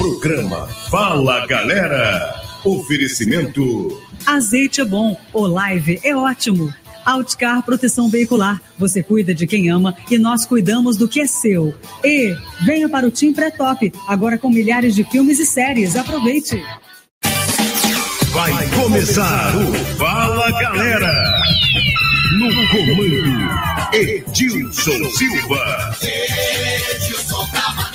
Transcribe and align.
Programa 0.00 0.66
Fala 0.90 1.46
Galera. 1.46 2.34
Oferecimento. 2.64 4.00
Azeite 4.24 4.80
é 4.80 4.84
bom, 4.84 5.14
o 5.30 5.46
live 5.46 6.00
é 6.02 6.16
ótimo. 6.16 6.72
Outcar 7.04 7.62
Proteção 7.62 8.08
Veicular. 8.08 8.62
Você 8.78 9.02
cuida 9.02 9.34
de 9.34 9.46
quem 9.46 9.68
ama 9.68 9.94
e 10.10 10.16
nós 10.16 10.46
cuidamos 10.46 10.96
do 10.96 11.06
que 11.06 11.20
é 11.20 11.26
seu. 11.26 11.74
E 12.02 12.34
venha 12.64 12.88
para 12.88 13.06
o 13.06 13.10
Team 13.10 13.34
Pré-Top, 13.34 13.92
agora 14.08 14.38
com 14.38 14.48
milhares 14.48 14.94
de 14.94 15.04
filmes 15.04 15.38
e 15.38 15.44
séries. 15.44 15.94
Aproveite. 15.94 16.58
Vai 18.32 18.70
começar 18.70 19.52
o 19.54 19.96
Fala 19.98 20.50
Galera. 20.62 21.12
No 22.38 22.48
comando, 22.70 23.92
Edilson 23.92 25.10
Silva. 25.10 25.94
Edilson 26.02 27.46
Cavaleiro. 27.52 27.89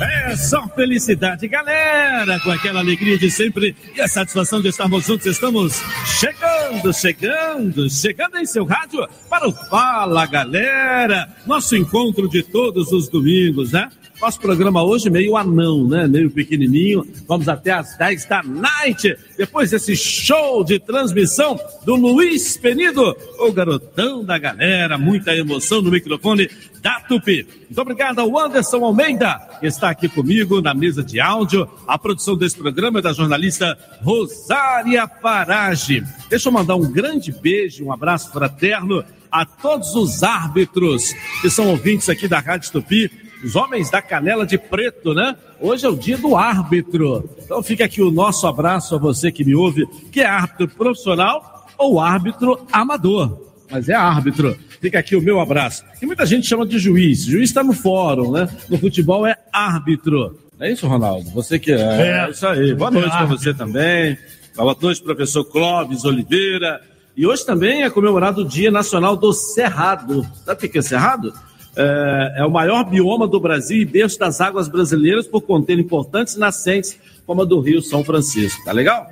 É 0.00 0.36
só 0.36 0.68
felicidade, 0.68 1.48
galera, 1.48 2.38
com 2.40 2.50
aquela 2.50 2.80
alegria 2.80 3.16
de 3.16 3.30
sempre 3.30 3.74
e 3.96 4.00
a 4.00 4.08
satisfação 4.08 4.60
de 4.60 4.68
estarmos 4.68 5.06
juntos. 5.06 5.24
Estamos 5.24 5.80
chegando, 6.04 6.92
chegando, 6.92 7.88
chegando 7.88 8.36
em 8.36 8.44
seu 8.44 8.66
rádio 8.66 9.08
para 9.30 9.48
o 9.48 9.52
Fala, 9.52 10.26
galera. 10.26 11.28
Nosso 11.46 11.74
encontro 11.76 12.28
de 12.28 12.42
todos 12.42 12.92
os 12.92 13.08
domingos, 13.08 13.72
né? 13.72 13.88
Nosso 14.24 14.40
programa 14.40 14.82
hoje 14.82 15.10
meio 15.10 15.36
anão, 15.36 15.86
né? 15.86 16.08
Meio 16.08 16.30
pequenininho. 16.30 17.06
Vamos 17.28 17.46
até 17.46 17.72
às 17.72 17.94
10 17.98 18.24
da 18.24 18.42
night. 18.42 19.14
Depois 19.36 19.70
desse 19.70 19.94
show 19.94 20.64
de 20.64 20.78
transmissão 20.78 21.60
do 21.84 21.94
Luiz 21.94 22.56
Penido, 22.56 23.14
o 23.38 23.52
garotão 23.52 24.24
da 24.24 24.38
galera. 24.38 24.96
Muita 24.96 25.36
emoção 25.36 25.82
no 25.82 25.90
microfone 25.90 26.48
da 26.80 27.00
Tupi. 27.00 27.46
Muito 27.64 27.80
obrigado 27.82 28.18
ao 28.20 28.38
Anderson 28.38 28.82
Almeida, 28.82 29.38
que 29.60 29.66
está 29.66 29.90
aqui 29.90 30.08
comigo 30.08 30.62
na 30.62 30.72
mesa 30.72 31.02
de 31.02 31.20
áudio. 31.20 31.68
A 31.86 31.98
produção 31.98 32.34
desse 32.34 32.56
programa 32.56 33.00
é 33.00 33.02
da 33.02 33.12
jornalista 33.12 33.76
Rosária 34.00 35.06
Parage. 35.06 36.02
Deixa 36.30 36.48
eu 36.48 36.52
mandar 36.52 36.76
um 36.76 36.90
grande 36.90 37.30
beijo, 37.30 37.84
um 37.84 37.92
abraço 37.92 38.32
fraterno 38.32 39.04
a 39.30 39.44
todos 39.44 39.94
os 39.96 40.22
árbitros 40.22 41.12
que 41.42 41.50
são 41.50 41.68
ouvintes 41.68 42.08
aqui 42.08 42.28
da 42.28 42.38
Rádio 42.38 42.70
Tupi, 42.70 43.10
os 43.44 43.54
homens 43.54 43.90
da 43.90 44.00
canela 44.00 44.46
de 44.46 44.56
preto, 44.56 45.12
né? 45.12 45.36
Hoje 45.60 45.84
é 45.84 45.88
o 45.88 45.96
dia 45.96 46.16
do 46.16 46.34
árbitro. 46.34 47.28
Então 47.42 47.62
fica 47.62 47.84
aqui 47.84 48.00
o 48.00 48.10
nosso 48.10 48.46
abraço 48.46 48.94
a 48.94 48.98
você 48.98 49.30
que 49.30 49.44
me 49.44 49.54
ouve, 49.54 49.86
que 50.10 50.20
é 50.20 50.26
árbitro 50.26 50.68
profissional 50.68 51.66
ou 51.76 52.00
árbitro 52.00 52.66
amador. 52.72 53.52
Mas 53.70 53.88
é 53.88 53.94
árbitro. 53.94 54.56
Fica 54.80 54.98
aqui 54.98 55.16
o 55.16 55.22
meu 55.22 55.40
abraço. 55.40 55.82
E 56.00 56.06
muita 56.06 56.24
gente 56.26 56.46
chama 56.46 56.66
de 56.66 56.78
juiz. 56.78 57.24
Juiz 57.24 57.50
está 57.50 57.62
no 57.62 57.72
fórum, 57.72 58.32
né? 58.32 58.48
No 58.68 58.78
futebol 58.78 59.26
é 59.26 59.36
árbitro. 59.52 60.38
É 60.60 60.70
isso, 60.70 60.86
Ronaldo? 60.86 61.30
Você 61.30 61.58
que 61.58 61.72
é. 61.72 62.26
É, 62.26 62.30
isso 62.30 62.46
aí. 62.46 62.74
Boa 62.74 62.90
noite 62.90 63.10
para 63.10 63.26
você 63.26 63.52
também. 63.52 64.16
Boa 64.56 64.76
noite, 64.80 65.02
professor 65.02 65.44
Clóvis 65.44 66.04
Oliveira. 66.04 66.80
E 67.16 67.26
hoje 67.26 67.44
também 67.44 67.82
é 67.82 67.90
comemorado 67.90 68.42
o 68.42 68.44
Dia 68.44 68.70
Nacional 68.70 69.16
do 69.16 69.32
Cerrado. 69.32 70.26
Sabe 70.44 70.66
o 70.66 70.70
que 70.70 70.78
é 70.78 70.82
Cerrado? 70.82 71.32
É, 71.76 72.34
é 72.38 72.44
o 72.44 72.50
maior 72.50 72.84
bioma 72.84 73.26
do 73.26 73.40
Brasil 73.40 73.78
e 73.78 73.84
berço 73.84 74.18
das 74.18 74.40
águas 74.40 74.68
brasileiras 74.68 75.26
por 75.26 75.42
conter 75.42 75.78
importantes 75.78 76.36
nascentes, 76.36 76.98
como 77.26 77.42
a 77.42 77.44
do 77.44 77.60
Rio 77.60 77.82
São 77.82 78.04
Francisco. 78.04 78.64
Tá 78.64 78.72
legal? 78.72 79.06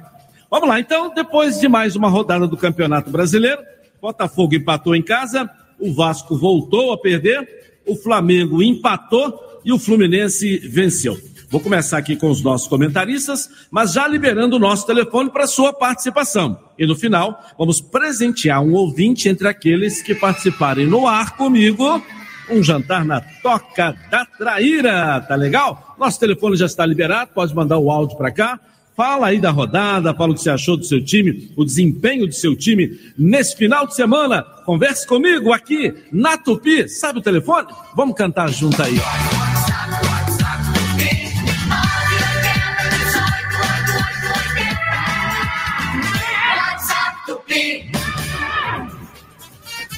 Vamos 0.50 0.68
lá, 0.68 0.78
então, 0.78 1.12
depois 1.14 1.58
de 1.58 1.68
mais 1.68 1.96
uma 1.96 2.08
rodada 2.08 2.46
do 2.46 2.56
Campeonato 2.56 3.10
Brasileiro, 3.10 3.62
Botafogo 4.00 4.54
empatou 4.54 4.94
em 4.94 5.02
casa, 5.02 5.48
o 5.78 5.94
Vasco 5.94 6.36
voltou 6.36 6.92
a 6.92 6.98
perder, 6.98 7.80
o 7.86 7.96
Flamengo 7.96 8.62
empatou 8.62 9.60
e 9.64 9.72
o 9.72 9.78
Fluminense 9.78 10.58
venceu. 10.58 11.16
Vou 11.48 11.60
começar 11.60 11.98
aqui 11.98 12.16
com 12.16 12.30
os 12.30 12.42
nossos 12.42 12.66
comentaristas, 12.66 13.48
mas 13.70 13.92
já 13.92 14.08
liberando 14.08 14.56
o 14.56 14.58
nosso 14.58 14.86
telefone 14.86 15.30
para 15.30 15.46
sua 15.46 15.72
participação. 15.72 16.58
E 16.78 16.86
no 16.86 16.96
final, 16.96 17.38
vamos 17.58 17.80
presentear 17.80 18.62
um 18.62 18.72
ouvinte 18.72 19.28
entre 19.28 19.46
aqueles 19.46 20.00
que 20.00 20.14
participarem 20.14 20.86
no 20.86 21.06
ar 21.06 21.36
comigo. 21.36 22.02
Um 22.52 22.62
jantar 22.62 23.02
na 23.02 23.18
Toca 23.42 23.96
da 24.10 24.26
Traíra, 24.26 25.18
tá 25.26 25.34
legal? 25.34 25.96
Nosso 25.98 26.20
telefone 26.20 26.54
já 26.54 26.66
está 26.66 26.84
liberado, 26.84 27.30
pode 27.34 27.54
mandar 27.54 27.78
o 27.78 27.90
áudio 27.90 28.16
para 28.18 28.30
cá. 28.30 28.60
Fala 28.94 29.28
aí 29.28 29.40
da 29.40 29.50
rodada, 29.50 30.12
fala 30.12 30.32
o 30.32 30.34
que 30.34 30.42
você 30.42 30.50
achou 30.50 30.76
do 30.76 30.84
seu 30.84 31.02
time, 31.02 31.50
o 31.56 31.64
desempenho 31.64 32.26
do 32.26 32.34
seu 32.34 32.54
time 32.54 33.00
nesse 33.16 33.56
final 33.56 33.86
de 33.86 33.94
semana. 33.94 34.42
Converse 34.66 35.06
comigo 35.06 35.50
aqui 35.50 35.94
na 36.12 36.36
Tupi. 36.36 36.86
Sabe 36.90 37.20
o 37.20 37.22
telefone? 37.22 37.68
Vamos 37.96 38.14
cantar 38.14 38.50
junto 38.50 38.82
aí, 38.82 38.98
ó. 38.98 39.41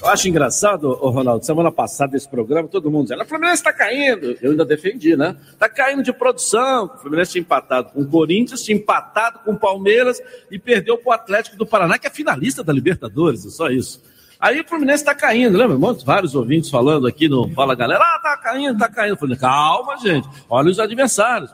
Eu 0.04 0.10
acho 0.10 0.28
engraçado, 0.28 0.92
Ronaldo, 0.92 1.46
semana 1.46 1.72
passada 1.72 2.14
esse 2.14 2.28
programa, 2.28 2.68
todo 2.68 2.90
mundo 2.90 3.04
dizendo, 3.04 3.22
o 3.22 3.26
Fluminense 3.26 3.62
está 3.62 3.72
caindo. 3.72 4.36
Eu 4.42 4.50
ainda 4.50 4.62
defendi, 4.62 5.16
né? 5.16 5.34
Está 5.50 5.66
caindo 5.66 6.02
de 6.02 6.12
produção. 6.12 6.90
O 6.94 6.98
Fluminense 6.98 7.32
tinha 7.32 7.40
empatado 7.40 7.88
com 7.88 8.02
o 8.02 8.06
Corinthians, 8.06 8.62
tinha 8.62 8.76
empatado 8.76 9.38
com 9.38 9.52
o 9.52 9.58
Palmeiras 9.58 10.20
e 10.50 10.58
perdeu 10.58 10.98
para 10.98 11.08
o 11.08 11.12
Atlético 11.14 11.56
do 11.56 11.64
Paraná, 11.64 11.98
que 11.98 12.06
é 12.06 12.10
finalista 12.10 12.62
da 12.62 12.70
Libertadores, 12.70 13.46
é 13.46 13.48
só 13.48 13.70
isso. 13.70 14.02
Aí 14.38 14.60
o 14.60 14.68
Fluminense 14.68 15.02
está 15.02 15.14
caindo, 15.14 15.56
lembra? 15.56 15.94
Vários 16.04 16.34
ouvintes 16.34 16.68
falando 16.68 17.06
aqui 17.06 17.26
no 17.26 17.48
Fala 17.54 17.74
Galera, 17.74 18.04
ah, 18.04 18.20
tá 18.22 18.36
caindo, 18.36 18.78
tá 18.78 18.90
caindo. 18.90 19.16
Falei, 19.16 19.38
calma, 19.38 19.96
gente, 19.96 20.28
olha 20.50 20.70
os 20.70 20.78
adversários. 20.78 21.50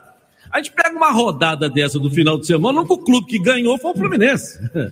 A 0.51 0.57
gente 0.57 0.73
pega 0.73 0.93
uma 0.93 1.13
rodada 1.13 1.69
dessa 1.69 1.97
do 1.97 2.11
final 2.11 2.37
de 2.37 2.47
semana, 2.47 2.81
o 2.81 2.97
clube 2.97 3.27
que 3.27 3.39
ganhou 3.39 3.77
foi 3.77 3.91
o 3.91 3.95
Fluminense. 3.95 4.59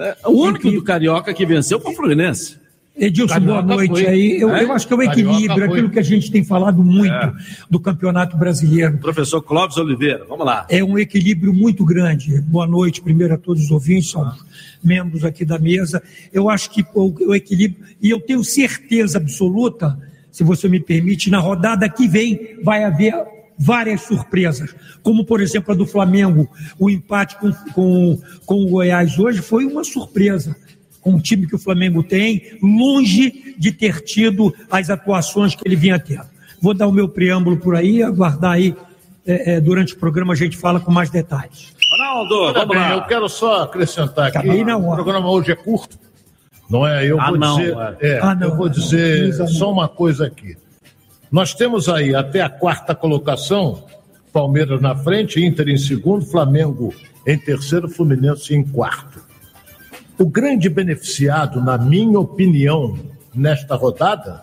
É, 0.00 0.16
o 0.26 0.30
único 0.30 0.70
do 0.70 0.80
Carioca 0.80 1.34
que 1.34 1.44
venceu 1.44 1.80
foi 1.80 1.90
o 1.90 1.96
Fluminense. 1.96 2.56
Edilson, 2.98 3.40
boa 3.40 3.62
noite 3.62 4.06
aí. 4.06 4.40
Eu, 4.40 4.54
É? 4.54 4.64
eu 4.64 4.72
acho 4.72 4.86
que 4.86 4.92
é 4.92 4.96
o 4.96 4.98
Carioca 4.98 5.20
equilíbrio, 5.20 5.64
aquilo 5.64 5.90
que 5.90 5.98
a 5.98 6.02
gente 6.02 6.30
tem 6.30 6.42
falado 6.42 6.82
muito 6.82 7.12
É. 7.12 7.32
do 7.70 7.78
Campeonato 7.78 8.36
Brasileiro. 8.36 8.98
Professor 8.98 9.40
Clóvis 9.40 9.76
Oliveira, 9.76 10.24
vamos 10.28 10.44
lá. 10.44 10.66
É 10.68 10.82
um 10.82 10.98
equilíbrio 10.98 11.54
muito 11.54 11.84
grande. 11.84 12.40
Boa 12.40 12.66
noite, 12.66 13.00
primeiro 13.00 13.34
a 13.34 13.38
todos 13.38 13.64
os 13.64 13.70
ouvintes, 13.70 14.10
são 14.10 14.32
membros 14.82 15.24
aqui 15.24 15.44
da 15.44 15.58
mesa. 15.58 16.02
Eu 16.32 16.50
acho 16.50 16.70
que 16.70 16.84
o, 16.94 17.28
o 17.28 17.34
equilíbrio, 17.34 17.84
e 18.02 18.10
eu 18.10 18.20
tenho 18.20 18.42
certeza 18.42 19.18
absoluta, 19.18 19.98
se 20.30 20.42
você 20.42 20.68
me 20.68 20.80
permite, 20.80 21.30
na 21.30 21.38
rodada 21.38 21.88
que 21.88 22.08
vem 22.08 22.56
vai 22.62 22.84
haver 22.84 23.14
várias 23.58 24.02
surpresas, 24.02 24.74
como 25.02 25.24
por 25.24 25.40
exemplo 25.40 25.72
a 25.72 25.76
do 25.76 25.84
Flamengo, 25.84 26.48
o 26.78 26.88
empate 26.88 27.36
com, 27.40 27.52
com, 27.72 28.20
com 28.46 28.64
o 28.64 28.68
Goiás 28.68 29.18
hoje 29.18 29.40
foi 29.42 29.64
uma 29.64 29.82
surpresa. 29.82 30.56
Com 31.08 31.14
o 31.16 31.20
time 31.22 31.46
que 31.46 31.54
o 31.54 31.58
Flamengo 31.58 32.02
tem, 32.02 32.58
longe 32.62 33.54
de 33.56 33.72
ter 33.72 34.02
tido 34.02 34.54
as 34.70 34.90
atuações 34.90 35.54
que 35.54 35.62
ele 35.66 35.74
vinha 35.74 35.98
tendo. 35.98 36.26
Vou 36.60 36.74
dar 36.74 36.86
o 36.86 36.92
meu 36.92 37.08
preâmbulo 37.08 37.56
por 37.56 37.74
aí, 37.74 38.02
aguardar 38.02 38.52
aí, 38.52 38.76
é, 39.26 39.54
é, 39.54 39.60
durante 39.60 39.94
o 39.94 39.96
programa 39.98 40.34
a 40.34 40.36
gente 40.36 40.54
fala 40.58 40.78
com 40.80 40.90
mais 40.92 41.08
detalhes. 41.08 41.72
Ronaldo, 41.90 42.34
Olha 42.42 42.52
vamos 42.52 42.68
bem, 42.76 42.78
lá. 42.78 42.92
eu 42.92 43.02
quero 43.04 43.26
só 43.26 43.62
acrescentar 43.62 44.26
aqui. 44.26 44.36
Acabei 44.36 44.62
na 44.64 44.76
hora. 44.76 45.00
O 45.00 45.04
programa 45.04 45.30
hoje 45.30 45.50
é 45.50 45.56
curto, 45.56 45.98
não 46.68 46.86
é? 46.86 47.06
Eu 47.06 47.18
Ah, 47.18 47.30
vou 47.30 47.38
não, 47.38 47.56
dizer, 47.56 47.76
é. 48.00 48.08
é, 48.10 48.18
Ah, 48.20 48.34
não, 48.34 48.48
eu 48.48 48.56
vou 48.56 48.66
não, 48.66 48.72
dizer 48.72 49.38
não. 49.38 49.48
só 49.48 49.72
uma 49.72 49.88
coisa 49.88 50.26
aqui. 50.26 50.58
Nós 51.32 51.54
temos 51.54 51.88
aí 51.88 52.14
até 52.14 52.42
a 52.42 52.50
quarta 52.50 52.94
colocação, 52.94 53.84
Palmeiras 54.30 54.78
na 54.82 54.94
frente, 54.94 55.42
Inter 55.42 55.70
em 55.70 55.78
segundo, 55.78 56.26
Flamengo 56.26 56.92
em 57.26 57.38
terceiro, 57.38 57.88
Fluminense 57.88 58.54
em 58.54 58.62
quarto. 58.62 59.26
O 60.18 60.26
grande 60.26 60.68
beneficiado, 60.68 61.60
na 61.60 61.78
minha 61.78 62.18
opinião, 62.18 62.98
nesta 63.32 63.76
rodada, 63.76 64.42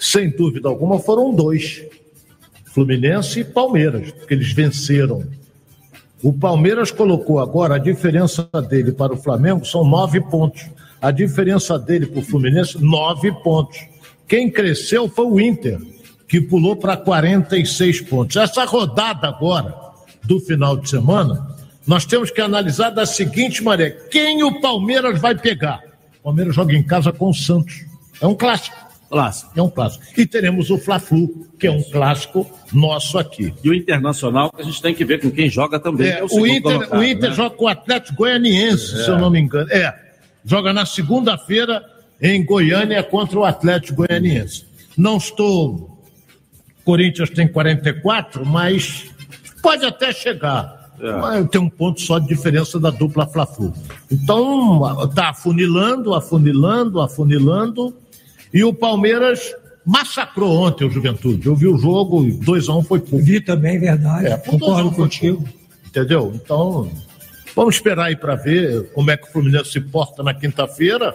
sem 0.00 0.30
dúvida 0.30 0.68
alguma, 0.70 0.98
foram 0.98 1.34
dois: 1.34 1.84
Fluminense 2.64 3.40
e 3.40 3.44
Palmeiras, 3.44 4.10
porque 4.10 4.32
eles 4.32 4.52
venceram. 4.52 5.22
O 6.22 6.32
Palmeiras 6.32 6.90
colocou 6.90 7.40
agora 7.40 7.74
a 7.74 7.78
diferença 7.78 8.48
dele 8.70 8.92
para 8.92 9.12
o 9.12 9.16
Flamengo 9.16 9.66
são 9.66 9.84
nove 9.84 10.20
pontos. 10.20 10.70
A 11.00 11.10
diferença 11.10 11.78
dele 11.78 12.06
para 12.06 12.20
o 12.20 12.24
Fluminense, 12.24 12.82
nove 12.82 13.32
pontos. 13.42 13.78
Quem 14.26 14.50
cresceu 14.50 15.08
foi 15.08 15.26
o 15.26 15.40
Inter, 15.40 15.78
que 16.26 16.40
pulou 16.40 16.74
para 16.74 16.96
46 16.96 18.00
pontos. 18.02 18.36
Essa 18.36 18.64
rodada 18.64 19.28
agora, 19.28 19.74
do 20.24 20.40
final 20.40 20.76
de 20.76 20.88
semana, 20.88 21.51
nós 21.86 22.04
temos 22.04 22.30
que 22.30 22.40
analisar 22.40 22.90
da 22.90 23.04
seguinte 23.06 23.62
maneira: 23.62 23.96
quem 24.10 24.42
o 24.42 24.60
Palmeiras 24.60 25.20
vai 25.20 25.34
pegar? 25.34 25.80
O 26.20 26.24
Palmeiras 26.24 26.54
joga 26.54 26.74
em 26.74 26.82
casa 26.82 27.12
com 27.12 27.30
o 27.30 27.34
Santos. 27.34 27.84
É 28.20 28.26
um 28.26 28.34
clássico. 28.34 28.76
Clássico. 29.10 29.52
É 29.54 29.62
um 29.62 29.68
clássico. 29.68 30.04
E 30.16 30.24
teremos 30.24 30.70
o 30.70 30.78
Fla-Flu, 30.78 31.46
que 31.58 31.66
é 31.66 31.70
um 31.70 31.82
clássico 31.82 32.50
nosso 32.72 33.18
aqui. 33.18 33.52
E 33.62 33.68
o 33.68 33.74
Internacional, 33.74 34.50
que 34.50 34.62
a 34.62 34.64
gente 34.64 34.80
tem 34.80 34.94
que 34.94 35.04
ver 35.04 35.20
com 35.20 35.30
quem 35.30 35.50
joga 35.50 35.78
também. 35.78 36.08
É, 36.08 36.20
é 36.20 36.24
o, 36.24 36.28
segundo 36.28 36.48
Inter, 36.48 36.62
colocado, 36.62 36.98
o 36.98 37.04
Inter 37.04 37.30
né? 37.30 37.36
joga 37.36 37.56
com 37.56 37.64
o 37.66 37.68
Atlético 37.68 38.16
Goianiense, 38.16 39.04
se 39.04 39.10
eu 39.10 39.18
não 39.18 39.28
me 39.28 39.38
engano. 39.38 39.70
É, 39.70 39.94
joga 40.44 40.72
na 40.72 40.86
segunda-feira 40.86 41.84
em 42.22 42.42
Goiânia 42.42 43.02
contra 43.02 43.38
o 43.38 43.44
Atlético 43.44 44.06
Goianiense. 44.06 44.64
Não 44.96 45.18
estou. 45.18 46.02
Corinthians 46.84 47.28
tem 47.28 47.46
44, 47.46 48.46
mas 48.46 49.10
pode 49.62 49.84
até 49.84 50.12
chegar. 50.12 50.81
É. 51.00 51.44
Tem 51.44 51.60
um 51.60 51.68
ponto 51.68 52.00
só 52.00 52.18
de 52.18 52.28
diferença 52.28 52.78
da 52.78 52.90
dupla 52.90 53.26
Fla-Flu. 53.26 53.72
Então, 54.10 55.08
tá 55.14 55.30
afunilando, 55.30 56.14
afunilando, 56.14 57.00
afunilando. 57.00 57.94
E 58.52 58.62
o 58.62 58.72
Palmeiras 58.72 59.54
massacrou 59.84 60.56
ontem 60.58 60.84
o 60.84 60.90
Juventude. 60.90 61.46
Eu 61.46 61.56
vi 61.56 61.66
o 61.66 61.76
jogo, 61.76 62.22
2x1 62.22 62.78
um 62.78 62.82
foi 62.82 63.00
pouco. 63.00 63.24
Vi 63.24 63.40
também, 63.40 63.78
verdade. 63.78 64.26
É, 64.26 64.36
Concordo 64.36 64.88
um, 64.88 64.92
contigo. 64.92 65.44
Entendeu? 65.86 66.32
Então, 66.34 66.90
vamos 67.54 67.74
esperar 67.74 68.06
aí 68.06 68.16
para 68.16 68.34
ver 68.34 68.92
como 68.92 69.10
é 69.10 69.16
que 69.16 69.28
o 69.28 69.32
Fluminense 69.32 69.72
se 69.72 69.80
porta 69.80 70.22
na 70.22 70.32
quinta-feira 70.32 71.14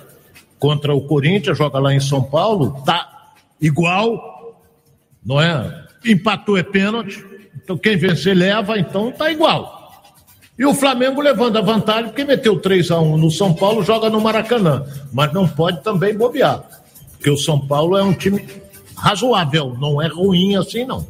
contra 0.60 0.94
o 0.94 1.02
Corinthians, 1.02 1.58
joga 1.58 1.80
lá 1.80 1.94
em 1.94 2.00
São 2.00 2.22
Paulo, 2.22 2.82
tá 2.86 3.34
igual, 3.62 4.64
não 5.24 5.40
é? 5.40 5.86
Empatou 6.06 6.58
é 6.58 6.64
pênalti, 6.64 7.24
então 7.64 7.78
quem 7.78 7.98
vencer 7.98 8.36
leva, 8.36 8.78
então 8.78 9.12
tá 9.12 9.32
igual. 9.32 9.76
E 10.58 10.66
o 10.66 10.74
Flamengo 10.74 11.22
levando 11.22 11.58
a 11.58 11.62
vantagem, 11.62 12.06
porque 12.06 12.24
meteu 12.26 12.60
3 12.60 12.90
a 12.92 13.00
1 13.00 13.18
no 13.18 13.30
São 13.30 13.54
Paulo, 13.54 13.84
joga 13.84 14.10
no 14.10 14.20
Maracanã. 14.20 14.84
Mas 15.14 15.32
não 15.32 15.48
pode 15.48 15.84
também 15.84 16.16
bobear, 16.18 16.64
porque 17.12 17.30
o 17.30 17.38
São 17.38 17.60
Paulo 17.60 17.96
é 17.98 18.04
um 18.04 18.14
time 18.14 18.44
razoável, 18.98 19.76
não 19.80 20.02
é 20.02 20.08
ruim 20.08 20.56
assim, 20.56 20.84
não. 20.86 21.06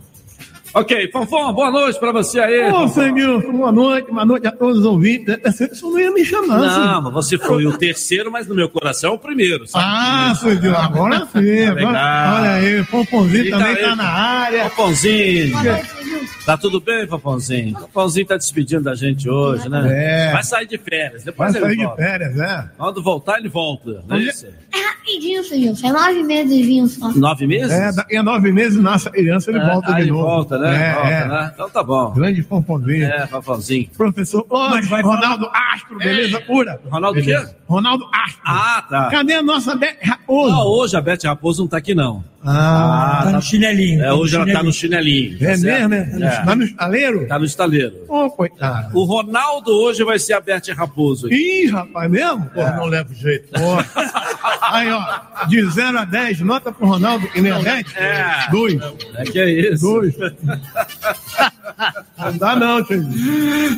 Ok, 0.73 1.09
Fonfon, 1.11 1.53
boa 1.53 1.71
noite 1.71 1.97
pra 1.97 2.11
você 2.11 2.39
aí. 2.39 2.69
Ô, 2.71 2.87
senhor, 2.89 3.41
boa 3.51 3.71
noite, 3.71 4.11
boa 4.11 4.25
noite 4.25 4.47
a 4.47 4.51
todos 4.51 4.79
os 4.79 4.85
ouvintes. 4.85 5.35
Você 5.43 5.71
não 5.81 5.97
ia 5.97 6.11
me 6.11 6.23
chamar, 6.25 6.59
Não, 6.59 6.69
senhor. 6.69 7.01
mas 7.03 7.13
você 7.13 7.37
foi 7.37 7.65
o 7.65 7.75
terceiro, 7.77 8.29
mas 8.31 8.47
no 8.47 8.53
meu 8.53 8.69
coração 8.69 9.11
é 9.13 9.15
o 9.15 9.17
primeiro. 9.17 9.65
Sabe? 9.65 9.85
Ah, 9.87 10.35
senhor, 10.35 10.75
agora 10.75 11.25
sim. 11.31 11.39
legal. 11.39 11.89
Agora, 11.89 12.35
olha 12.41 12.51
aí, 12.51 12.81
o 12.81 12.85
Pomponzinho 12.85 13.49
também 13.49 13.67
aí. 13.75 13.81
tá 13.81 13.95
na 13.95 14.09
área. 14.09 14.69
Fofonzinho. 14.69 15.57
Tá 16.45 16.57
tudo 16.57 16.79
bem, 16.79 17.05
Fofonzinho? 17.07 17.77
Fofonzinho 17.79 18.25
tá 18.25 18.37
despedindo 18.37 18.83
da 18.83 18.95
gente 18.95 19.29
hoje, 19.29 19.67
né? 19.67 20.27
É. 20.29 20.31
Vai 20.31 20.43
sair 20.43 20.65
de 20.65 20.77
férias. 20.77 21.23
Vai 21.23 21.25
Depois 21.25 21.51
sair 21.53 21.63
ele 21.63 21.75
de 21.75 21.83
volta. 21.85 22.01
férias, 22.01 22.35
né? 22.35 22.69
Quando 22.77 23.03
voltar, 23.03 23.39
ele 23.39 23.49
volta. 23.49 24.03
Não 24.07 24.15
é 24.15 24.19
Onde- 24.19 24.29
isso? 24.29 24.47
É 24.77 24.87
rapidinho, 24.89 25.43
senhor. 25.43 25.75
É 25.83 25.91
nove 25.91 26.23
meses 26.23 26.91
só. 26.93 27.11
Nove 27.13 27.47
meses? 27.47 27.71
É, 27.71 27.91
daqui 27.91 28.17
a 28.17 28.23
nove 28.23 28.51
meses 28.51 28.79
nasce 28.81 29.07
a 29.07 29.11
criança, 29.11 29.49
ele 29.51 29.59
É, 29.59 29.65
volta 29.73 29.93
de 29.93 30.01
ele 30.01 30.11
novo. 30.11 30.23
volta, 30.23 30.57
né? 30.57 30.89
É, 30.89 30.93
volta, 30.93 31.09
é. 31.09 31.27
né? 31.27 31.51
Então 31.53 31.69
tá 31.69 31.83
bom. 31.83 32.11
Grande 32.11 32.43
Pomponzinho. 32.43 33.05
É, 33.05 33.27
Fofonzinho. 33.27 33.89
Professor, 33.97 34.45
ô, 34.49 34.69
Mas 34.69 34.87
vai 34.87 35.01
Ronaldo 35.01 35.49
Astro, 35.73 35.97
beleza 35.97 36.39
pura? 36.41 36.79
Ronaldo 36.89 37.19
o 37.19 37.23
quê? 37.23 37.45
Ronaldo 37.67 38.05
Astro. 38.13 38.41
Ah, 38.45 38.85
tá. 38.89 39.09
Cadê 39.09 39.33
a 39.33 39.43
nossa 39.43 39.75
Bete 39.75 40.05
Raposo? 40.07 40.51
Não, 40.55 40.67
hoje 40.67 40.95
a 40.97 41.01
Beth 41.01 41.19
Raposo 41.25 41.61
não 41.63 41.67
tá 41.67 41.77
aqui, 41.77 41.93
não. 41.95 42.23
Ah, 42.45 43.21
Tá 43.25 43.31
no 43.31 43.41
chinelinho. 43.41 44.01
É, 44.01 44.05
tá 44.05 44.11
no 44.11 44.17
hoje 44.19 44.35
ela 44.35 44.45
tá 44.51 44.63
no 44.63 44.71
chinelinho. 44.71 45.37
chinelinho. 45.37 45.37
é 45.43 45.51
tá 45.51 45.57
certo? 45.57 45.89
mesmo, 45.89 46.19
né? 46.19 46.27
É. 46.27 46.45
Tá 46.45 46.55
no 46.55 46.63
estaleiro? 46.63 47.27
Tá 47.27 47.39
no 47.39 47.45
estaleiro. 47.45 47.95
Ô, 48.07 48.29
coitado. 48.29 48.97
O 48.97 49.03
Ronaldo 49.03 49.71
hoje 49.71 50.03
vai 50.03 50.17
ser 50.19 50.33
a 50.33 50.39
Beth 50.39 50.61
Raposo. 50.75 51.27
Ih, 51.33 51.67
rapaz, 51.67 52.09
mesmo? 52.09 52.45
Pô, 52.53 52.63
não 52.63 52.85
leva 52.85 53.13
jeito. 53.13 53.49
Ó. 53.59 53.83
Aí, 54.69 54.91
ó, 54.91 55.45
de 55.45 55.69
0 55.69 55.99
a 55.99 56.05
10, 56.05 56.41
nota 56.41 56.71
pro 56.71 56.87
Ronaldo 56.87 57.29
e 57.35 57.41
Nenete? 57.41 57.97
É. 57.97 58.47
Dois. 58.51 58.79
É 59.15 59.23
que 59.23 59.39
é 59.39 59.49
isso. 59.49 59.83
Dois. 59.85 60.15
Não 62.17 62.37
dá 62.37 62.55
não, 62.55 62.83
tio. 62.83 63.05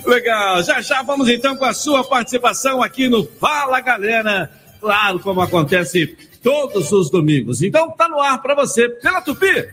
Legal, 0.06 0.64
já 0.64 0.80
já 0.82 1.02
vamos 1.02 1.28
então 1.28 1.56
com 1.58 1.66
a 1.66 1.74
sua 1.74 2.04
participação 2.04 2.82
aqui 2.82 3.10
no 3.10 3.26
Fala 3.26 3.82
Galera. 3.82 4.50
Claro, 4.80 5.20
como 5.20 5.42
acontece 5.42 6.08
todos 6.42 6.92
os 6.92 7.10
domingos. 7.10 7.62
Então 7.62 7.92
tá 7.92 8.08
no 8.08 8.22
ar 8.22 8.42
para 8.42 8.56
você 8.56 8.88
pela 8.88 9.22
Tupi, 9.22 9.68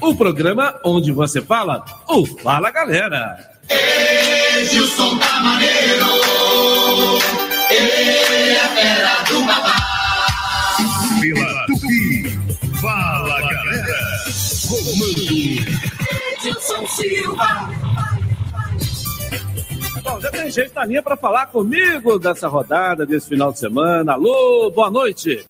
o 0.00 0.14
programa 0.14 0.78
onde 0.84 1.10
você 1.12 1.40
fala 1.40 1.84
o 2.08 2.26
Fala 2.26 2.70
Galera. 2.70 3.50
Edilson 3.68 5.18
Camareiro, 5.18 6.06
ele 7.70 8.50
é 8.50 8.68
fera 8.74 9.22
do 9.28 9.44
babá. 9.44 9.99
Comando. 14.70 15.10
Edilson 16.32 16.86
Silva, 16.86 17.70
Bom, 20.04 20.20
já 20.20 20.30
tem 20.30 20.48
gente 20.48 20.72
na 20.72 20.84
linha 20.84 21.02
para 21.02 21.16
falar 21.16 21.46
comigo 21.46 22.20
dessa 22.20 22.46
rodada, 22.46 23.04
desse 23.04 23.28
final 23.28 23.50
de 23.50 23.58
semana. 23.58 24.12
Alô, 24.12 24.70
boa 24.70 24.88
noite. 24.88 25.44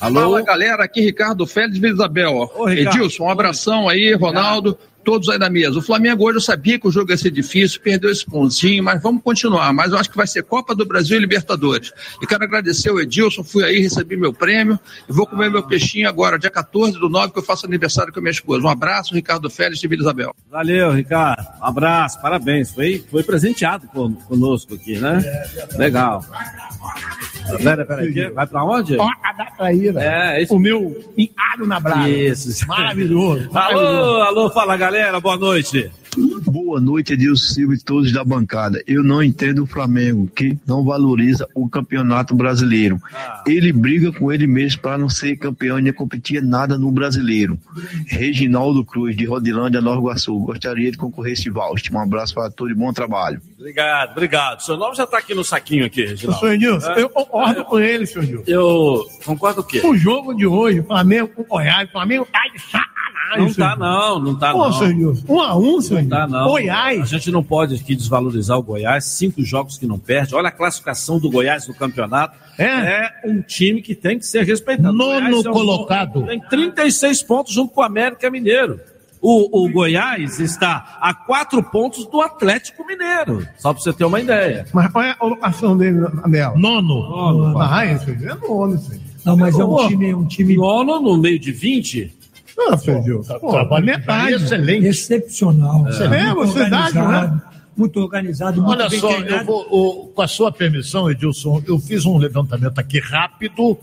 Alô, 0.00 0.20
Fala 0.20 0.42
galera, 0.42 0.84
aqui 0.84 1.00
Ricardo 1.00 1.44
Félix 1.48 1.78
Vila 1.78 1.94
Isabel. 1.94 2.48
Ô, 2.54 2.64
Ricardo. 2.66 2.96
Edilson, 2.96 3.24
um 3.24 3.30
abração 3.30 3.88
aí, 3.88 4.14
Ronaldo, 4.14 4.78
todos 5.06 5.28
aí 5.28 5.38
da 5.38 5.48
mesa. 5.48 5.78
O 5.78 5.82
Flamengo 5.82 6.24
hoje 6.26 6.38
eu 6.38 6.40
sabia 6.42 6.80
que 6.80 6.88
o 6.88 6.90
jogo 6.90 7.12
ia 7.12 7.16
ser 7.16 7.30
difícil, 7.30 7.80
perdeu 7.80 8.10
esse 8.10 8.26
pontinho, 8.26 8.82
mas 8.82 9.00
vamos 9.00 9.22
continuar. 9.22 9.72
Mas 9.72 9.92
eu 9.92 9.98
acho 9.98 10.10
que 10.10 10.16
vai 10.16 10.26
ser 10.26 10.42
Copa 10.42 10.74
do 10.74 10.84
Brasil 10.84 11.16
e 11.16 11.20
Libertadores. 11.20 11.92
E 12.20 12.26
quero 12.26 12.42
agradecer 12.42 12.90
o 12.90 13.00
Edilson, 13.00 13.44
fui 13.44 13.62
aí, 13.62 13.78
recebi 13.78 14.16
meu 14.16 14.32
prêmio 14.32 14.78
e 15.08 15.12
vou 15.12 15.24
comer 15.24 15.48
meu 15.48 15.62
peixinho 15.62 16.08
agora, 16.08 16.36
dia 16.38 16.50
14 16.50 16.98
do 16.98 17.08
9, 17.08 17.32
que 17.32 17.38
eu 17.38 17.42
faço 17.44 17.64
aniversário 17.66 18.12
com 18.12 18.18
a 18.18 18.22
minha 18.22 18.32
esposa. 18.32 18.66
Um 18.66 18.68
abraço, 18.68 19.14
Ricardo 19.14 19.48
Félix 19.48 19.78
de 19.80 19.86
Vila 19.86 20.02
Isabel. 20.02 20.34
Valeu, 20.50 20.90
Ricardo. 20.90 21.46
Um 21.62 21.64
abraço, 21.64 22.20
parabéns. 22.20 22.72
Foi, 22.72 23.04
foi 23.08 23.22
presenteado 23.22 23.86
con- 23.86 24.12
conosco 24.14 24.74
aqui, 24.74 24.98
né? 24.98 25.22
Legal. 25.76 26.24
Pera, 27.62 27.84
pera 27.84 28.02
aí, 28.02 28.30
vai 28.30 28.46
pra 28.46 28.64
onde? 28.64 28.96
Ó, 28.96 29.08
a 29.22 29.32
da 29.32 29.44
traíra. 29.46 30.02
É, 30.02 30.42
isso. 30.42 30.54
O 30.54 30.58
meu 30.58 31.12
enado 31.16 31.64
na 31.66 31.78
brasa. 31.78 32.08
Isso. 32.08 32.66
Maravilhoso. 32.66 33.48
Alô, 33.54 34.22
alô, 34.22 34.50
fala 34.50 34.76
galera, 34.76 34.95
boa 35.20 35.36
noite. 35.36 35.90
Boa 36.46 36.80
noite, 36.80 37.12
Edilson 37.12 37.52
Silva 37.52 37.74
e 37.74 37.78
todos 37.78 38.10
da 38.10 38.24
bancada. 38.24 38.82
Eu 38.86 39.02
não 39.02 39.22
entendo 39.22 39.64
o 39.64 39.66
Flamengo, 39.66 40.26
que 40.34 40.56
não 40.66 40.82
valoriza 40.82 41.46
o 41.54 41.68
campeonato 41.68 42.34
brasileiro. 42.34 42.98
Ele 43.46 43.70
briga 43.70 44.10
com 44.10 44.32
ele 44.32 44.46
mesmo 44.46 44.80
para 44.80 44.96
não 44.96 45.10
ser 45.10 45.36
campeão 45.36 45.78
e 45.78 45.82
não 45.82 45.92
competir 45.92 46.42
nada 46.42 46.78
no 46.78 46.90
brasileiro. 46.90 47.58
Reginaldo 48.06 48.82
Cruz, 48.82 49.14
de 49.14 49.26
Rodilândia, 49.26 49.82
Nova 49.82 49.98
Iguaçu. 50.00 50.38
Gostaria 50.38 50.90
de 50.90 50.96
concorrer 50.96 51.34
esse 51.34 51.50
Valst. 51.50 51.90
Um 51.92 52.00
abraço 52.00 52.32
para 52.34 52.50
todos 52.50 52.72
e 52.72 52.78
bom 52.78 52.90
trabalho. 52.94 53.38
Obrigado, 53.58 54.12
obrigado. 54.12 54.60
Seu 54.62 54.76
nome 54.78 54.96
já 54.96 55.06
tá 55.06 55.18
aqui 55.18 55.34
no 55.34 55.44
saquinho 55.44 55.84
aqui, 55.84 56.06
Reginaldo. 56.06 56.40
Senhor 56.40 56.54
Edilson, 56.54 56.90
É. 56.92 57.02
eu 57.02 57.10
concordo 57.10 57.64
com 57.66 57.78
ele, 57.78 58.06
senhor 58.06 58.24
Edilson. 58.24 58.44
Eu 58.46 59.04
concordo 59.24 59.60
o 59.60 59.64
quê? 59.64 59.82
O 59.84 59.94
jogo 59.94 60.32
de 60.32 60.46
hoje, 60.46 60.82
Flamengo 60.82 61.28
com 61.28 61.42
Goiás, 61.42 61.90
Flamengo 61.90 62.26
tá 62.32 62.40
de 62.50 62.58
Não 63.36 63.52
tá 63.52 63.76
não, 63.76 64.18
não 64.18 64.34
tá 64.38 64.52
Pô, 64.52 64.58
não. 64.66 64.72
senhor 64.72 65.16
um 65.28 65.40
a 65.40 65.56
um, 65.56 65.80
senhor 65.80 66.02
Não 66.02 66.08
tá 66.08 66.26
não. 66.26 66.38
A 66.44 66.48
Goiás. 66.48 67.08
gente 67.08 67.30
não 67.30 67.42
pode 67.42 67.74
aqui 67.74 67.94
desvalorizar 67.94 68.58
o 68.58 68.62
Goiás. 68.62 69.04
Cinco 69.04 69.42
jogos 69.44 69.76
que 69.78 69.86
não 69.86 69.98
perde. 69.98 70.34
Olha 70.34 70.48
a 70.48 70.52
classificação 70.52 71.18
do 71.18 71.30
Goiás 71.30 71.66
no 71.66 71.74
campeonato. 71.74 72.36
É? 72.58 73.10
um 73.26 73.42
time 73.42 73.82
que 73.82 73.94
tem 73.94 74.18
que 74.18 74.24
ser 74.26 74.42
respeitado. 74.44 74.88
O 74.88 74.92
Nono 74.92 75.20
Goiás 75.20 75.44
é 75.46 75.50
um- 75.50 75.52
colocado. 75.52 76.22
Tem 76.26 76.40
36 76.40 77.22
pontos 77.22 77.52
junto 77.52 77.72
com 77.72 77.80
o 77.80 77.84
América 77.84 78.30
Mineiro. 78.30 78.80
O, 79.20 79.64
o 79.64 79.70
Goiás 79.72 80.38
está 80.38 80.98
a 81.00 81.12
quatro 81.12 81.62
pontos 81.62 82.06
do 82.06 82.20
Atlético 82.20 82.86
Mineiro. 82.86 83.46
Só 83.58 83.72
para 83.72 83.82
você 83.82 83.92
ter 83.92 84.04
uma 84.04 84.20
ideia. 84.20 84.66
Mas 84.72 84.90
qual 84.92 85.02
é 85.04 85.10
a 85.10 85.14
colocação 85.14 85.76
dele 85.76 85.98
na 86.00 86.08
dela? 86.28 86.54
Nono. 86.56 87.58
Ah, 87.58 87.84
é, 87.84 87.98
senhor 87.98 88.10
Edilson, 88.16 88.36
é 88.44 88.48
nono, 88.48 88.78
senhor. 88.78 89.00
Não, 89.24 89.36
mas 89.36 89.58
é 89.58 89.64
um 89.64 89.88
time, 89.88 90.14
um 90.14 90.24
time 90.26 90.54
Nono 90.56 91.00
no 91.00 91.16
meio 91.18 91.38
de 91.40 91.50
20. 91.50 92.12
Edilson. 92.98 93.38
Pô, 93.38 93.50
Trabalho 93.50 93.84
metade. 93.86 94.34
excelente. 94.34 94.86
excepcional. 94.86 95.86
É, 95.88 96.34
muito 96.34 96.52
você 96.52 96.70
dá, 96.70 96.86
organizado, 96.86 97.42
muito 97.76 98.00
organizado, 98.00 98.62
muito 98.62 98.78
Olha 98.80 98.88
bem 98.88 98.98
só, 99.00 99.10
eu 99.20 99.44
vou, 99.44 99.66
o- 99.70 100.06
com 100.08 100.22
a 100.22 100.28
sua 100.28 100.50
permissão, 100.50 101.10
Edilson, 101.10 101.62
eu 101.66 101.78
fiz 101.78 102.04
um 102.06 102.16
levantamento 102.16 102.78
aqui 102.78 102.98
rápido, 102.98 103.76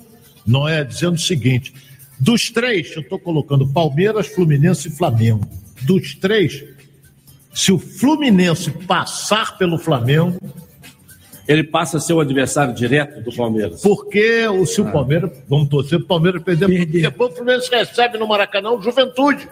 não 0.45 0.67
é? 0.67 0.83
Dizendo 0.83 1.15
o 1.15 1.19
seguinte: 1.19 1.73
dos 2.19 2.49
três, 2.49 2.91
eu 2.95 3.01
estou 3.01 3.19
colocando 3.19 3.67
Palmeiras, 3.67 4.27
Fluminense 4.27 4.87
e 4.87 4.91
Flamengo. 4.91 5.45
Dos 5.83 6.15
três, 6.15 6.63
se 7.53 7.71
o 7.71 7.77
Fluminense 7.77 8.71
passar 8.71 9.57
pelo 9.57 9.77
Flamengo, 9.77 10.37
ele 11.47 11.63
passa 11.63 11.97
a 11.97 11.99
ser 11.99 12.13
o 12.13 12.19
adversário 12.19 12.73
direto 12.73 13.21
do 13.21 13.35
Palmeiras. 13.35 13.81
Porque 13.81 14.47
o 14.47 14.65
se 14.65 14.81
o 14.81 14.91
Palmeiras, 14.91 15.31
vamos 15.47 15.69
torcer 15.69 15.99
pro 15.99 16.07
Palmeiras 16.07 16.41
perder, 16.43 16.67
porque 16.67 17.01
depois 17.01 17.31
o 17.31 17.35
Fluminense 17.35 17.69
recebe 17.69 18.17
no 18.17 18.27
Maracanã 18.27 18.71
o 18.71 18.81
Juventude 18.81 19.47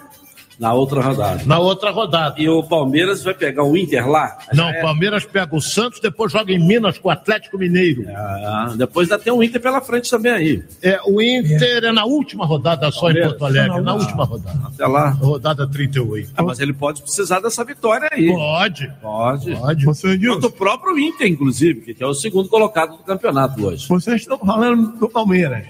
Na 0.61 0.73
outra 0.73 1.01
rodada. 1.01 1.41
na 1.45 1.57
outra 1.59 1.89
rodada. 1.89 2.35
E 2.39 2.47
o 2.47 2.61
Palmeiras 2.61 3.23
vai 3.23 3.33
pegar 3.33 3.63
o 3.63 3.75
Inter 3.75 4.07
lá? 4.07 4.37
Não, 4.53 4.69
o 4.69 4.81
Palmeiras 4.81 5.25
pega 5.25 5.55
o 5.55 5.59
Santos, 5.59 5.99
depois 5.99 6.31
joga 6.31 6.53
em 6.53 6.59
Minas 6.59 6.99
com 6.99 7.09
o 7.09 7.11
Atlético 7.11 7.57
Mineiro. 7.57 8.05
Ah, 8.09 8.73
depois 8.77 9.11
ainda 9.11 9.23
tem 9.23 9.33
um 9.33 9.41
Inter 9.41 9.59
pela 9.59 9.81
frente 9.81 10.09
também 10.09 10.31
aí. 10.31 10.63
É, 10.83 10.99
o 11.05 11.19
Inter 11.19 11.83
é, 11.85 11.91
na 11.91 12.05
última 12.05 12.45
rodada 12.45 12.91
só 12.91 13.09
em 13.09 13.13
Palmeiras. 13.15 13.29
Porto 13.31 13.45
Alegre, 13.45 13.67
Só 13.69 13.75
na 13.77 13.81
na 13.81 13.93
última. 13.95 14.23
rodada. 14.23 14.59
Até 14.67 14.85
lá. 14.85 15.09
Rodada 15.09 15.67
38. 15.67 16.31
Ah, 16.37 16.43
mas 16.43 16.59
ele 16.59 16.73
pode 16.73 17.01
precisar 17.01 17.39
dessa 17.39 17.65
vitória 17.65 18.07
aí. 18.11 18.27
Pode. 18.31 18.87
Pode. 19.01 19.55
Pode. 19.55 19.85
Você, 19.85 20.01
Contra 20.09 20.13
Edilson, 20.13 20.47
o 20.47 20.51
próprio 20.51 20.99
Inter, 20.99 21.27
inclusive, 21.27 21.93
que 21.95 22.03
é 22.03 22.05
o 22.05 22.13
segundo 22.13 22.47
colocado 22.47 22.97
do 22.97 23.03
campeonato 23.03 23.65
hoje. 23.65 23.87
vocês 23.87 24.21
estão 24.21 24.37
falando 24.37 24.91
do 24.99 25.09
Palmeiras. 25.09 25.65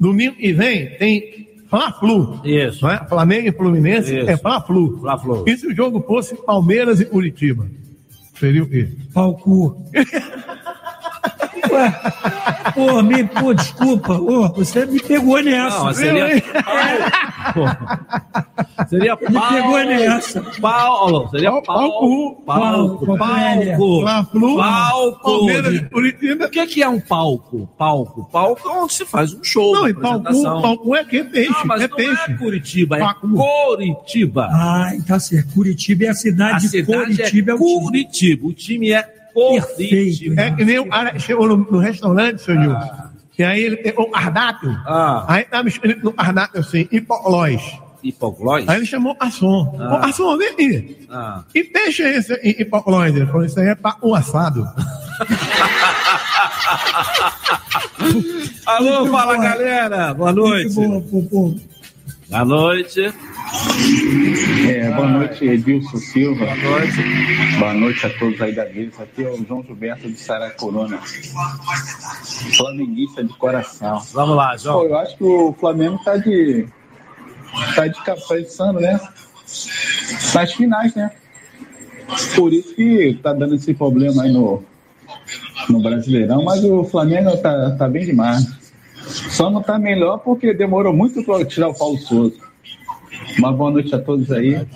Domingo 0.00 0.36
que 0.36 0.52
vem 0.54 0.96
tem 0.96 1.51
Fla-Flu. 1.72 2.38
Isso. 2.44 2.84
Não 2.84 2.90
é? 2.90 2.98
Flamengo 3.08 3.48
e 3.48 3.52
Fluminense 3.52 4.14
Isso. 4.14 4.28
é 4.28 4.36
Fla-Flu. 4.36 4.98
Fla-Flu. 5.00 5.44
E 5.46 5.56
se 5.56 5.66
o 5.66 5.74
jogo 5.74 6.02
fosse 6.02 6.34
Palmeiras 6.36 7.00
e 7.00 7.06
Curitiba? 7.06 7.66
Seria 8.38 8.62
o 8.62 8.68
quê? 8.68 8.88
Palco. 9.14 9.82
Ué, 11.72 11.90
pô, 12.74 13.02
me, 13.02 13.24
pô, 13.24 13.54
desculpa, 13.54 14.12
ô, 14.14 14.48
você 14.52 14.84
me 14.84 15.00
pegou 15.00 15.42
nessa. 15.42 15.84
Não, 15.84 15.94
seria. 15.94 16.42
Seria 18.88 19.16
Me 19.16 19.40
pegou 19.40 19.78
nessa. 19.84 20.42
Paulo. 20.60 21.28
Seria 21.30 21.50
Pau- 21.50 21.62
palco. 21.62 22.42
palco, 22.44 23.16
Palco. 23.16 24.04
palco. 24.04 24.56
Palco. 24.56 25.22
Palmeiras 25.22 25.88
Curitiba. 25.90 26.46
O 26.46 26.50
que, 26.50 26.66
que 26.66 26.82
é 26.82 26.88
um 26.88 27.00
palco? 27.00 27.68
Palco. 27.78 28.28
Palco 28.30 28.68
é 28.68 28.72
onde 28.72 28.92
se 28.92 29.04
faz 29.06 29.32
um 29.32 29.42
show. 29.42 29.72
Não, 29.74 29.88
e 29.88 29.94
palco, 29.94 30.42
palco 30.42 30.96
é 30.96 31.04
que 31.04 31.24
peixe, 31.24 31.52
Ah, 31.56 31.64
mas 31.64 31.82
é 31.82 31.88
não 31.88 31.96
peixe. 31.96 32.30
é 32.30 32.34
Curitiba, 32.34 32.96
é 32.96 33.00
Palco. 33.00 33.28
Curitiba. 33.28 34.48
Ah, 34.52 34.90
tá 35.06 35.18
certo. 35.18 35.54
Curitiba 35.54 36.04
é 36.04 36.08
a 36.08 36.14
cidade, 36.14 36.52
A 36.54 36.58
de 36.58 36.68
cidade 36.68 37.04
Curitiba. 37.04 37.50
é 37.50 37.54
é 37.54 37.56
o 37.56 37.58
time. 37.58 37.80
Curitiba. 37.84 38.46
O 38.46 38.52
time 38.52 38.90
é 38.92 39.08
Perfeito. 39.34 40.38
É 40.40 40.50
que 40.50 40.64
nem 40.64 40.78
o 40.78 40.88
cara 40.88 41.18
chegou 41.18 41.48
no, 41.48 41.56
no 41.56 41.78
restaurante, 41.78 42.42
seu 42.42 42.54
Nilson. 42.54 42.90
E 43.38 43.42
aí 43.42 43.62
ele 43.62 43.76
tem 43.78 43.94
o 43.96 44.10
cardápio. 44.10 44.70
Ah. 44.86 45.24
Aí 45.26 45.44
tava 45.44 45.66
escrito 45.68 46.04
no 46.04 46.12
cardápio 46.12 46.60
assim, 46.60 46.86
hipoglós. 46.92 47.62
Hipoglós? 48.02 48.68
Aí 48.68 48.76
ele 48.78 48.86
chamou 48.86 49.16
Assom. 49.18 49.74
Ah. 49.80 50.10
Ô, 50.20 50.36
vem 50.36 50.48
aqui. 50.48 51.06
Ah. 51.10 51.42
E 51.54 51.64
peixe 51.64 52.02
é 52.02 52.16
esse 52.18 52.34
hi- 52.34 52.56
hipoglós? 52.60 53.14
Ele 53.14 53.26
falou, 53.26 53.44
isso 53.44 53.58
aí 53.58 53.68
é 53.68 53.74
para 53.74 53.96
o 54.02 54.14
assado. 54.14 54.68
Alô, 58.66 59.00
Muito 59.00 59.12
fala 59.12 59.36
bom. 59.36 59.42
galera. 59.42 60.14
Boa 60.14 60.32
Muito 60.32 60.48
noite. 60.48 60.74
boa, 60.74 61.00
pô, 61.02 61.22
pô. 61.30 61.54
Boa 62.32 62.46
noite. 62.46 63.12
É, 64.66 64.90
boa 64.90 65.06
noite, 65.06 65.44
Edilson 65.44 65.98
Silva. 65.98 66.46
Boa 66.46 66.78
noite. 66.80 66.96
Boa 67.58 67.74
noite 67.74 68.06
a 68.06 68.18
todos 68.18 68.40
aí 68.40 68.54
da 68.54 68.64
mesa. 68.64 69.02
Aqui 69.02 69.22
é 69.22 69.28
o 69.28 69.44
João 69.46 69.62
Gilberto 69.62 70.10
de 70.10 70.18
Saracuruna. 70.18 70.98
Flamenguista 72.56 73.22
de 73.22 73.34
coração. 73.34 74.02
Vamos 74.14 74.34
lá, 74.34 74.52
Pô, 74.52 74.58
João. 74.58 74.84
eu 74.84 74.96
acho 74.96 75.14
que 75.18 75.24
o 75.24 75.54
Flamengo 75.60 76.00
tá 76.02 76.16
de. 76.16 76.66
tá 77.76 77.86
de 77.86 78.02
cabeçando, 78.02 78.80
né? 78.80 78.98
Nas 80.34 80.54
finais, 80.54 80.94
né? 80.94 81.10
Por 82.34 82.50
isso 82.50 82.74
que 82.74 83.20
tá 83.22 83.34
dando 83.34 83.56
esse 83.56 83.74
problema 83.74 84.22
aí 84.22 84.32
no, 84.32 84.64
no 85.68 85.82
Brasileirão, 85.82 86.44
mas 86.44 86.64
o 86.64 86.82
Flamengo 86.84 87.36
tá, 87.36 87.72
tá 87.72 87.86
bem 87.86 88.06
demais. 88.06 88.61
Só 89.06 89.50
não 89.50 89.62
tá 89.62 89.78
melhor 89.78 90.18
porque 90.18 90.54
demorou 90.54 90.92
muito 90.92 91.22
para 91.24 91.44
tirar 91.44 91.68
o 91.68 91.74
Paulo 91.74 91.98
Souza. 91.98 92.36
Uma 93.38 93.52
boa 93.52 93.70
noite 93.70 93.94
a 93.94 93.98
todos 93.98 94.30
aí. 94.30 94.66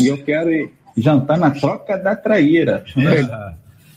E 0.00 0.06
eu 0.06 0.18
quero 0.18 0.70
jantar 0.96 1.38
na 1.38 1.50
troca 1.50 1.96
da 1.96 2.16
traíra. 2.16 2.84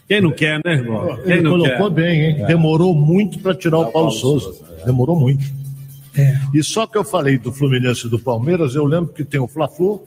Quem 0.07 0.21
não 0.21 0.31
quer, 0.31 0.59
né, 0.63 0.73
irmão? 0.73 1.17
Quem 1.23 1.33
Ele 1.33 1.41
não 1.41 1.51
colocou 1.51 1.89
quer? 1.89 2.01
bem, 2.01 2.21
hein? 2.21 2.45
Demorou 2.45 2.93
muito 2.93 3.39
para 3.39 3.55
tirar 3.55 3.79
o 3.79 3.91
Paulo, 3.91 4.11
Souza. 4.11 4.53
Demorou 4.85 5.19
muito. 5.19 5.43
É. 6.15 6.37
E 6.53 6.61
só 6.63 6.85
que 6.85 6.97
eu 6.97 7.03
falei 7.03 7.37
do 7.37 7.51
Fluminense 7.51 8.05
e 8.05 8.09
do 8.09 8.19
Palmeiras, 8.19 8.75
eu 8.75 8.85
lembro 8.85 9.13
que 9.13 9.23
tem 9.23 9.39
o 9.39 9.47
Fla-Flu 9.47 10.03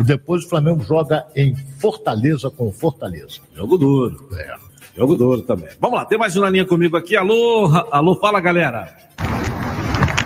e 0.00 0.04
depois 0.04 0.44
o 0.44 0.48
Flamengo 0.48 0.82
joga 0.82 1.26
em 1.34 1.54
Fortaleza 1.78 2.50
com 2.50 2.68
o 2.68 2.72
Fortaleza. 2.72 3.40
Jogo 3.54 3.78
duro. 3.78 4.28
É. 4.36 4.67
Jogo 4.98 5.14
duro 5.14 5.42
também. 5.42 5.68
Vamos 5.80 5.96
lá, 5.98 6.04
tem 6.04 6.18
mais 6.18 6.36
um 6.36 6.40
na 6.40 6.50
linha 6.50 6.66
comigo 6.66 6.96
aqui. 6.96 7.16
Alô, 7.16 7.66
alô, 7.92 8.16
fala 8.16 8.40
galera. 8.40 8.92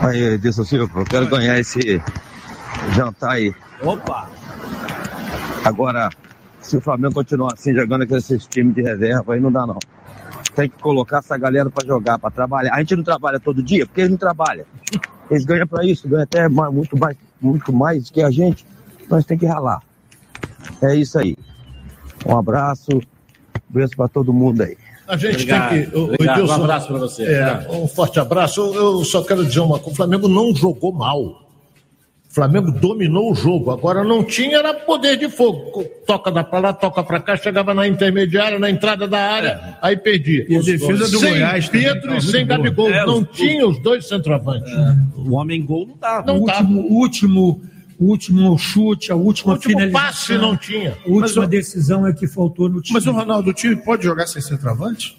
Aí, 0.01 0.19
Edilson 0.35 0.65
Silva, 0.65 1.01
eu 1.01 1.05
quero 1.05 1.27
ganhar 1.29 1.59
esse 1.59 2.03
jantar 2.95 3.33
aí. 3.33 3.55
Opa! 3.83 4.29
Agora, 5.63 6.09
se 6.61 6.77
o 6.77 6.81
Flamengo 6.81 7.13
continuar 7.15 7.53
assim, 7.53 7.75
jogando 7.75 8.07
com 8.07 8.17
esses 8.17 8.47
times 8.47 8.75
de 8.75 8.81
reserva, 8.83 9.35
aí 9.35 9.41
não 9.41 9.53
dá 9.53 9.67
não. 9.67 9.79
Tem 10.55 10.69
que 10.69 10.79
colocar 10.79 11.19
essa 11.19 11.37
galera 11.37 11.69
pra 11.71 11.87
jogar, 11.87 12.19
pra 12.19 12.31
trabalhar. 12.31 12.75
A 12.75 12.79
gente 12.79 12.97
não 12.97 13.05
trabalha 13.05 13.39
todo 13.39 13.63
dia, 13.63 13.87
porque 13.87 14.01
eles 14.01 14.11
não 14.11 14.19
trabalham. 14.19 14.65
Eles 15.31 15.45
ganham 15.45 15.67
pra 15.67 15.85
isso, 15.85 16.09
ganham 16.09 16.25
até 16.25 16.49
mais- 16.49 16.73
muito, 16.73 16.99
mais, 16.99 17.17
muito 17.41 17.73
mais 17.73 18.11
que 18.11 18.23
a 18.23 18.31
gente. 18.31 18.67
Nós 19.09 19.25
tem 19.27 19.37
que 19.39 19.47
ralar. 19.47 19.81
É 20.81 20.95
isso 20.95 21.19
aí. 21.19 21.37
Um 22.27 22.37
abraço, 22.39 23.01
beijo 23.73 23.97
pra 23.97 24.09
todo 24.09 24.33
mundo 24.33 24.63
aí. 24.63 24.77
A 25.09 25.17
gente 25.17 25.33
Obrigado, 25.35 25.71
tem 25.71 25.87
que. 25.91 25.97
o-. 25.99 26.15
Edilson, 26.15 26.53
Um 26.53 26.65
abraço 26.65 26.87
pra 26.89 26.99
você. 26.99 27.25
É, 27.25 27.67
um 27.71 27.89
forte 27.89 28.21
abraço. 28.21 28.61
Eu, 28.61 28.75
eu 28.99 29.05
só 29.05 29.23
quero 29.23 29.45
dizer 29.45 29.61
uma 29.61 29.79
coisa: 29.79 29.93
o 29.93 29.97
Flamengo 29.97 30.29
não 30.29 30.55
jogou 30.55 30.93
mal. 30.93 31.21
O 32.31 32.35
Flamengo 32.35 32.71
dominou 32.73 33.31
o 33.33 33.35
jogo. 33.35 33.71
Agora 33.71 34.03
não 34.03 34.25
tinha 34.25 34.57
era 34.59 34.73
poder 34.73 35.19
de 35.19 35.29
fogo. 35.29 35.85
Toca 36.07 36.31
da 36.31 36.43
pra 36.43 36.61
lá, 36.61 36.73
toca 36.73 37.03
pra 37.03 37.21
cá, 37.21 37.37
chegava 37.37 37.75
na 37.75 37.87
intermediária, 37.87 38.59
na 38.59 38.71
entrada 38.71 39.07
da 39.07 39.19
área, 39.19 39.77
aí 39.83 39.99
perdia. 39.99 40.47
E 40.49 40.57
a 40.57 40.61
defesa 40.63 41.11
do 41.11 41.19
sem 41.19 41.31
Goiás 41.33 41.69
Pedro 41.69 42.17
e 42.17 42.23
sem. 42.23 42.47
Gabigol. 42.47 42.89
É, 42.89 43.05
não 43.05 43.19
os- 43.21 43.29
tinha 43.33 43.67
os 43.69 43.79
dois 43.83 44.07
centroavantes. 44.09 44.73
O 45.15 45.35
homem 45.35 45.63
gol 45.63 45.87
não. 46.01 46.25
Não 46.25 46.37
o 46.39 46.41
último, 46.43 46.81
o 46.81 46.95
último, 46.95 47.63
o 48.03 48.09
último 48.11 48.59
chute, 48.59 49.13
a 49.13 49.15
última 49.17 49.53
O 49.53 49.57
último 49.57 49.73
finalização. 49.79 50.07
passe 50.07 50.39
não 50.39 50.57
tinha. 50.57 50.97
A 51.07 51.09
última 51.11 51.47
decisão 51.47 52.07
é 52.07 52.13
que 52.13 52.27
faltou 52.27 52.69
no 52.69 52.81
time. 52.83 52.95
Mas 52.95 53.07
o 53.07 53.13
Ronaldo, 53.13 53.51
o 53.51 53.53
time 53.53 53.77
pode 53.77 54.05
jogar 54.05 54.27
sem 54.27 54.43
centroavante? 54.43 55.17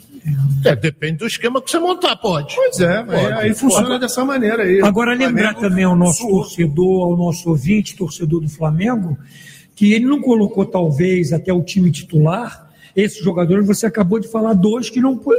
É, 0.63 0.73
depende 0.75 1.17
do 1.17 1.27
esquema 1.27 1.61
que 1.61 1.69
você 1.69 1.77
montar, 1.79 2.15
pode. 2.15 2.55
Pois 2.55 2.79
é, 2.79 3.03
Pode. 3.03 3.33
aí 3.33 3.53
funciona 3.53 3.99
dessa 3.99 4.23
maneira 4.23 4.63
aí. 4.63 4.81
Agora, 4.81 5.13
lembrar 5.13 5.53
também 5.55 5.83
ao 5.83 5.95
nosso 5.97 6.19
suou. 6.19 6.41
torcedor, 6.43 7.03
ao 7.11 7.17
nosso 7.17 7.49
ouvinte, 7.49 7.95
torcedor 7.95 8.39
do 8.39 8.47
Flamengo, 8.47 9.17
que 9.75 9.91
ele 9.91 10.05
não 10.05 10.21
colocou, 10.21 10.65
talvez, 10.65 11.33
até 11.33 11.51
o 11.51 11.61
time 11.61 11.91
titular, 11.91 12.69
esses 12.95 13.21
jogadores, 13.21 13.67
você 13.67 13.85
acabou 13.85 14.17
de 14.19 14.29
falar, 14.29 14.53
dois 14.53 14.89
que 14.89 15.01
não 15.01 15.17
pu- 15.17 15.33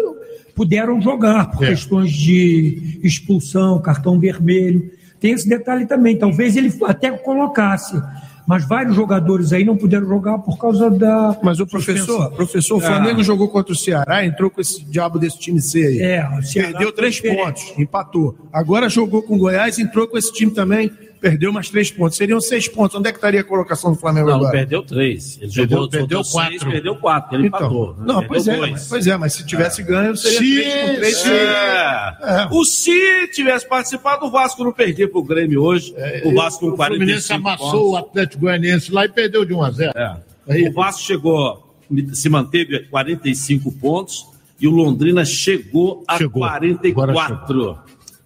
puderam 0.54 1.00
jogar 1.00 1.50
por 1.52 1.64
É. 1.64 1.68
questões 1.70 2.12
de 2.12 3.00
expulsão, 3.02 3.80
cartão 3.80 4.18
vermelho. 4.20 4.90
Tem 5.21 5.33
esse 5.33 5.49
detalhe 5.49 5.87
também. 5.87 6.18
Talvez 6.18 6.56
ele 6.56 6.73
até 6.85 7.11
colocasse, 7.11 8.00
mas 8.47 8.66
vários 8.66 8.94
jogadores 8.94 9.52
aí 9.52 9.64
não 9.64 9.76
puderam 9.76 10.06
jogar 10.06 10.38
por 10.38 10.59
causa 10.59 10.90
da. 10.90 11.38
Mas 11.42 11.61
o 11.61 11.66
professor, 11.66 12.30
professor, 12.33 12.76
o 12.76 12.80
Flamengo 12.80 13.23
jogou 13.23 13.49
contra 13.49 13.73
o 13.73 13.76
Ceará, 13.76 14.25
entrou 14.25 14.50
com 14.50 14.61
esse 14.61 14.85
diabo 14.85 15.18
desse 15.18 15.38
time 15.38 15.61
C 15.61 15.78
aí. 15.87 16.00
É, 16.00 16.28
o 16.38 16.42
Ceará 16.42 16.71
Perdeu 16.71 16.92
três 16.92 17.14
diferente. 17.14 17.42
pontos, 17.42 17.78
empatou. 17.78 18.37
Agora 18.52 18.88
jogou 18.88 19.23
com 19.23 19.35
o 19.35 19.38
Goiás, 19.38 19.78
entrou 19.78 20.06
com 20.06 20.18
esse 20.18 20.33
time 20.33 20.52
também, 20.52 20.90
perdeu 21.25 21.50
mais 21.50 21.71
três 21.71 21.90
pontos. 21.90 22.19
Seriam 22.19 22.38
seis 22.38 22.69
pontos. 22.69 22.95
Onde 22.99 23.09
é 23.09 23.12
que 23.12 23.16
estaria 23.16 23.40
a 23.40 23.45
colocação 23.45 23.93
do 23.93 23.99
Flamengo 23.99 24.26
Não, 24.26 24.33
não 24.35 24.40
agora? 24.43 24.59
perdeu 24.59 24.83
três. 24.83 25.38
Ele 25.40 25.50
Perdeu- 25.50 25.76
jogou, 25.78 25.88
perdeu 25.88 26.19
jogou 26.23 26.25
seis, 26.25 26.57
quatro. 26.59 26.71
perdeu 26.71 26.97
quatro. 26.97 27.37
Ele 27.38 27.47
empatou. 27.47 27.93
Então, 27.95 28.04
né? 28.07 28.12
não, 28.12 28.21
Perdeu 28.21 28.28
pois 28.28 28.49
é, 28.49 28.57
mas, 28.59 28.87
pois 28.88 29.07
é, 29.07 29.16
mas 29.16 29.33
se 29.33 29.47
tivesse 29.47 29.83
ganho, 29.83 30.14
seria 30.16 30.38
Se- 30.38 30.62
três 30.62 30.87
com 30.90 30.95
três. 30.97 31.16
se- 31.16 31.31
É. 31.31 32.16
É. 32.21 32.49
O 32.52 32.64
se 32.64 33.28
tivesse 33.28 33.66
participado, 33.66 34.26
o 34.26 34.31
Vasco 34.31 34.62
não 34.62 34.73
perdia 34.73 35.09
pro 35.09 35.23
Grêmio 35.23 35.62
hoje. 35.62 35.95
o 36.25 36.35
Vasco 36.35 36.61
com 36.61 36.66
É, 36.71 36.73
o 36.73 36.76
Fluminense 36.76 37.28
45 37.28 37.35
amassou 37.49 37.71
pontos. 37.71 37.93
o 37.93 37.97
Atlético 37.97 38.40
Goianiense 38.43 38.93
lá 38.93 39.04
e 39.07 39.09
perdeu 39.09 39.45
de 39.47 39.54
1 39.54 39.62
a 39.62 39.71
0. 39.71 39.93
É. 39.97 40.16
Aí- 40.49 40.69
O 40.69 40.73
Vasco 40.75 41.00
chegou, 41.02 41.75
se 42.12 42.28
manteve 42.28 42.76
a 42.76 42.85
45 42.88 43.73
pontos 43.73 44.26
e 44.61 44.69
o 44.69 44.71
Londrina 44.71 45.25
chegou 45.25 46.04
a 46.07 46.19
Chegou. 46.19 46.43
44. 46.43 47.78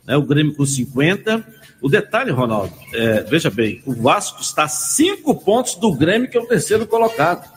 Né, 0.06 0.16
o 0.16 0.22
Grêmio 0.22 0.54
com 0.54 0.64
50. 0.64 1.44
O 1.80 1.88
detalhe, 1.88 2.30
Ronaldo, 2.30 2.72
é, 2.92 3.22
veja 3.22 3.50
bem, 3.50 3.80
o 3.86 3.94
Vasco 3.94 4.40
está 4.40 4.64
a 4.64 4.68
5 4.68 5.34
pontos 5.36 5.74
do 5.76 5.92
Grêmio, 5.94 6.28
que 6.28 6.36
é 6.36 6.40
o 6.40 6.46
terceiro 6.46 6.86
colocado. 6.86 7.48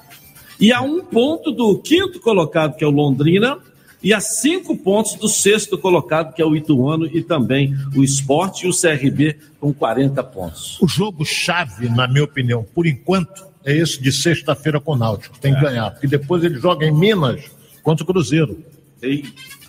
E 0.60 0.72
a 0.72 0.82
um 0.82 1.04
ponto 1.04 1.52
do 1.52 1.80
quinto 1.80 2.20
colocado, 2.20 2.76
que 2.76 2.84
é 2.84 2.88
o 2.88 2.92
Londrina, 2.92 3.58
e 4.04 4.14
a 4.14 4.20
cinco 4.20 4.76
pontos 4.76 5.16
do 5.16 5.28
sexto 5.28 5.78
colocado, 5.78 6.34
que 6.34 6.42
é 6.42 6.46
o 6.46 6.56
Ituano, 6.56 7.06
e 7.06 7.22
também 7.22 7.76
o 7.96 8.04
Esporte 8.04 8.66
e 8.66 8.70
o 8.70 8.74
CRB 8.74 9.38
com 9.60 9.74
40 9.74 10.24
pontos. 10.24 10.82
O 10.82 10.88
jogo 10.88 11.24
chave, 11.24 11.88
na 11.90 12.08
minha 12.08 12.24
opinião, 12.24 12.66
por 12.76 12.88
enquanto, 12.88 13.46
é 13.64 13.76
esse 13.76 14.02
de 14.02 14.12
sexta-feira 14.12 14.80
com 14.80 14.94
o 14.94 14.96
Náutico. 14.96 15.38
Tem 15.40 15.54
que 15.54 15.62
ganhar. 15.62 15.92
Porque 15.92 16.08
depois 16.08 16.44
ele 16.44 16.60
joga 16.60 16.86
em 16.86 16.92
Minas 16.92 17.44
contra 17.84 18.04
o 18.04 18.08
Cruzeiro. 18.08 18.58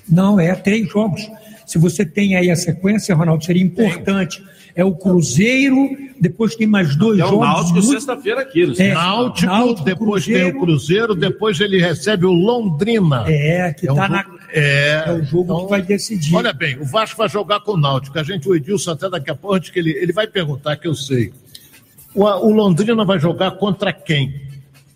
Não, 0.09 0.41
é 0.41 0.55
três 0.55 0.89
jogos. 0.89 1.29
Se 1.67 1.79
você 1.79 2.05
tem 2.05 2.37
aí 2.37 2.51
a 2.51 2.57
sequência, 2.57 3.15
Ronaldo, 3.15 3.45
seria 3.45 3.63
importante. 3.63 4.43
É 4.75 4.83
o 4.85 4.93
Cruzeiro, 4.95 5.91
depois 6.19 6.55
tem 6.57 6.67
mais 6.67 6.97
dois 6.97 7.19
É 7.19 7.25
o 7.25 7.29
jogos. 7.29 7.47
Náutico 7.47 7.73
muito- 7.75 7.91
sexta-feira 7.91 8.41
aqui. 8.41 8.73
É, 8.79 8.95
Náutico, 8.95 9.47
Náutico, 9.53 9.85
depois 9.85 10.25
Cruzeiro. 10.25 10.49
tem 10.51 10.57
o 10.57 10.61
Cruzeiro, 10.61 11.15
depois 11.15 11.61
ele 11.61 11.79
recebe 11.79 12.25
o 12.25 12.33
Londrina. 12.33 13.25
É, 13.29 13.73
que 13.75 13.87
É 13.87 13.93
um 13.93 13.97
tá 13.97 14.09
na. 14.09 14.25
É, 14.55 15.05
É 15.07 15.13
o 15.13 15.23
jogo 15.25 15.45
então, 15.45 15.65
que 15.65 15.71
vai 15.71 15.83
decidir. 15.83 16.35
Olha 16.35 16.53
bem, 16.55 16.79
o 16.79 16.85
Vasco 16.85 17.17
vai 17.19 17.29
jogar 17.29 17.61
com 17.61 17.73
o 17.73 17.77
Náutico. 17.77 18.19
A 18.19 18.23
gente, 18.23 18.49
o 18.49 18.55
Edilson, 18.55 18.93
até 18.93 19.11
daqui 19.11 19.31
a 19.31 19.35
pouco, 19.35 19.57
antes 19.57 19.71
que 19.71 19.79
ele, 19.79 19.91
ele 19.93 20.13
vai 20.13 20.27
perguntar, 20.27 20.77
que 20.77 20.89
eu 20.89 20.95
sei. 20.95 21.33
O, 22.15 22.25
o 22.25 22.53
Londrina 22.53 23.05
vai 23.05 23.19
jogar 23.19 23.53
contra 23.53 23.93
quem? 23.93 24.35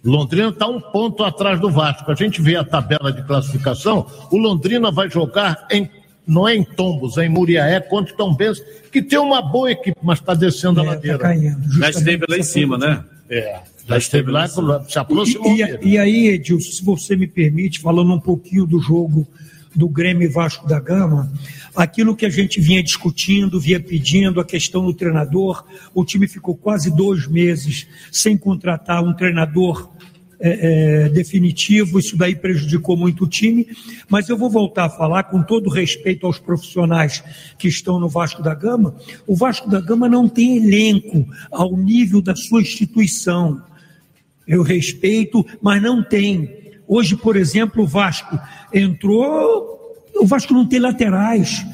Londrina 0.04 0.50
está 0.50 0.66
um 0.66 0.80
ponto 0.80 1.25
atrás 1.25 1.58
do 1.61 1.70
Vasco. 1.70 2.11
A 2.11 2.14
gente 2.14 2.40
vê 2.40 2.56
a 2.56 2.64
tabela 2.64 3.12
de 3.12 3.23
classificação. 3.25 4.06
O 4.30 4.37
Londrina 4.38 4.90
vai 4.90 5.11
jogar 5.11 5.66
em. 5.70 5.88
Não 6.26 6.49
é 6.49 6.56
em 6.56 6.64
Tombos, 6.64 7.16
é 7.18 7.26
em 7.26 7.28
Muriaé 7.28 7.78
contra 7.80 8.12
o 8.12 8.16
Tom 8.16 8.35
Benz, 8.35 8.61
que 8.90 9.00
tem 9.00 9.18
uma 9.18 9.40
boa 9.40 9.71
equipe, 9.71 9.97
mas 10.02 10.18
está 10.18 10.35
descendo 10.35 10.80
a 10.80 10.85
É, 10.85 10.87
ladeira. 10.88 11.18
tá 11.18 11.25
caindo. 11.25 11.73
Já 11.78 11.90
esteve 11.90 12.25
lá 12.28 12.37
em 12.37 12.42
cima, 12.42 12.76
né? 12.76 13.04
É, 13.30 13.61
já 13.88 13.97
esteve 13.99 14.30
lá, 14.30 14.47
se 14.49 14.99
aproximou. 14.99 15.52
E, 15.54 15.62
e, 15.83 15.88
e 15.90 15.99
aí, 15.99 16.28
Edilson, 16.28 16.71
se 16.73 16.85
você 16.85 17.16
me 17.16 17.26
permite, 17.26 17.78
falando 17.80 18.12
um 18.12 18.21
pouquinho 18.21 18.66
do 18.66 18.80
jogo 18.80 19.26
do 19.75 19.88
Grêmio 19.88 20.25
e 20.25 20.33
Vasco 20.33 20.66
da 20.66 20.80
Gama, 20.80 21.30
aquilo 21.75 22.16
que 22.16 22.25
a 22.25 22.30
gente 22.30 22.61
vinha 22.61 22.83
discutindo, 22.83 23.61
vinha 23.61 23.78
pedindo, 23.78 24.40
a 24.40 24.45
questão 24.45 24.85
do 24.85 24.95
treinador, 24.95 25.64
o 25.95 26.04
time 26.04 26.26
ficou 26.26 26.56
quase 26.56 26.90
dois 26.90 27.26
meses 27.28 27.87
sem 28.11 28.37
contratar 28.37 29.04
um 29.04 29.12
treinador 29.12 29.90
é, 30.38 31.04
é, 31.04 31.08
definitivo, 31.08 31.98
isso 31.98 32.16
daí 32.16 32.36
prejudicou 32.36 32.96
muito 32.96 33.24
o 33.24 33.28
time, 33.28 33.66
mas 34.08 34.28
eu 34.28 34.36
vou 34.36 34.50
voltar 34.50 34.84
a 34.84 34.90
falar 34.90 35.24
com 35.24 35.42
todo 35.42 35.70
respeito 35.70 36.26
aos 36.26 36.38
profissionais 36.38 37.22
que 37.58 37.68
estão 37.68 37.98
no 37.98 38.08
Vasco 38.08 38.42
da 38.42 38.54
Gama, 38.54 38.94
o 39.26 39.34
Vasco 39.34 39.68
da 39.70 39.80
Gama 39.80 40.08
não 40.08 40.28
tem 40.28 40.58
elenco 40.58 41.26
ao 41.50 41.76
nível 41.76 42.20
da 42.20 42.36
sua 42.36 42.60
instituição. 42.60 43.62
Eu 44.46 44.62
respeito, 44.62 45.44
mas 45.60 45.82
não 45.82 46.02
tem. 46.02 46.48
Hoje, 46.86 47.16
por 47.16 47.34
exemplo, 47.34 47.82
o 47.82 47.86
Vasco 47.86 48.38
entrou, 48.72 50.04
o 50.14 50.26
Vasco 50.26 50.54
não 50.54 50.66
tem 50.66 50.78
laterais. 50.78 51.66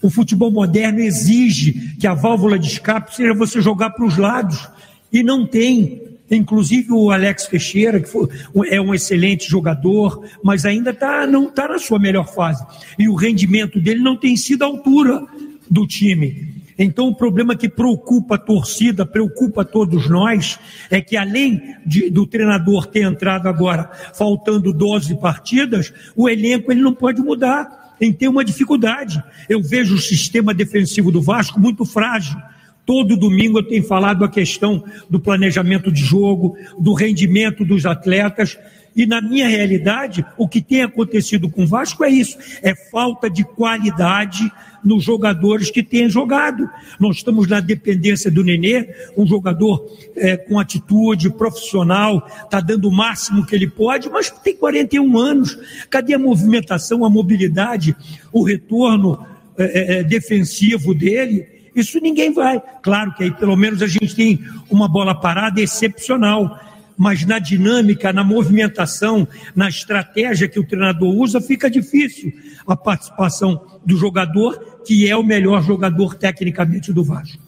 O 0.00 0.08
futebol 0.08 0.50
moderno 0.50 1.00
exige 1.00 1.96
que 1.98 2.06
a 2.06 2.14
válvula 2.14 2.56
de 2.58 2.68
escape 2.68 3.16
seja 3.16 3.34
você 3.34 3.60
jogar 3.60 3.90
para 3.90 4.06
os 4.06 4.16
lados. 4.16 4.68
E 5.12 5.22
não 5.22 5.44
tem. 5.44 6.07
Inclusive 6.30 6.92
o 6.92 7.10
Alex 7.10 7.46
Teixeira, 7.46 8.00
que 8.00 8.08
foi- 8.08 8.28
é 8.68 8.80
um 8.80 8.94
excelente 8.94 9.48
jogador, 9.48 10.24
mas 10.42 10.64
ainda 10.66 10.92
tá, 10.92 11.26
não 11.26 11.48
está 11.48 11.68
na 11.68 11.78
sua 11.78 11.98
melhor 11.98 12.32
fase. 12.32 12.64
E 12.98 13.08
o 13.08 13.14
rendimento 13.14 13.80
dele 13.80 14.00
não 14.00 14.16
tem 14.16 14.36
sido 14.36 14.62
à 14.62 14.66
altura 14.66 15.24
do 15.70 15.86
time. 15.86 16.56
Então, 16.80 17.08
o 17.08 17.14
problema 17.14 17.56
que 17.56 17.68
preocupa 17.68 18.36
a 18.36 18.38
torcida, 18.38 19.04
preocupa 19.04 19.64
todos 19.64 20.08
nós, 20.08 20.60
é 20.90 21.00
que 21.00 21.16
além 21.16 21.74
de- 21.84 22.08
do 22.08 22.24
treinador 22.24 22.86
ter 22.86 23.02
entrado 23.02 23.48
agora 23.48 23.90
faltando 24.14 24.72
12 24.72 25.16
partidas, 25.16 25.92
o 26.14 26.28
elenco 26.28 26.70
ele 26.70 26.80
não 26.80 26.94
pode 26.94 27.20
mudar. 27.20 27.96
Tem 27.98 28.12
ter 28.12 28.28
uma 28.28 28.44
dificuldade. 28.44 29.20
Eu 29.48 29.60
vejo 29.60 29.96
o 29.96 29.98
sistema 29.98 30.54
defensivo 30.54 31.10
do 31.10 31.20
Vasco 31.20 31.58
muito 31.58 31.84
frágil. 31.84 32.38
Todo 32.88 33.18
domingo 33.18 33.58
eu 33.58 33.62
tenho 33.62 33.84
falado 33.84 34.24
a 34.24 34.30
questão 34.30 34.82
do 35.10 35.20
planejamento 35.20 35.92
de 35.92 36.02
jogo, 36.02 36.56
do 36.78 36.94
rendimento 36.94 37.62
dos 37.62 37.84
atletas. 37.84 38.58
E 38.96 39.04
na 39.04 39.20
minha 39.20 39.46
realidade, 39.46 40.24
o 40.38 40.48
que 40.48 40.62
tem 40.62 40.80
acontecido 40.80 41.50
com 41.50 41.64
o 41.64 41.66
Vasco 41.66 42.02
é 42.02 42.08
isso: 42.08 42.38
é 42.62 42.74
falta 42.74 43.28
de 43.28 43.44
qualidade 43.44 44.50
nos 44.82 45.04
jogadores 45.04 45.70
que 45.70 45.82
têm 45.82 46.08
jogado. 46.08 46.66
Nós 46.98 47.16
estamos 47.16 47.46
na 47.46 47.60
dependência 47.60 48.30
do 48.30 48.42
Nenê, 48.42 48.88
um 49.18 49.26
jogador 49.26 49.86
eh, 50.16 50.38
com 50.38 50.58
atitude 50.58 51.28
profissional, 51.28 52.26
está 52.42 52.58
dando 52.58 52.88
o 52.88 52.90
máximo 52.90 53.44
que 53.44 53.54
ele 53.54 53.68
pode, 53.68 54.08
mas 54.08 54.30
tem 54.30 54.56
41 54.56 55.18
anos. 55.18 55.58
Cadê 55.90 56.14
a 56.14 56.18
movimentação, 56.18 57.04
a 57.04 57.10
mobilidade, 57.10 57.94
o 58.32 58.42
retorno 58.42 59.26
eh, 59.58 59.98
eh, 59.98 60.02
defensivo 60.04 60.94
dele? 60.94 61.57
Isso 61.80 62.00
ninguém 62.00 62.32
vai. 62.32 62.60
Claro 62.82 63.14
que 63.14 63.24
aí 63.24 63.30
pelo 63.30 63.56
menos 63.56 63.82
a 63.82 63.86
gente 63.86 64.14
tem 64.14 64.44
uma 64.70 64.88
bola 64.88 65.14
parada 65.14 65.60
excepcional. 65.60 66.58
Mas 67.00 67.24
na 67.24 67.38
dinâmica, 67.38 68.12
na 68.12 68.24
movimentação, 68.24 69.28
na 69.54 69.68
estratégia 69.68 70.48
que 70.48 70.58
o 70.58 70.66
treinador 70.66 71.14
usa, 71.14 71.40
fica 71.40 71.70
difícil 71.70 72.32
a 72.66 72.74
participação 72.76 73.60
do 73.86 73.96
jogador, 73.96 74.80
que 74.84 75.08
é 75.08 75.16
o 75.16 75.22
melhor 75.22 75.62
jogador 75.62 76.16
tecnicamente 76.16 76.92
do 76.92 77.04
Vasco. 77.04 77.38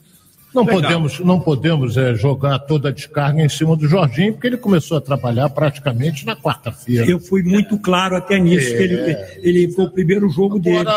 Não 0.54 0.64
Legal. 0.64 0.82
podemos, 0.82 1.18
não 1.20 1.40
podemos 1.40 1.96
eh, 1.96 2.14
jogar 2.14 2.58
toda 2.60 2.88
a 2.88 2.92
descarga 2.92 3.40
em 3.42 3.48
cima 3.48 3.76
do 3.76 3.88
Jorginho, 3.88 4.32
porque 4.34 4.46
ele 4.48 4.56
começou 4.56 4.98
a 4.98 5.00
trabalhar 5.00 5.48
praticamente 5.50 6.24
na 6.26 6.36
quarta-feira. 6.36 7.04
Eu 7.08 7.18
fui 7.20 7.42
muito 7.42 7.78
claro 7.78 8.16
até 8.16 8.38
nisso, 8.38 8.72
É. 8.72 8.76
que 8.76 8.82
ele, 8.82 9.16
ele 9.42 9.72
foi 9.72 9.84
o 9.84 9.90
primeiro 9.90 10.28
jogo 10.28 10.58
dele. 10.60 10.88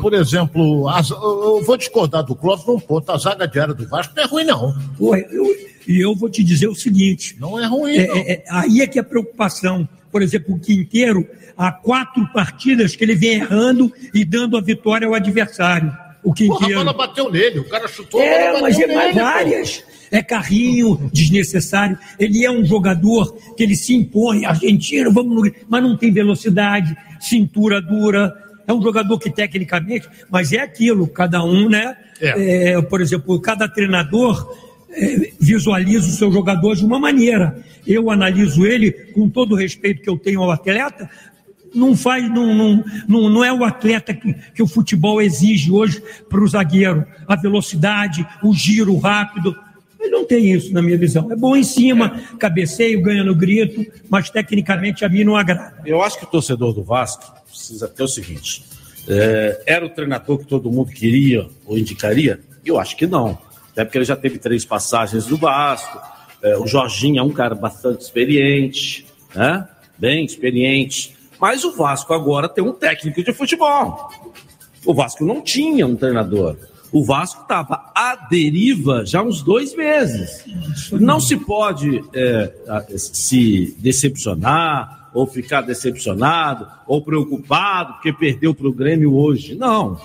Por 0.00 0.14
exemplo, 0.14 0.88
as- 0.88 1.10
eu 1.10 1.62
vou 1.64 1.76
discordar 1.76 2.22
do 2.24 2.34
Clóvis 2.34 2.66
num 2.66 2.78
ponto. 2.80 3.10
A 3.10 3.18
zaga 3.18 3.46
diária 3.46 3.74
do 3.74 3.86
Vasco 3.86 4.12
não 4.16 4.22
é 4.22 4.26
ruim, 4.26 4.44
não. 4.44 4.74
Pô, 4.98 5.14
eu- 5.16 5.72
E 5.88 6.00
eu 6.00 6.14
vou 6.14 6.30
te 6.30 6.44
dizer 6.44 6.68
o 6.68 6.74
seguinte: 6.76 7.36
não 7.40 7.58
é 7.58 7.66
ruim. 7.66 7.96
É, 7.96 8.06
não. 8.06 8.16
é, 8.16 8.20
é, 8.20 8.44
aí 8.50 8.80
é 8.80 8.86
que 8.86 8.98
a 8.98 9.02
preocupação. 9.04 9.88
Por 10.12 10.22
exemplo, 10.22 10.54
o 10.54 10.58
Quinteiro, 10.60 11.26
há 11.56 11.72
quatro 11.72 12.24
partidas 12.32 12.94
que 12.94 13.02
ele 13.02 13.14
vem 13.16 13.32
errando 13.40 13.92
e 14.14 14.24
dando 14.24 14.56
a 14.56 14.60
vitória 14.60 15.08
ao 15.08 15.14
adversário. 15.14 15.88
O 16.22 16.32
Porra, 16.32 16.34
a 16.34 16.58
Quinteiro. 16.58 16.74
bola 16.84 16.92
bateu 16.92 17.30
nele, 17.32 17.58
o 17.58 17.68
cara 17.68 17.88
chutou, 17.88 18.20
a 18.20 18.24
É, 18.24 18.60
mas 18.60 18.78
é 18.78 18.94
mais 18.94 19.14
várias. 19.14 19.82
É 20.10 20.22
carrinho 20.22 21.10
desnecessário. 21.12 21.98
Ele 22.18 22.44
é 22.44 22.50
um 22.50 22.64
jogador 22.64 23.34
que 23.56 23.62
ele 23.62 23.74
se 23.74 23.94
impõe, 23.94 24.44
argentino, 24.44 25.10
vamos 25.10 25.34
no... 25.34 25.50
mas 25.68 25.82
não 25.82 25.96
tem 25.96 26.12
velocidade, 26.12 26.94
cintura 27.18 27.80
dura. 27.82 28.32
É 28.66 28.72
um 28.72 28.82
jogador 28.82 29.18
que 29.18 29.30
tecnicamente, 29.30 30.08
mas 30.30 30.52
é 30.52 30.60
aquilo, 30.60 31.06
cada 31.06 31.44
um, 31.44 31.68
né? 31.68 31.96
É, 32.20 32.80
por 32.82 33.00
exemplo, 33.00 33.40
cada 33.40 33.68
treinador 33.68 34.56
é, 34.90 35.32
visualiza 35.40 36.08
o 36.08 36.12
seu 36.12 36.30
jogador 36.30 36.76
de 36.76 36.84
uma 36.84 36.98
maneira. 36.98 37.56
Eu 37.86 38.10
analiso 38.10 38.64
ele 38.64 38.92
com 38.92 39.28
todo 39.28 39.52
o 39.52 39.56
respeito 39.56 40.02
que 40.02 40.08
eu 40.08 40.16
tenho 40.16 40.42
ao 40.42 40.50
atleta, 40.50 41.10
não 41.74 41.96
faz, 41.96 42.28
não, 42.30 42.54
não, 42.54 42.84
não, 43.08 43.30
não 43.30 43.44
é 43.44 43.52
o 43.52 43.64
atleta 43.64 44.12
que, 44.12 44.34
que 44.54 44.62
o 44.62 44.66
futebol 44.66 45.20
exige 45.20 45.70
hoje 45.70 46.02
para 46.28 46.42
o 46.42 46.46
zagueiro. 46.46 47.06
A 47.26 47.34
velocidade, 47.34 48.26
o 48.42 48.52
giro 48.52 48.96
rápido. 48.98 49.56
Ele 49.98 50.10
não 50.10 50.26
tem 50.26 50.52
isso 50.52 50.72
na 50.72 50.82
minha 50.82 50.98
visão. 50.98 51.30
É 51.32 51.36
bom 51.36 51.56
em 51.56 51.62
cima, 51.62 52.20
cabeceio, 52.38 53.00
ganha 53.00 53.24
no 53.24 53.34
grito, 53.34 53.86
mas 54.10 54.28
tecnicamente 54.28 55.04
a 55.04 55.08
mim 55.08 55.24
não 55.24 55.36
agrada. 55.36 55.80
Eu 55.86 56.02
acho 56.02 56.18
que 56.18 56.24
o 56.24 56.28
torcedor 56.28 56.74
do 56.74 56.82
Vasco 56.82 57.41
precisa 57.52 57.88
ter 57.88 58.02
o 58.02 58.08
seguinte: 58.08 58.64
é, 59.08 59.62
era 59.66 59.86
o 59.86 59.90
treinador 59.90 60.38
que 60.38 60.46
todo 60.46 60.70
mundo 60.70 60.90
queria 60.90 61.48
ou 61.66 61.78
indicaria? 61.78 62.40
Eu 62.64 62.78
acho 62.78 62.96
que 62.96 63.06
não. 63.06 63.38
Até 63.72 63.84
porque 63.84 63.98
ele 63.98 64.04
já 64.04 64.16
teve 64.16 64.38
três 64.38 64.64
passagens 64.64 65.26
do 65.26 65.36
Vasco. 65.36 66.00
É, 66.42 66.56
o 66.56 66.66
Jorginho 66.66 67.20
é 67.20 67.22
um 67.22 67.30
cara 67.30 67.54
bastante 67.54 68.02
experiente, 68.02 69.06
né? 69.34 69.66
Bem 69.98 70.24
experiente. 70.24 71.16
Mas 71.40 71.64
o 71.64 71.72
Vasco 71.72 72.12
agora 72.12 72.48
tem 72.48 72.62
um 72.62 72.72
técnico 72.72 73.22
de 73.22 73.32
futebol. 73.32 74.10
O 74.84 74.94
Vasco 74.94 75.24
não 75.24 75.40
tinha 75.40 75.86
um 75.86 75.96
treinador. 75.96 76.56
O 76.92 77.02
Vasco 77.02 77.42
estava 77.42 77.90
à 77.94 78.14
deriva 78.28 79.06
já 79.06 79.20
há 79.20 79.22
uns 79.22 79.42
dois 79.42 79.74
meses. 79.74 80.44
Não 80.92 81.18
se 81.18 81.36
pode 81.36 82.04
é, 82.12 82.52
se 82.96 83.74
decepcionar 83.78 85.01
ou 85.12 85.26
ficar 85.26 85.60
decepcionado 85.60 86.66
ou 86.86 87.02
preocupado 87.02 87.94
porque 87.94 88.12
perdeu 88.12 88.54
para 88.54 88.68
o 88.68 88.72
Grêmio 88.72 89.14
hoje. 89.14 89.54
Não. 89.54 90.00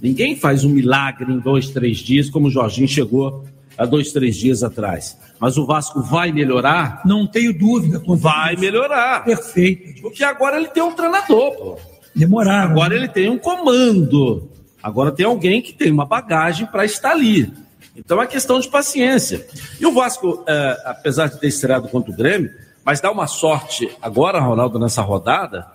Ninguém 0.00 0.36
faz 0.36 0.64
um 0.64 0.70
milagre 0.70 1.32
em 1.32 1.38
dois, 1.38 1.70
três 1.70 1.98
dias, 1.98 2.28
como 2.28 2.48
o 2.48 2.50
Jorginho 2.50 2.88
chegou 2.88 3.44
há 3.76 3.84
dois, 3.86 4.12
três 4.12 4.36
dias 4.36 4.62
atrás. 4.62 5.16
Mas 5.38 5.56
o 5.56 5.66
Vasco 5.66 6.00
vai 6.02 6.32
melhorar? 6.32 7.02
Não 7.04 7.26
tenho 7.26 7.56
dúvida. 7.56 8.02
Vai 8.06 8.56
melhorar. 8.56 9.24
Perfeito. 9.24 10.00
Porque 10.02 10.24
agora 10.24 10.56
ele 10.56 10.68
tem 10.68 10.82
um 10.82 10.92
treinador, 10.92 11.52
pô. 11.56 11.78
Demoraram. 12.14 12.70
Agora 12.70 12.94
ele 12.94 13.08
tem 13.08 13.28
um 13.28 13.38
comando. 13.38 14.48
Agora 14.82 15.12
tem 15.12 15.26
alguém 15.26 15.62
que 15.62 15.72
tem 15.72 15.90
uma 15.90 16.04
bagagem 16.04 16.66
para 16.66 16.84
estar 16.84 17.12
ali. 17.12 17.52
Então 17.96 18.20
é 18.20 18.26
questão 18.26 18.58
de 18.58 18.68
paciência. 18.68 19.46
E 19.80 19.86
o 19.86 19.92
Vasco, 19.92 20.44
é, 20.46 20.82
apesar 20.84 21.28
de 21.28 21.38
ter 21.38 21.48
estreado 21.48 21.88
contra 21.88 22.12
o 22.12 22.16
Grêmio, 22.16 22.50
mas 22.84 23.00
dá 23.00 23.10
uma 23.10 23.26
sorte 23.26 23.90
agora, 24.00 24.40
Ronaldo, 24.40 24.78
nessa 24.78 25.02
rodada, 25.02 25.66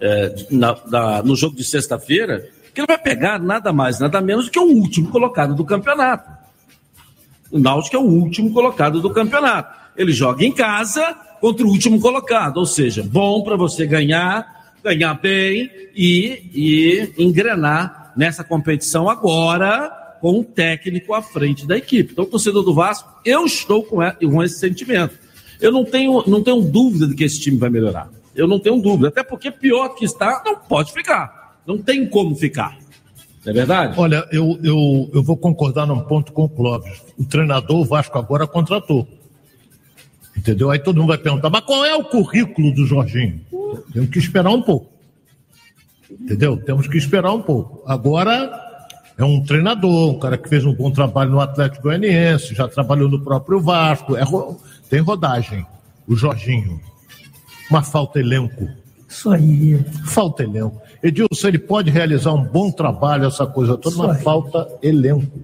é, 0.00 0.34
na- 0.50 0.76
na- 0.86 1.22
no 1.22 1.34
jogo 1.36 1.56
de 1.56 1.64
sexta-feira, 1.64 2.48
que 2.74 2.80
ele 2.80 2.86
vai 2.86 2.98
pegar 2.98 3.38
nada 3.38 3.72
mais, 3.72 3.98
nada 4.00 4.20
menos 4.20 4.46
do 4.46 4.50
que 4.50 4.58
o 4.58 4.64
último 4.64 5.08
colocado 5.10 5.54
do 5.54 5.64
campeonato. 5.64 6.30
O 7.50 7.58
Náutico 7.58 7.96
é 7.96 7.98
o 7.98 8.02
último 8.02 8.52
colocado 8.52 9.00
do 9.00 9.10
campeonato. 9.10 9.74
Ele 9.96 10.12
joga 10.12 10.44
em 10.44 10.52
casa 10.52 11.14
contra 11.40 11.64
o 11.64 11.70
último 11.70 12.00
colocado. 12.00 12.58
Ou 12.58 12.66
seja, 12.66 13.02
bom 13.02 13.42
para 13.42 13.56
você 13.56 13.86
ganhar, 13.86 14.72
ganhar 14.82 15.14
bem 15.14 15.70
e, 15.94 16.50
e 16.52 17.14
engrenar 17.22 18.12
nessa 18.16 18.42
competição 18.44 19.08
agora 19.08 19.90
com 20.20 20.40
um 20.40 20.42
técnico 20.42 21.14
à 21.14 21.22
frente 21.22 21.66
da 21.66 21.76
equipe. 21.78 22.12
Então, 22.12 22.24
torcedor 22.26 22.62
do 22.64 22.74
Vasco, 22.74 23.08
eu 23.24 23.44
estou 23.46 23.82
com 23.84 24.42
esse 24.42 24.58
sentimento. 24.58 25.14
Eu 25.60 25.72
não 25.72 25.84
tenho, 25.84 26.22
não 26.26 26.42
tenho 26.42 26.60
dúvida 26.60 27.06
de 27.06 27.14
que 27.14 27.24
esse 27.24 27.40
time 27.40 27.56
vai 27.56 27.70
melhorar. 27.70 28.10
Eu 28.34 28.46
não 28.46 28.58
tenho 28.58 28.80
dúvida. 28.80 29.08
Até 29.08 29.22
porque 29.22 29.50
pior 29.50 29.90
que 29.90 30.04
está, 30.04 30.42
não 30.44 30.56
pode 30.56 30.92
ficar. 30.92 31.58
Não 31.66 31.78
tem 31.78 32.06
como 32.06 32.34
ficar. 32.36 32.78
É 33.44 33.52
verdade? 33.52 33.98
Olha, 33.98 34.26
eu, 34.32 34.58
eu, 34.62 35.10
eu 35.14 35.22
vou 35.22 35.36
concordar 35.36 35.86
num 35.86 36.00
ponto 36.00 36.32
com 36.32 36.44
o 36.44 36.48
Clóvis. 36.48 37.00
O 37.18 37.24
treinador, 37.24 37.84
Vasco 37.84 38.18
agora 38.18 38.46
contratou. 38.46 39.06
Entendeu? 40.36 40.70
Aí 40.70 40.78
todo 40.78 40.96
mundo 40.96 41.08
vai 41.08 41.18
perguntar, 41.18 41.48
mas 41.48 41.64
qual 41.64 41.84
é 41.84 41.94
o 41.94 42.04
currículo 42.04 42.72
do 42.74 42.84
Jorginho? 42.84 43.40
Temos 43.92 44.10
que 44.10 44.18
esperar 44.18 44.50
um 44.50 44.62
pouco. 44.62 44.90
Entendeu? 46.10 46.56
Temos 46.56 46.86
que 46.86 46.98
esperar 46.98 47.32
um 47.32 47.40
pouco. 47.40 47.82
Agora 47.86 48.65
é 49.18 49.24
um 49.24 49.42
treinador, 49.42 50.10
um 50.10 50.18
cara 50.18 50.36
que 50.36 50.48
fez 50.48 50.64
um 50.64 50.74
bom 50.74 50.90
trabalho 50.90 51.30
no 51.30 51.40
Atlético 51.40 51.84
Goianiense, 51.84 52.54
já 52.54 52.68
trabalhou 52.68 53.08
no 53.08 53.20
próprio 53.22 53.60
Vasco, 53.60 54.16
é 54.16 54.22
ro- 54.22 54.60
tem 54.90 55.00
rodagem. 55.00 55.64
O 56.06 56.14
Jorginho. 56.14 56.80
Mas 57.70 57.88
falta 57.90 58.20
elenco. 58.20 58.68
Isso 59.08 59.30
aí. 59.30 59.78
Falta 60.04 60.42
elenco. 60.44 60.80
Edilson, 61.02 61.48
ele 61.48 61.58
pode 61.58 61.90
realizar 61.90 62.32
um 62.32 62.44
bom 62.44 62.70
trabalho, 62.70 63.26
essa 63.26 63.46
coisa 63.46 63.76
toda, 63.76 63.94
Isso 63.96 64.06
mas 64.06 64.16
aí. 64.18 64.22
falta 64.22 64.68
elenco 64.82 65.40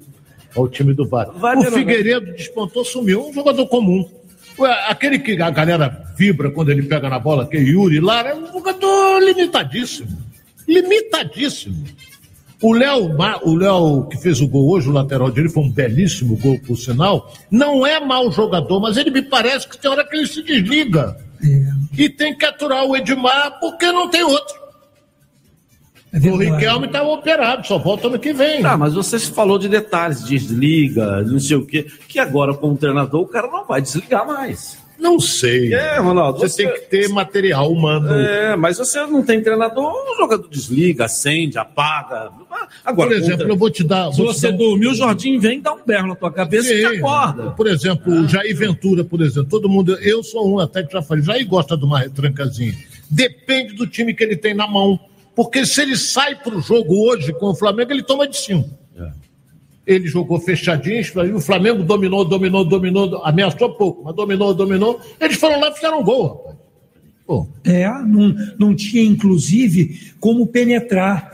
ao 0.56 0.68
time 0.68 0.92
do 0.94 1.08
Vasco. 1.08 1.34
O. 1.36 1.62
Figueiredo 1.64 2.32
despontou, 2.32 2.84
sumiu. 2.84 3.26
Um 3.28 3.32
jogador 3.32 3.66
comum. 3.66 4.08
Aquele 4.88 5.18
que 5.18 5.40
a 5.40 5.50
galera 5.50 6.04
vibra 6.16 6.50
quando 6.50 6.68
ele 6.70 6.82
pega 6.82 7.08
na 7.08 7.18
bola, 7.18 7.46
que 7.46 7.56
é 7.56 7.60
Yuri 7.60 8.00
Lara, 8.00 8.28
é 8.30 8.34
um 8.34 8.52
jogador 8.52 9.18
limitadíssimo. 9.20 10.16
Limitadíssimo. 10.68 11.84
O 12.62 12.72
Léo, 12.72 13.10
o 13.42 13.54
Léo 13.56 14.06
que 14.08 14.16
fez 14.16 14.40
o 14.40 14.46
gol 14.46 14.70
hoje, 14.70 14.88
o 14.88 14.92
lateral 14.92 15.30
direito, 15.30 15.52
foi 15.52 15.64
um 15.64 15.70
belíssimo 15.70 16.36
gol, 16.36 16.60
por 16.60 16.76
sinal. 16.76 17.32
Não 17.50 17.84
é 17.84 17.98
mau 17.98 18.30
jogador, 18.30 18.80
mas 18.80 18.96
ele 18.96 19.10
me 19.10 19.22
parece 19.22 19.68
que 19.68 19.76
tem 19.76 19.90
hora 19.90 20.06
que 20.06 20.16
ele 20.16 20.26
se 20.26 20.42
desliga. 20.42 21.16
E 21.98 22.08
tem 22.08 22.36
que 22.38 22.44
aturar 22.44 22.84
o 22.84 22.96
Edmar, 22.96 23.58
porque 23.58 23.90
não 23.90 24.08
tem 24.08 24.22
outro. 24.22 24.62
É 26.12 26.18
o. 26.18 26.36
Riquelme 26.36 26.86
estava 26.86 27.08
operado, 27.08 27.66
só 27.66 27.78
volta 27.78 28.06
ano 28.06 28.18
que 28.18 28.32
vem. 28.32 28.64
Ah, 28.64 28.76
mas 28.76 28.94
você 28.94 29.18
falou 29.18 29.58
de 29.58 29.68
detalhes, 29.68 30.24
desliga, 30.24 31.22
não 31.22 31.40
sei 31.40 31.56
o 31.56 31.66
quê, 31.66 31.86
que 32.06 32.18
agora, 32.18 32.54
como 32.54 32.76
treinador, 32.76 33.22
o 33.22 33.26
cara 33.26 33.48
não 33.48 33.66
vai 33.66 33.80
desligar 33.80 34.26
mais. 34.26 34.81
Não 35.02 35.18
sei. 35.18 35.74
É, 35.74 35.98
Ronaldo, 35.98 36.38
Você, 36.38 36.48
você- 36.48 36.64
tem 36.64 36.72
que 36.74 36.80
ter 36.88 37.08
material 37.08 37.70
humano. 37.72 38.08
É, 38.14 38.54
mas 38.56 38.78
você 38.78 39.00
não 39.06 39.22
tem 39.24 39.42
treinador, 39.42 39.92
o 39.92 40.16
jogador 40.16 40.48
desliga, 40.48 41.06
acende, 41.06 41.58
apaga. 41.58 42.30
Agora, 42.84 43.10
Por 43.10 43.16
exemplo, 43.18 43.48
eu 43.48 43.56
vou 43.56 43.68
te 43.68 43.82
dar. 43.82 44.12
se 44.12 44.18
vou 44.22 44.32
te 44.32 44.38
você 44.40 44.50
dar 44.52 44.56
dormiu, 44.58 44.92
o 44.92 44.94
Jorginho 44.94 45.40
vem 45.40 45.60
dar 45.60 45.72
um 45.74 45.84
berro 45.84 46.06
na 46.06 46.14
tua 46.14 46.30
cabeça 46.30 46.72
e 46.72 46.82
te 46.82 46.88
Sim. 46.88 46.96
acorda. 46.98 47.50
Por 47.50 47.66
exemplo, 47.66 48.12
o 48.12 48.28
Jair 48.28 48.56
Ventura, 48.56 49.02
por 49.04 49.20
exemplo, 49.20 49.50
todo 49.50 49.68
mundo. 49.68 49.96
Eu 50.00 50.22
sou 50.22 50.48
um 50.48 50.58
até 50.60 50.82
que 50.84 50.92
já 50.92 51.02
falei. 51.02 51.24
Jair 51.24 51.46
gosta 51.46 51.76
de 51.76 51.84
uma 51.84 51.98
retrancazinha. 51.98 52.74
Depende 53.10 53.74
do 53.74 53.86
time 53.86 54.14
que 54.14 54.22
ele 54.22 54.36
tem 54.36 54.54
na 54.54 54.66
mão. 54.68 54.98
Porque 55.34 55.66
se 55.66 55.80
ele 55.82 55.96
sai 55.96 56.36
para 56.36 56.54
o 56.56 56.60
jogo 56.60 56.94
hoje 57.10 57.32
com 57.32 57.46
o 57.46 57.54
Flamengo, 57.54 57.90
ele 57.90 58.02
toma 58.02 58.28
de 58.28 58.36
cinco. 58.36 58.70
Ele 59.86 60.06
jogou 60.06 60.38
fechadinho, 60.38 61.02
o 61.34 61.40
Flamengo 61.40 61.82
dominou, 61.82 62.24
dominou, 62.24 62.64
dominou, 62.64 63.20
ameaçou 63.24 63.70
pouco, 63.74 64.04
mas 64.04 64.14
dominou, 64.14 64.54
dominou. 64.54 65.00
Eles 65.20 65.36
foram 65.36 65.58
lá 65.60 65.70
e 65.70 65.74
fizeram 65.74 66.00
um 66.00 66.04
gol, 66.04 66.26
rapaz. 66.28 66.56
Pô, 67.26 67.46
É, 67.64 67.88
não, 68.04 68.34
não 68.58 68.74
tinha, 68.74 69.02
inclusive, 69.02 70.12
como 70.20 70.46
penetrar. 70.46 71.32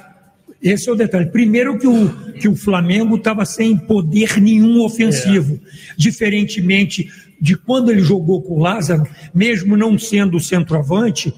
Esse 0.62 0.88
é 0.88 0.92
o 0.92 0.96
detalhe. 0.96 1.26
Primeiro 1.26 1.78
que 1.78 1.86
o, 1.86 2.08
que 2.32 2.48
o 2.48 2.56
Flamengo 2.56 3.16
estava 3.16 3.44
sem 3.44 3.76
poder 3.76 4.40
nenhum 4.40 4.82
ofensivo. 4.82 5.60
Diferentemente 5.96 7.08
de 7.40 7.56
quando 7.56 7.90
ele 7.90 8.00
jogou 8.00 8.42
com 8.42 8.54
o 8.54 8.58
Lázaro, 8.58 9.06
mesmo 9.32 9.76
não 9.76 9.96
sendo 9.98 10.40
centroavante, 10.40 11.32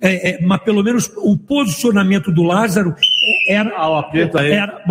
é, 0.00 0.30
é, 0.30 0.42
mas 0.42 0.62
pelo 0.62 0.82
menos 0.82 1.10
o 1.18 1.36
posicionamento 1.36 2.32
do 2.32 2.42
Lázaro 2.42 2.94
era, 3.46 3.70
Ah, 3.76 3.90
o 3.90 3.96
aperto 3.96 4.38
aí. 4.38 4.52
era, 4.52 4.82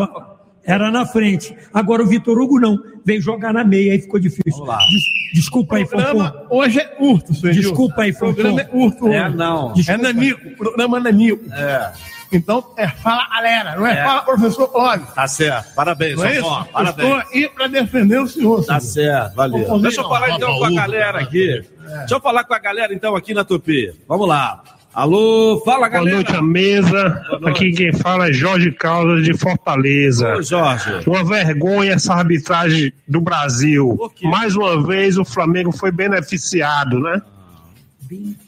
era 0.65 0.89
na 0.91 1.05
frente. 1.05 1.55
Agora 1.73 2.01
o 2.03 2.07
Vitor 2.07 2.39
Hugo 2.39 2.59
não. 2.59 2.77
Veio 3.05 3.21
jogar 3.21 3.51
na 3.53 3.63
meia, 3.65 3.91
aí 3.93 3.99
ficou 4.01 4.19
difícil. 4.19 4.63
lá. 4.63 4.77
Des- 4.77 5.33
desculpa 5.33 5.75
aí, 5.75 5.83
O 5.83 5.87
programa 5.89 6.31
Fofão. 6.31 6.47
hoje 6.49 6.79
é 6.79 6.85
curto, 6.85 7.33
senhor. 7.33 7.53
Desculpa 7.53 8.01
aí, 8.03 8.11
O 8.11 8.17
programa 8.17 8.61
é 8.61 8.69
hoje. 8.71 9.13
É, 9.13 9.29
não. 9.29 9.71
É 9.71 9.73
Desculpa. 9.73 10.01
nanico, 10.03 10.47
o 10.47 10.55
programa 10.55 10.97
é 10.97 11.01
nanico. 11.01 11.53
É, 11.53 11.91
Então, 12.31 12.65
é 12.77 12.87
fala 12.87 13.27
galera, 13.29 13.75
não 13.75 13.85
é, 13.85 13.99
É. 13.99 14.03
fala 14.03 14.21
professor 14.21 14.67
Clóvis. 14.69 15.07
tá 15.13 15.27
certo. 15.27 15.75
Parabéns, 15.75 16.15
Não 16.15 16.25
é 16.25 16.41
Parabéns. 16.71 17.09
estou 17.09 17.31
aí 17.33 17.49
para 17.49 17.67
defender 17.67 18.19
o 18.21 18.27
senhor. 18.27 18.65
Tá 18.65 18.79
senhor. 18.79 19.07
certo, 19.11 19.35
valeu. 19.35 19.79
Deixa 19.79 20.01
eu 20.01 20.07
falar 20.09 20.29
então 20.31 20.57
com 20.57 20.65
a 20.65 20.71
galera 20.71 21.19
não, 21.19 21.27
aqui. 21.27 21.61
Deixa 21.99 22.15
eu 22.15 22.21
falar 22.21 22.43
com 22.45 22.53
a 22.53 22.59
galera 22.59 22.93
então 22.93 23.15
aqui 23.15 23.33
na 23.33 23.43
Tupi. 23.43 23.93
Vamos 24.07 24.27
lá. 24.27 24.63
Alô, 24.93 25.59
fala 25.65 25.77
Boa 25.79 25.89
galera. 25.89 26.15
noite, 26.17 26.35
a 26.35 26.41
mesa. 26.41 27.23
Boa 27.27 27.39
noite. 27.39 27.49
Aqui 27.49 27.71
quem 27.71 27.93
fala 27.93 28.29
é 28.29 28.33
Jorge 28.33 28.71
Caldas 28.71 29.23
de 29.25 29.35
Fortaleza. 29.35 30.35
Ô, 30.35 30.41
Jorge. 30.43 31.09
Uma 31.09 31.23
vergonha 31.23 31.93
essa 31.93 32.13
arbitragem 32.13 32.93
do 33.07 33.19
Brasil. 33.19 33.97
Mais 34.23 34.55
uma 34.55 34.85
vez 34.85 35.17
o 35.17 35.25
Flamengo 35.25 35.71
foi 35.71 35.91
beneficiado, 35.91 36.99
né? 36.99 37.21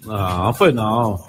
Não, 0.05 0.53
foi 0.53 0.71
não. 0.71 1.23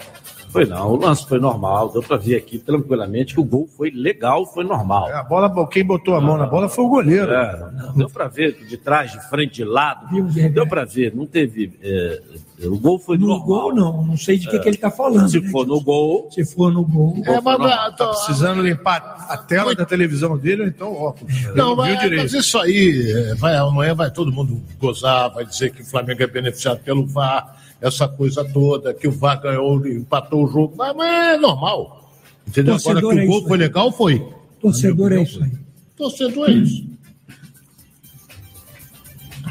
Foi 0.56 0.64
não. 0.66 0.92
O 0.92 0.96
lance 0.96 1.26
foi 1.26 1.38
normal. 1.38 1.90
Deu 1.92 2.02
pra 2.02 2.16
ver 2.16 2.36
aqui 2.36 2.58
tranquilamente 2.58 3.34
que 3.34 3.40
o 3.40 3.44
gol 3.44 3.68
foi 3.76 3.90
legal, 3.90 4.46
foi 4.46 4.64
normal. 4.64 5.06
A 5.12 5.22
bola, 5.22 5.68
quem 5.68 5.84
botou 5.84 6.14
a 6.14 6.20
mão 6.20 6.36
na 6.36 6.46
bola 6.46 6.68
foi 6.68 6.84
o 6.84 6.88
goleiro. 6.88 7.30
É, 7.32 7.70
deu 7.94 8.08
pra 8.08 8.28
ver 8.28 8.52
de 8.66 8.76
trás, 8.76 9.12
de 9.12 9.20
frente, 9.28 9.54
de 9.56 9.64
lado. 9.64 10.06
Deu 10.52 10.66
pra 10.66 10.84
ver. 10.84 11.14
Não 11.14 11.26
teve. 11.26 11.72
é, 11.82 12.20
o 12.64 12.78
gol 12.78 12.98
foi 12.98 13.18
No 13.18 13.26
normal. 13.28 13.46
gol, 13.46 13.74
não. 13.74 14.02
Não 14.04 14.16
sei 14.16 14.38
de 14.38 14.48
que, 14.48 14.58
que 14.58 14.68
ele 14.68 14.76
está 14.76 14.90
falando. 14.90 15.28
Se 15.28 15.40
né? 15.40 15.50
for 15.50 15.66
no 15.66 15.80
gol, 15.80 16.28
Se 16.30 16.44
for 16.44 16.72
no 16.72 16.84
gol. 16.84 17.14
é, 17.26 17.40
mas, 17.40 17.60
ah, 17.60 17.92
Tá 17.96 18.08
precisando 18.08 18.62
limpar 18.62 19.26
a 19.28 19.36
tela 19.36 19.74
da 19.74 19.84
televisão 19.84 20.36
dele, 20.38 20.64
então 20.66 20.92
óculos. 20.94 21.34
Não, 21.54 21.72
Ele 21.86 22.16
mas, 22.16 22.32
mas 22.32 22.32
isso 22.32 22.58
aí, 22.58 23.12
é, 23.30 23.34
vai, 23.34 23.56
amanhã 23.56 23.94
vai 23.94 24.10
todo 24.10 24.32
mundo 24.32 24.60
gozar, 24.78 25.30
vai 25.34 25.44
dizer 25.44 25.70
que 25.72 25.82
o 25.82 25.84
Flamengo 25.84 26.22
é 26.22 26.26
beneficiado 26.26 26.78
pelo 26.80 27.06
VAR, 27.06 27.56
essa 27.80 28.08
coisa 28.08 28.44
toda, 28.44 28.94
que 28.94 29.06
o 29.06 29.12
VAR 29.12 29.40
ganhou, 29.40 29.86
empatou 29.86 30.44
o 30.44 30.48
jogo, 30.48 30.74
mas, 30.76 30.94
mas 30.96 31.34
é 31.34 31.38
normal. 31.38 32.10
Entendeu? 32.46 32.74
Torcedor 32.74 32.98
Agora 32.98 33.16
que 33.16 33.20
é 33.20 33.24
o 33.24 33.26
gol 33.26 33.42
foi 33.42 33.52
aí. 33.52 33.58
legal, 33.58 33.92
foi. 33.92 34.28
Torcedor 34.60 35.12
é 35.12 35.22
isso 35.22 35.42
aí. 35.42 35.52
Torcedor 35.96 36.48
é 36.48 36.52
isso. 36.52 36.86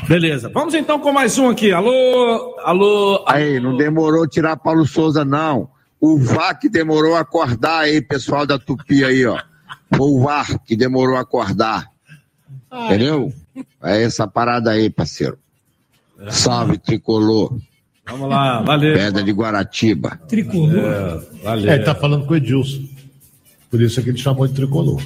beleza. 0.08 0.50
Vamos 0.50 0.74
então 0.74 1.00
com 1.00 1.12
mais 1.12 1.38
um 1.38 1.50
aqui. 1.50 1.72
Alô, 1.72 2.56
alô. 2.64 3.24
Aí, 3.28 3.60
não 3.60 3.76
demorou 3.78 4.28
tirar 4.28 4.58
Paulo 4.58 4.86
Souza, 4.86 5.24
não. 5.26 5.70
O 6.00 6.18
VAR 6.18 6.60
que 6.60 6.70
demorou 6.70 7.16
a 7.16 7.22
acordar 7.22 7.82
aí, 7.82 8.02
pessoal 8.02 8.46
da 8.46 8.60
Tupi 8.60 9.04
aí, 9.04 9.26
ó. 9.26 9.40
Foi 9.96 10.08
o 10.08 10.22
VAR 10.22 10.60
que 10.64 10.76
demorou 10.76 11.16
a 11.16 11.22
acordar. 11.22 11.90
Entendeu? 12.72 13.34
É 13.82 14.04
essa 14.04 14.28
parada 14.28 14.72
aí, 14.72 14.90
parceiro. 14.90 15.38
Salve, 16.30 16.78
tricolor. 16.78 17.58
Vamos 18.08 18.30
lá, 18.30 18.62
valeu. 18.62 18.94
Pedra 18.94 19.24
de 19.24 19.32
Guaratiba. 19.32 20.20
Tricolor. 20.28 20.78
É, 20.78 21.44
valeu. 21.44 21.72
É, 21.72 21.76
ele 21.76 21.84
tá 21.84 21.96
falando 21.96 22.26
com 22.26 22.34
o 22.34 22.38
Edilson. 22.38 22.84
Por 23.70 23.82
isso 23.82 24.00
é 24.00 24.04
que 24.04 24.10
ele 24.10 24.18
chamou 24.18 24.48
de 24.48 24.54
tricolor. 24.54 25.02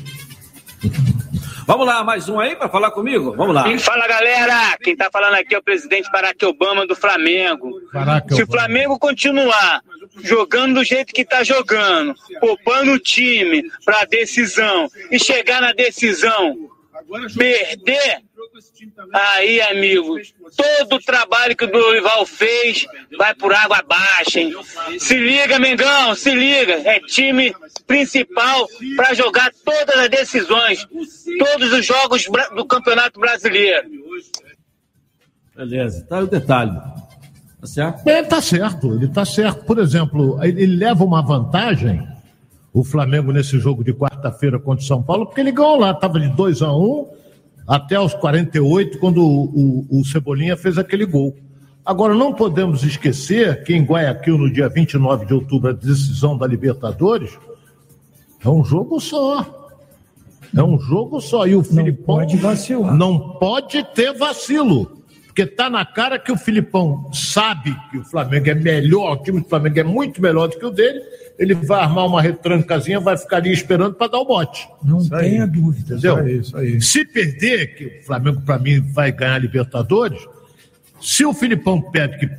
Vamos 1.66 1.86
lá, 1.86 2.04
mais 2.04 2.28
um 2.30 2.40
aí 2.40 2.56
para 2.56 2.70
falar 2.70 2.92
comigo? 2.92 3.36
Vamos 3.36 3.54
lá. 3.54 3.66
Fala 3.80 4.08
galera, 4.08 4.78
quem 4.82 4.96
tá 4.96 5.10
falando 5.12 5.36
aqui 5.36 5.54
é 5.54 5.58
o 5.58 5.64
presidente 5.64 6.10
Barack 6.12 6.44
Obama 6.46 6.88
do 6.88 6.96
Flamengo. 6.96 7.80
Caraca, 7.92 8.36
Se 8.36 8.44
o 8.44 8.48
Flamengo 8.48 8.98
continuar 8.98 9.82
jogando 10.24 10.76
do 10.76 10.84
jeito 10.84 11.14
que 11.14 11.24
tá 11.26 11.44
jogando, 11.44 12.16
poupando 12.40 12.92
o 12.92 13.00
time 13.00 13.64
pra 13.86 14.06
decisão 14.06 14.90
e 15.12 15.20
chegar 15.20 15.62
na 15.62 15.72
decisão, 15.74 16.58
perder, 17.36 18.22
aí 19.14 19.62
amigo, 19.62 20.18
todo 20.56 20.96
o 20.96 21.04
trabalho 21.04 21.56
que 21.56 21.66
o 21.66 21.72
Dorival 21.72 22.26
fez 22.26 22.86
vai 23.18 23.34
por 23.34 23.54
água 23.54 23.78
abaixo, 23.78 24.40
hein? 24.40 24.54
Se 25.00 25.18
liga, 25.18 25.60
Mengão, 25.60 26.16
se 26.16 26.34
liga, 26.34 26.74
é 26.74 27.00
time 27.00 27.54
principal 27.88 28.68
pra 28.96 29.14
jogar 29.14 29.52
todas 29.64 29.96
as 29.98 30.10
decisões, 30.10 30.88
todos 31.38 31.74
os 31.74 31.86
jogos 31.86 32.26
do 32.56 32.66
Campeonato 32.66 33.20
Brasileiro. 33.20 33.90
Beleza, 35.56 36.06
tá 36.08 36.18
aí 36.18 36.24
o 36.24 36.28
detalhe. 36.28 36.72
Tá 37.60 37.68
certo? 37.68 38.08
É, 38.08 38.24
tá 38.24 38.42
certo, 38.42 38.96
ele 38.96 39.08
tá 39.10 39.26
certo. 39.26 39.66
Por 39.66 39.80
exemplo, 39.80 40.42
ele 40.42 40.64
ele 40.64 40.76
leva 40.78 41.04
uma 41.04 41.22
vantagem, 41.22 42.08
o 42.80 42.84
Flamengo, 42.84 43.32
nesse 43.32 43.60
jogo 43.60 43.84
de 43.84 43.94
quarta-feira 43.94 44.60
contra 44.60 44.84
o 44.84 44.88
São 44.88 45.02
Paulo, 45.04 45.26
porque 45.26 45.42
ele 45.42 45.52
ganhou 45.52 45.78
lá, 45.80 45.92
estava 45.92 46.20
de 46.20 46.30
2 46.30 46.62
a 46.62 46.74
1 46.76 47.08
até 47.68 48.00
os 48.00 48.14
48, 48.16 48.98
quando 49.00 49.22
o, 49.24 49.44
o- 49.46 50.00
o 50.00 50.06
Cebolinha 50.06 50.58
fez 50.58 50.78
aquele 50.78 51.06
gol. 51.06 51.36
Agora, 51.86 52.14
não 52.14 52.34
podemos 52.34 52.84
esquecer 52.84 53.64
que 53.64 53.74
em 53.74 53.84
Guayaquil, 53.84 54.38
no 54.38 54.52
dia 54.52 54.70
29 54.70 55.26
de 55.26 55.34
outubro, 55.34 55.70
a 55.70 55.74
decisão 55.74 56.38
da 56.38 56.46
Libertadores 56.46 57.32
é 58.44 58.50
um 58.50 58.64
jogo 58.64 59.00
só. 59.00 59.46
É 60.56 60.64
um 60.64 60.80
jogo 60.80 61.20
só. 61.22 61.46
E 61.48 61.56
o 61.56 61.64
Filipão. 61.64 62.18
pode 62.18 62.38
vacilar. 62.38 62.96
Não 62.96 63.20
pode 63.40 63.84
ter 63.94 64.14
vacilo. 64.18 64.99
Porque 65.30 65.46
tá 65.46 65.70
na 65.70 65.86
cara 65.86 66.18
que 66.18 66.32
o 66.32 66.36
Filipão 66.36 67.14
sabe 67.14 67.74
que 67.92 68.00
o 68.00 68.04
Flamengo 68.04 68.50
é 68.50 68.56
melhor, 68.56 69.14
o 69.14 69.24
time 69.24 69.40
do 69.40 69.48
Flamengo 69.48 69.80
é 69.80 69.84
muito 69.84 70.20
melhor 70.20 70.48
do 70.48 70.58
que 70.58 70.66
o 70.66 70.72
dele. 70.72 71.00
Ele 71.38 71.54
vai 71.54 71.82
armar 71.82 72.08
uma 72.08 72.20
retrancazinha, 72.20 73.00
vai 73.00 73.16
ficar 73.16 73.38
ali 73.38 73.54
esperando 73.54 73.94
para 73.94 74.08
dar 74.12 74.18
o 74.18 74.26
bote. 74.26 74.68
Não 74.84 75.08
tenha 75.08 75.46
dúvida. 75.46 75.94
Entendeu? 75.94 76.28
Isso 76.28 76.58
aí, 76.58 76.82
Se 76.82 77.06
perder, 77.06 77.76
que 77.76 77.86
o 78.02 78.06
Flamengo, 78.06 78.42
para 78.42 78.58
mim, 78.58 78.82
vai 78.92 79.12
ganhar 79.12 79.36
a 79.36 79.38
Libertadores, 79.38 80.20
se 81.00 81.24
o 81.24 81.34
Filipão 81.34 81.80
pede 81.80 82.18
que 82.18 82.30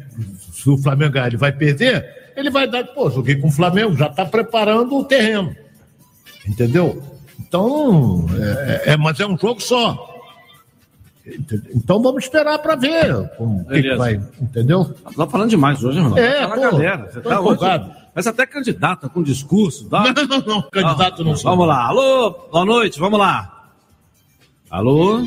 se 0.53 0.69
o 0.69 0.77
Flamengo 0.77 1.13
ganhar, 1.13 1.29
ele 1.29 1.37
vai 1.37 1.53
perder, 1.53 2.05
ele 2.37 2.51
vai 2.51 2.69
dar, 2.69 2.85
pô, 2.89 3.09
joguei 3.09 3.37
com 3.37 3.47
o 3.49 3.53
Flamengo, 3.53 3.97
já 3.97 4.09
está 4.09 4.27
preparando 4.27 4.97
o 4.99 5.05
terreno. 5.05 5.55
Entendeu? 6.47 7.01
Então, 7.39 8.27
é, 8.85 8.93
é- 8.93 8.97
mas 8.97 9.19
é 9.21 9.27
um 9.27 9.39
jogo 9.39 9.61
só. 9.63 10.10
Então 11.75 12.03
vamos 12.03 12.25
esperar 12.25 12.59
para 12.59 12.75
ver 12.75 13.29
como, 13.37 13.65
que 13.67 13.83
que 13.83 13.95
vai, 13.95 14.21
entendeu? 14.41 14.85
Tá 15.17 15.27
falando 15.27 15.51
demais 15.51 15.83
hoje, 15.85 15.99
Ronaldo. 15.99 16.19
É, 16.19 16.49
Fala, 16.49 16.55
pô, 16.55 16.61
galera. 16.61 17.11
Você 17.13 17.21
tá 17.21 17.41
hoje, 17.41 17.53
empolgado. 17.53 17.97
mas 18.15 18.27
até 18.27 18.47
candidata 18.47 19.09
com 19.09 19.23
discurso. 19.23 19.89
Tá? 19.89 20.13
Não, 20.15 20.25
não, 20.27 20.47
não, 20.47 20.63
candidato 20.71 21.23
não 21.23 21.37
sou. 21.37 21.51
Vamos 21.51 21.69
lá. 21.69 21.87
Alô, 21.87 22.31
boa 22.51 22.65
noite, 22.65 22.99
vamos 22.99 23.19
lá. 23.19 23.61
Alô? 24.71 25.21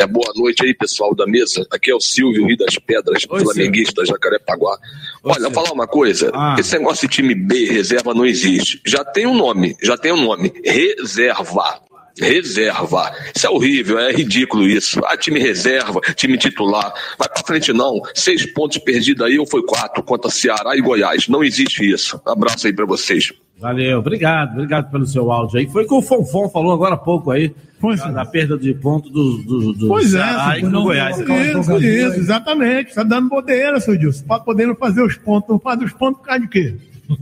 É, 0.00 0.06
boa 0.06 0.32
noite 0.34 0.64
aí, 0.64 0.72
pessoal 0.74 1.14
da 1.14 1.26
mesa. 1.26 1.66
Aqui 1.70 1.90
é 1.90 1.94
o 1.94 2.00
Silvio 2.00 2.46
Rio 2.46 2.56
das 2.56 2.76
Pedras, 2.78 3.26
Oi, 3.28 3.40
flamenguista, 3.42 4.06
Jacarepaguá. 4.06 4.78
Olha, 5.22 5.42
vou 5.42 5.50
falar 5.50 5.72
uma 5.72 5.86
coisa. 5.86 6.30
Ah. 6.32 6.56
Esse 6.58 6.78
negócio 6.78 7.06
de 7.06 7.14
time 7.14 7.34
B, 7.34 7.66
reserva, 7.66 8.14
não 8.14 8.24
existe. 8.24 8.80
Já 8.86 9.04
tem 9.04 9.26
um 9.26 9.36
nome, 9.36 9.76
já 9.82 9.98
tem 9.98 10.12
um 10.12 10.24
nome. 10.24 10.50
Reserva. 10.64 11.82
Reserva. 12.20 13.12
Isso 13.34 13.46
é 13.46 13.50
horrível, 13.50 13.98
é 13.98 14.12
ridículo 14.12 14.66
isso. 14.66 15.00
Ah, 15.04 15.16
time 15.16 15.40
reserva, 15.40 16.00
time 16.14 16.38
titular. 16.38 16.92
Vai 17.18 17.28
pra 17.28 17.42
frente 17.44 17.72
não. 17.72 18.00
Seis 18.14 18.46
pontos 18.52 18.78
perdidos 18.78 19.26
aí 19.26 19.38
ou 19.38 19.46
foi 19.46 19.62
quatro 19.62 20.02
contra 20.02 20.30
Ceará 20.30 20.76
e 20.76 20.80
Goiás. 20.80 21.28
Não 21.28 21.42
existe 21.42 21.88
isso. 21.88 22.20
Abraço 22.24 22.66
aí 22.66 22.72
pra 22.72 22.86
vocês. 22.86 23.32
Valeu, 23.58 23.98
obrigado, 23.98 24.52
obrigado 24.52 24.90
pelo 24.90 25.06
seu 25.06 25.30
áudio 25.30 25.58
aí. 25.58 25.66
Foi 25.68 25.84
o 25.84 25.88
que 25.88 25.94
o 25.94 26.02
Fonfon 26.02 26.48
falou 26.48 26.72
agora 26.72 26.94
há 26.94 26.98
pouco 26.98 27.30
aí. 27.30 27.54
da, 27.80 28.10
da 28.10 28.24
perda 28.24 28.58
de 28.58 28.74
ponto 28.74 29.08
do, 29.10 29.38
do, 29.38 29.72
do 29.72 29.88
Pois 29.88 30.06
é, 30.06 30.18
Ceará 30.18 30.58
e 30.58 30.60
seu 30.60 30.70
do. 30.70 30.82
Goiás. 30.82 31.18
Isso, 31.18 31.78
isso, 31.78 32.20
exatamente. 32.20 32.94
Tá 32.94 33.02
dando 33.02 33.28
bodeira, 33.28 33.80
seu 33.80 33.96
Dilson. 33.96 34.24
Tá 34.26 34.40
podendo 34.40 34.74
fazer 34.74 35.02
os 35.02 35.16
pontos. 35.16 35.48
Não 35.48 35.58
faz 35.58 35.80
os 35.82 35.92
pontos 35.92 36.18
por 36.20 36.26
causa 36.26 36.40
de 36.42 36.48
quê? 36.48 36.74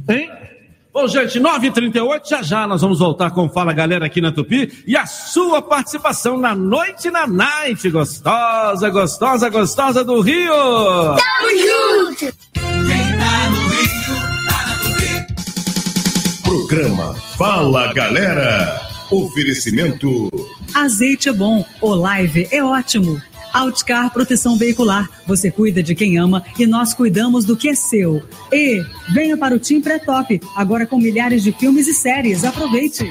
Hein? 0.08 0.30
Bom, 0.92 1.08
gente, 1.08 1.40
9h38, 1.40 2.28
já 2.28 2.42
já 2.42 2.66
nós 2.66 2.82
vamos 2.82 2.98
voltar 2.98 3.30
com 3.30 3.48
Fala 3.48 3.72
Galera 3.72 4.04
aqui 4.04 4.20
na 4.20 4.30
Tupi 4.30 4.84
e 4.86 4.94
a 4.94 5.06
sua 5.06 5.62
participação 5.62 6.36
na 6.36 6.54
Noite 6.54 7.10
na 7.10 7.26
Night, 7.26 7.88
gostosa, 7.88 8.90
gostosa, 8.90 9.48
gostosa 9.48 10.04
do 10.04 10.20
Rio. 10.20 10.52
Tamo 10.52 11.48
junto! 11.58 12.34
Programa 16.44 17.14
Fala 17.38 17.90
Galera. 17.94 18.78
Oferecimento 19.10 20.30
Azeite 20.74 21.30
é 21.30 21.32
bom, 21.32 21.64
o 21.80 21.94
live 21.94 22.48
é 22.50 22.62
ótimo. 22.62 23.20
Outcar 23.52 24.12
Proteção 24.12 24.56
Veicular. 24.56 25.08
Você 25.26 25.50
cuida 25.50 25.82
de 25.82 25.94
quem 25.94 26.18
ama 26.18 26.44
e 26.58 26.66
nós 26.66 26.94
cuidamos 26.94 27.44
do 27.44 27.56
que 27.56 27.68
é 27.68 27.74
seu. 27.74 28.22
E 28.52 28.82
venha 29.12 29.36
para 29.36 29.54
o 29.54 29.60
Team 29.60 29.80
Pré-Top, 29.80 30.40
agora 30.56 30.86
com 30.86 30.98
milhares 30.98 31.42
de 31.42 31.52
filmes 31.52 31.86
e 31.88 31.94
séries. 31.94 32.44
Aproveite! 32.44 33.10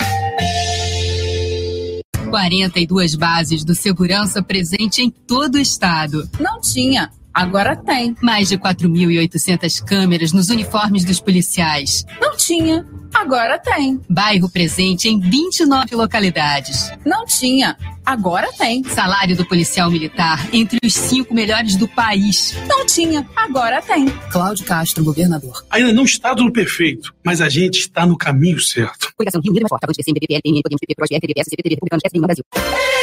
42 2.31 3.15
bases 3.15 3.65
do 3.65 3.75
segurança 3.75 4.41
presente 4.41 5.01
em 5.01 5.09
todo 5.11 5.55
o 5.55 5.59
estado. 5.59 6.29
Não 6.39 6.61
tinha. 6.61 7.11
Agora 7.33 7.75
tem. 7.75 8.15
Mais 8.21 8.47
de 8.47 8.57
4.800 8.57 9.83
câmeras 9.83 10.31
nos 10.31 10.49
uniformes 10.49 11.03
dos 11.03 11.19
policiais. 11.19 12.05
Não 12.21 12.35
tinha. 12.37 12.87
Agora 13.13 13.59
tem. 13.59 13.99
Bairro 14.09 14.49
presente 14.49 15.07
em 15.07 15.19
29 15.19 15.95
localidades. 15.95 16.91
Não 17.05 17.25
tinha. 17.25 17.77
Agora 18.05 18.51
tem. 18.57 18.83
Salário 18.83 19.35
do 19.35 19.45
policial 19.45 19.91
militar 19.91 20.47
entre 20.51 20.79
os 20.83 20.93
cinco 20.93 21.33
melhores 21.33 21.75
do 21.75 21.87
país. 21.87 22.55
Não 22.67 22.85
tinha. 22.85 23.27
Agora 23.35 23.81
tem. 23.81 24.07
Cláudio 24.31 24.65
Castro, 24.65 25.03
governador. 25.03 25.63
Ainda 25.69 25.93
não 25.93 26.03
está 26.03 26.33
tudo 26.35 26.51
perfeito, 26.51 27.13
mas 27.23 27.41
a 27.41 27.49
gente 27.49 27.79
está 27.79 28.05
no 28.05 28.17
caminho 28.17 28.59
certo. 28.59 29.13
Coligação 29.15 29.41
Rio 29.41 29.51
Unido 29.51 29.67
mais 29.69 29.79
forte. 29.81 29.97
PCM, 29.97 30.19
PPL, 30.19 30.41
PN, 30.41 30.61
Podemos, 30.63 30.79
PP, 30.81 30.95
PROS, 30.95 31.09
PRB, 31.09 31.33
PSC, 31.33 31.55
PTB, 31.55 31.75
Republicanos, 31.75 32.03
PSDB, 32.03 32.25
Brasil. 32.25 32.45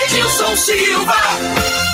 Edilson 0.05 0.57
Silva! 0.57 1.15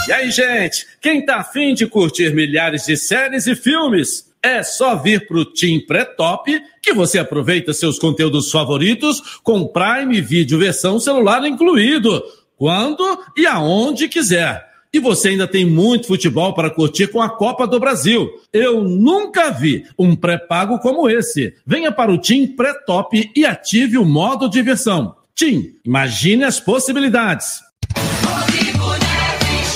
E 0.07 0.13
aí, 0.13 0.31
gente, 0.31 0.87
quem 1.01 1.25
tá 1.25 1.37
afim 1.37 1.75
de 1.75 1.87
curtir 1.87 2.35
milhares 2.35 2.85
de 2.85 2.97
séries 2.97 3.47
e 3.47 3.57
filmes, 3.57 4.27
é 4.45 4.63
só 4.63 4.95
vir 4.95 5.27
pro 5.27 5.47
Team 5.47 5.81
Pré-Top 5.87 6.53
que 6.83 6.93
você 6.93 7.19
aproveita 7.19 7.73
seus 7.73 7.99
conteúdos 7.99 8.51
favoritos 8.51 9.41
com 9.43 9.67
Prime 9.67 10.21
Video 10.21 10.59
versão 10.59 11.01
celular 11.01 11.45
incluído, 11.47 12.23
quando 12.59 13.03
e 13.35 13.47
aonde 13.47 14.07
quiser. 14.07 14.63
E 14.93 15.01
você 15.01 15.31
ainda 15.31 15.49
tem 15.49 15.65
muito 15.65 16.07
futebol 16.07 16.55
para 16.55 16.71
curtir 16.71 17.09
com 17.09 17.21
a 17.21 17.29
Copa 17.29 17.67
do 17.67 17.81
Brasil. 17.81 18.31
Eu 18.53 18.85
nunca 18.85 19.51
vi 19.51 19.85
um 19.99 20.15
pré-pago 20.15 20.79
como 20.79 21.09
esse. 21.09 21.55
Venha 21.67 21.91
para 21.91 22.13
o 22.13 22.19
Team 22.19 22.49
Pré-Top 22.55 23.33
e 23.35 23.45
ative 23.47 23.99
o 23.99 24.05
modo 24.05 24.49
diversão. 24.49 25.17
Team, 25.35 25.65
imagine 25.85 26.45
as 26.45 26.61
possibilidades. 26.61 27.64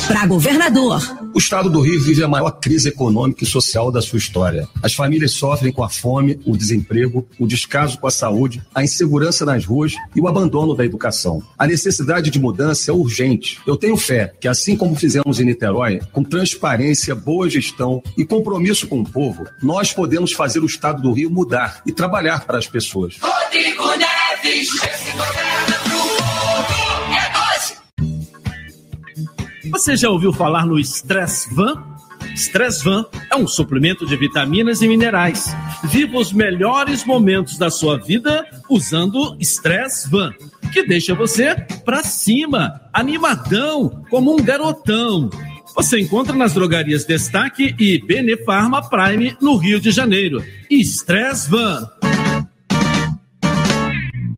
Para 0.09 0.27
governador. 0.27 1.03
O 1.35 1.39
estado 1.39 1.69
do 1.69 1.83
Rio 1.83 2.01
vive 2.01 2.25
a 2.25 2.29
maior 2.29 2.53
crise 2.53 2.89
econômica 2.89 3.45
e 3.45 3.47
social 3.47 3.93
da 3.93 4.01
sua 4.01 4.19
história. 4.19 4.67
As 4.83 4.95
famílias 4.95 5.33
sofrem 5.33 5.71
com 5.71 5.85
a 5.85 5.89
fome, 5.91 6.41
o 6.47 6.57
desemprego, 6.57 7.29
o 7.39 7.47
descaso 7.47 7.99
com 7.99 8.07
a 8.07 8.11
saúde, 8.11 8.63
a 8.75 8.83
insegurança 8.83 9.45
nas 9.45 9.67
ruas 9.67 9.95
e 10.17 10.21
o 10.21 10.27
abandono 10.27 10.75
da 10.75 10.83
educação. 10.83 11.43
A 11.59 11.67
necessidade 11.67 12.31
de 12.31 12.41
mudança 12.41 12.91
é 12.91 12.95
urgente. 12.95 13.61
Eu 13.67 13.77
tenho 13.77 13.99
fé 13.99 14.33
que, 14.41 14.49
assim 14.49 14.77
como 14.77 14.97
fizemos 14.97 15.39
em 15.39 15.45
Niterói, 15.45 16.01
com 16.11 16.25
transparência, 16.25 17.15
boa 17.15 17.49
gestão 17.51 18.03
e 18.17 18.25
compromisso 18.25 18.89
com 18.89 19.01
o 19.01 19.09
povo, 19.09 19.47
nós 19.63 19.93
podemos 19.93 20.33
fazer 20.33 20.61
o 20.61 20.67
estado 20.67 21.03
do 21.03 21.13
Rio 21.13 21.31
mudar 21.31 21.83
e 21.87 21.93
trabalhar 21.93 22.47
para 22.47 22.57
as 22.57 22.67
pessoas. 22.67 23.17
Rodrigo 23.21 23.85
Neves! 23.85 24.69
Esse 24.73 25.13
governa 25.13 25.78
Você 29.79 29.97
já 29.97 30.11
ouviu 30.11 30.33
falar 30.33 30.67
no 30.67 30.77
Stress 30.81 31.55
Van? 31.55 31.81
Stress 32.35 32.83
Van 32.83 33.07
é 33.31 33.37
um 33.37 33.47
suplemento 33.47 34.05
de 34.05 34.17
vitaminas 34.17 34.83
e 34.83 34.89
minerais. 34.89 35.55
Viva 35.85 36.19
os 36.19 36.33
melhores 36.33 37.05
momentos 37.05 37.57
da 37.57 37.71
sua 37.71 37.97
vida 37.97 38.45
usando 38.69 39.37
Stress 39.39 40.11
Van, 40.11 40.33
que 40.73 40.85
deixa 40.85 41.15
você 41.15 41.55
pra 41.85 42.03
cima, 42.03 42.81
animadão, 42.93 44.05
como 44.11 44.35
um 44.35 44.43
garotão. 44.43 45.31
Você 45.77 46.01
encontra 46.01 46.35
nas 46.35 46.53
drogarias 46.53 47.05
Destaque 47.05 47.73
e 47.79 48.05
Benefarma 48.05 48.83
Prime 48.91 49.37
no 49.41 49.57
Rio 49.57 49.81
de 49.81 49.93
Janeiro. 49.93 50.45
Stress 50.69 51.49
Van. 51.49 51.89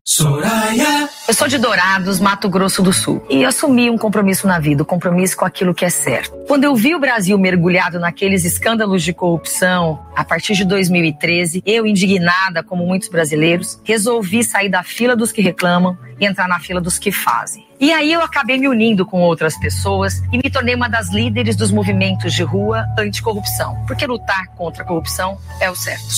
Soraya 0.05 1.00
Eu 1.27 1.35
sou 1.35 1.47
de 1.47 1.57
Dourados, 1.57 2.19
Mato 2.19 2.49
Grosso 2.49 2.81
do 2.81 2.91
Sul, 2.91 3.23
e 3.29 3.45
assumi 3.45 3.89
um 3.89 3.97
compromisso 3.97 4.47
na 4.47 4.59
vida, 4.59 4.81
o 4.81 4.83
um 4.83 4.87
compromisso 4.87 5.37
com 5.37 5.45
aquilo 5.45 5.73
que 5.73 5.85
é 5.85 5.89
certo. 5.89 6.35
Quando 6.47 6.63
eu 6.63 6.75
vi 6.75 6.95
o 6.95 6.99
Brasil 6.99 7.37
mergulhado 7.37 7.99
naqueles 7.99 8.43
escândalos 8.43 9.03
de 9.03 9.13
corrupção, 9.13 10.03
a 10.15 10.25
partir 10.25 10.55
de 10.55 10.65
2013, 10.65 11.61
eu, 11.65 11.85
indignada, 11.85 12.63
como 12.63 12.85
muitos 12.85 13.07
brasileiros, 13.07 13.79
resolvi 13.83 14.43
sair 14.43 14.67
da 14.67 14.83
fila 14.83 15.15
dos 15.15 15.31
que 15.31 15.41
reclamam 15.41 15.97
e 16.19 16.25
entrar 16.25 16.47
na 16.47 16.59
fila 16.59 16.81
dos 16.81 16.97
que 16.97 17.11
fazem. 17.11 17.65
E 17.79 17.91
aí 17.93 18.11
eu 18.11 18.21
acabei 18.21 18.57
me 18.57 18.67
unindo 18.67 19.05
com 19.05 19.21
outras 19.21 19.57
pessoas 19.57 20.21
e 20.33 20.37
me 20.37 20.49
tornei 20.51 20.75
uma 20.75 20.89
das 20.89 21.11
líderes 21.11 21.55
dos 21.55 21.71
movimentos 21.71 22.33
de 22.33 22.43
rua 22.43 22.85
anticorrupção, 22.97 23.77
porque 23.87 24.05
lutar 24.05 24.47
contra 24.57 24.83
a 24.83 24.85
corrupção 24.85 25.37
é 25.59 25.69
o 25.69 25.75
certo. 25.75 26.11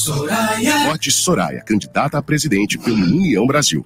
Forte 0.85 1.11
Soraya, 1.11 1.61
candidata 1.61 2.17
a 2.17 2.21
presidente 2.21 2.77
pelo 2.77 2.97
União 2.97 3.45
Brasil. 3.45 3.85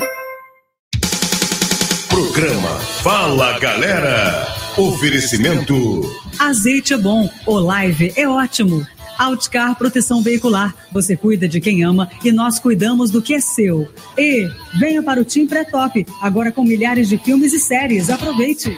Programa 2.11 2.77
Fala 3.01 3.57
Galera. 3.57 4.45
Oferecimento. 4.75 6.13
Azeite 6.37 6.93
é 6.93 6.97
bom, 6.97 7.29
Olive 7.47 8.11
é 8.17 8.27
ótimo. 8.27 8.85
Outcar 9.17 9.75
Proteção 9.75 10.21
Veicular. 10.21 10.75
Você 10.91 11.15
cuida 11.15 11.47
de 11.47 11.61
quem 11.61 11.85
ama 11.85 12.09
e 12.21 12.33
nós 12.33 12.59
cuidamos 12.59 13.11
do 13.11 13.21
que 13.21 13.35
é 13.35 13.39
seu. 13.39 13.87
E 14.17 14.45
venha 14.77 15.01
para 15.01 15.21
o 15.21 15.25
Team 15.25 15.47
Pré-Top, 15.47 16.05
agora 16.21 16.51
com 16.51 16.65
milhares 16.65 17.07
de 17.07 17.17
filmes 17.17 17.53
e 17.53 17.59
séries. 17.61 18.09
Aproveite. 18.09 18.77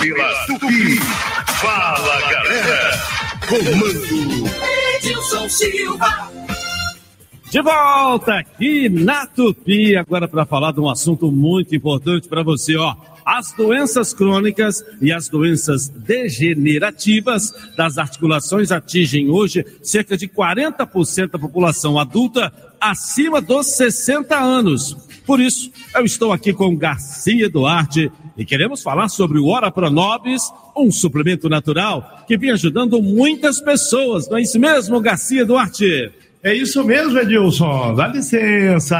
Pela 0.00 0.46
Tupi. 0.46 1.00
Fala 1.60 2.30
Galera. 2.30 3.02
Comando. 3.48 4.48
Edilson 4.94 5.48
Silva. 5.48 6.30
De 7.50 7.62
volta 7.62 8.34
aqui 8.34 8.90
na 8.90 9.26
Tupi, 9.26 9.96
agora 9.96 10.28
para 10.28 10.44
falar 10.44 10.70
de 10.70 10.80
um 10.80 10.88
assunto 10.88 11.32
muito 11.32 11.74
importante 11.74 12.28
para 12.28 12.42
você, 12.42 12.76
ó. 12.76 12.94
As 13.24 13.52
doenças 13.52 14.12
crônicas 14.12 14.84
e 15.00 15.10
as 15.10 15.30
doenças 15.30 15.88
degenerativas 15.88 17.54
das 17.74 17.96
articulações 17.96 18.70
atingem 18.70 19.30
hoje 19.30 19.64
cerca 19.82 20.14
de 20.14 20.28
40% 20.28 21.30
da 21.30 21.38
população 21.38 21.98
adulta 21.98 22.52
acima 22.78 23.40
dos 23.40 23.68
60 23.68 24.36
anos. 24.36 24.94
Por 25.26 25.40
isso, 25.40 25.70
eu 25.94 26.04
estou 26.04 26.32
aqui 26.32 26.52
com 26.52 26.76
Garcia 26.76 27.48
Duarte 27.48 28.12
e 28.36 28.44
queremos 28.44 28.82
falar 28.82 29.08
sobre 29.08 29.38
o 29.38 29.46
Ora 29.46 29.70
Pronobis, 29.70 30.42
um 30.76 30.92
suplemento 30.92 31.48
natural 31.48 32.24
que 32.26 32.36
vem 32.36 32.50
ajudando 32.50 33.02
muitas 33.02 33.58
pessoas. 33.58 34.28
Não 34.28 34.36
é 34.36 34.42
isso 34.42 34.60
mesmo, 34.60 35.00
Garcia 35.00 35.46
Duarte? 35.46 36.12
É 36.40 36.54
isso 36.54 36.84
mesmo, 36.84 37.18
Edilson. 37.18 37.96
Dá 37.96 38.06
licença. 38.06 38.96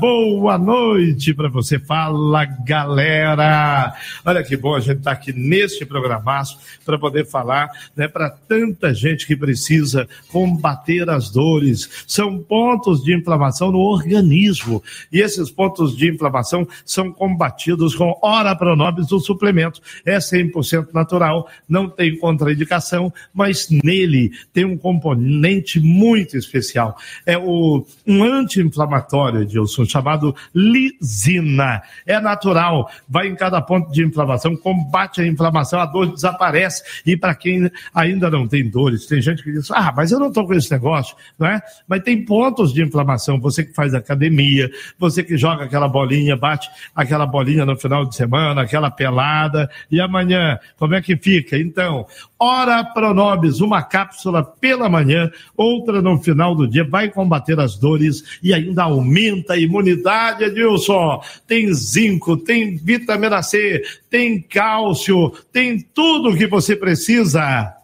Boa 0.00 0.58
noite 0.58 1.32
para 1.32 1.48
você. 1.48 1.78
Fala, 1.78 2.44
galera. 2.44 3.94
Olha 4.24 4.42
que 4.42 4.56
bom 4.56 4.74
a 4.74 4.80
gente 4.80 4.98
estar 4.98 5.12
tá 5.12 5.16
aqui 5.16 5.32
neste 5.32 5.86
programaço 5.86 6.58
para 6.84 6.98
poder 6.98 7.24
falar 7.26 7.70
né, 7.94 8.08
para 8.08 8.28
tanta 8.28 8.92
gente 8.92 9.24
que 9.24 9.36
precisa 9.36 10.08
combater 10.32 11.08
as 11.08 11.30
dores. 11.30 11.88
São 12.08 12.40
pontos 12.40 13.04
de 13.04 13.14
inflamação 13.14 13.70
no 13.70 13.78
organismo. 13.78 14.82
E 15.12 15.20
esses 15.20 15.48
pontos 15.48 15.96
de 15.96 16.10
inflamação 16.10 16.66
são 16.84 17.12
combatidos 17.12 17.94
com 17.94 18.18
Ora 18.20 18.56
Pronobis 18.56 19.06
do 19.06 19.20
suplemento. 19.20 19.80
É 20.04 20.18
100% 20.18 20.88
natural, 20.92 21.48
não 21.68 21.88
tem 21.88 22.18
contraindicação, 22.18 23.12
mas 23.32 23.68
nele 23.70 24.32
tem 24.52 24.64
um 24.64 24.76
componente 24.76 25.78
muito 25.78 26.36
especial 26.36 26.79
é 27.26 27.36
o, 27.36 27.86
um 28.06 28.22
anti-inflamatório, 28.22 29.42
Edilson, 29.42 29.84
chamado 29.84 30.34
lisina. 30.54 31.82
É 32.06 32.20
natural, 32.20 32.90
vai 33.08 33.28
em 33.28 33.34
cada 33.34 33.60
ponto 33.60 33.90
de 33.90 34.04
inflamação, 34.04 34.56
combate 34.56 35.20
a 35.20 35.26
inflamação, 35.26 35.80
a 35.80 35.86
dor 35.86 36.12
desaparece. 36.12 36.82
E 37.06 37.16
para 37.16 37.34
quem 37.34 37.70
ainda 37.94 38.30
não 38.30 38.46
tem 38.46 38.68
dores, 38.68 39.06
tem 39.06 39.20
gente 39.20 39.42
que 39.42 39.52
diz, 39.52 39.70
ah, 39.70 39.92
mas 39.96 40.12
eu 40.12 40.18
não 40.18 40.28
estou 40.28 40.46
com 40.46 40.54
esse 40.54 40.70
negócio, 40.70 41.16
não 41.38 41.46
é? 41.46 41.60
Mas 41.86 42.02
tem 42.02 42.24
pontos 42.24 42.72
de 42.72 42.82
inflamação, 42.82 43.40
você 43.40 43.64
que 43.64 43.74
faz 43.74 43.94
academia, 43.94 44.70
você 44.98 45.22
que 45.22 45.36
joga 45.36 45.64
aquela 45.64 45.88
bolinha, 45.88 46.36
bate 46.36 46.68
aquela 46.94 47.26
bolinha 47.26 47.64
no 47.64 47.76
final 47.76 48.04
de 48.04 48.14
semana, 48.14 48.62
aquela 48.62 48.90
pelada, 48.90 49.70
e 49.90 50.00
amanhã, 50.00 50.58
como 50.78 50.94
é 50.94 51.02
que 51.02 51.16
fica? 51.16 51.56
Então, 51.56 52.06
Ora 52.42 52.82
Pronobis, 52.82 53.60
uma 53.60 53.82
cápsula 53.82 54.42
pela 54.42 54.88
manhã, 54.88 55.30
outra 55.54 56.00
no 56.00 56.18
final 56.18 56.54
do 56.54 56.66
dia, 56.66 56.82
vai 56.82 57.10
combater 57.10 57.60
as 57.60 57.76
dores 57.76 58.38
e 58.42 58.54
ainda 58.54 58.84
aumenta 58.84 59.52
a 59.52 59.58
imunidade, 59.58 60.44
Edilson. 60.44 61.22
Tem 61.46 61.70
zinco, 61.74 62.38
tem 62.38 62.78
vitamina 62.78 63.42
C, 63.42 63.82
tem 64.08 64.40
cálcio, 64.40 65.30
tem 65.52 65.78
tudo 65.80 66.30
o 66.30 66.36
que 66.36 66.46
você 66.46 66.74
precisa. 66.74 67.74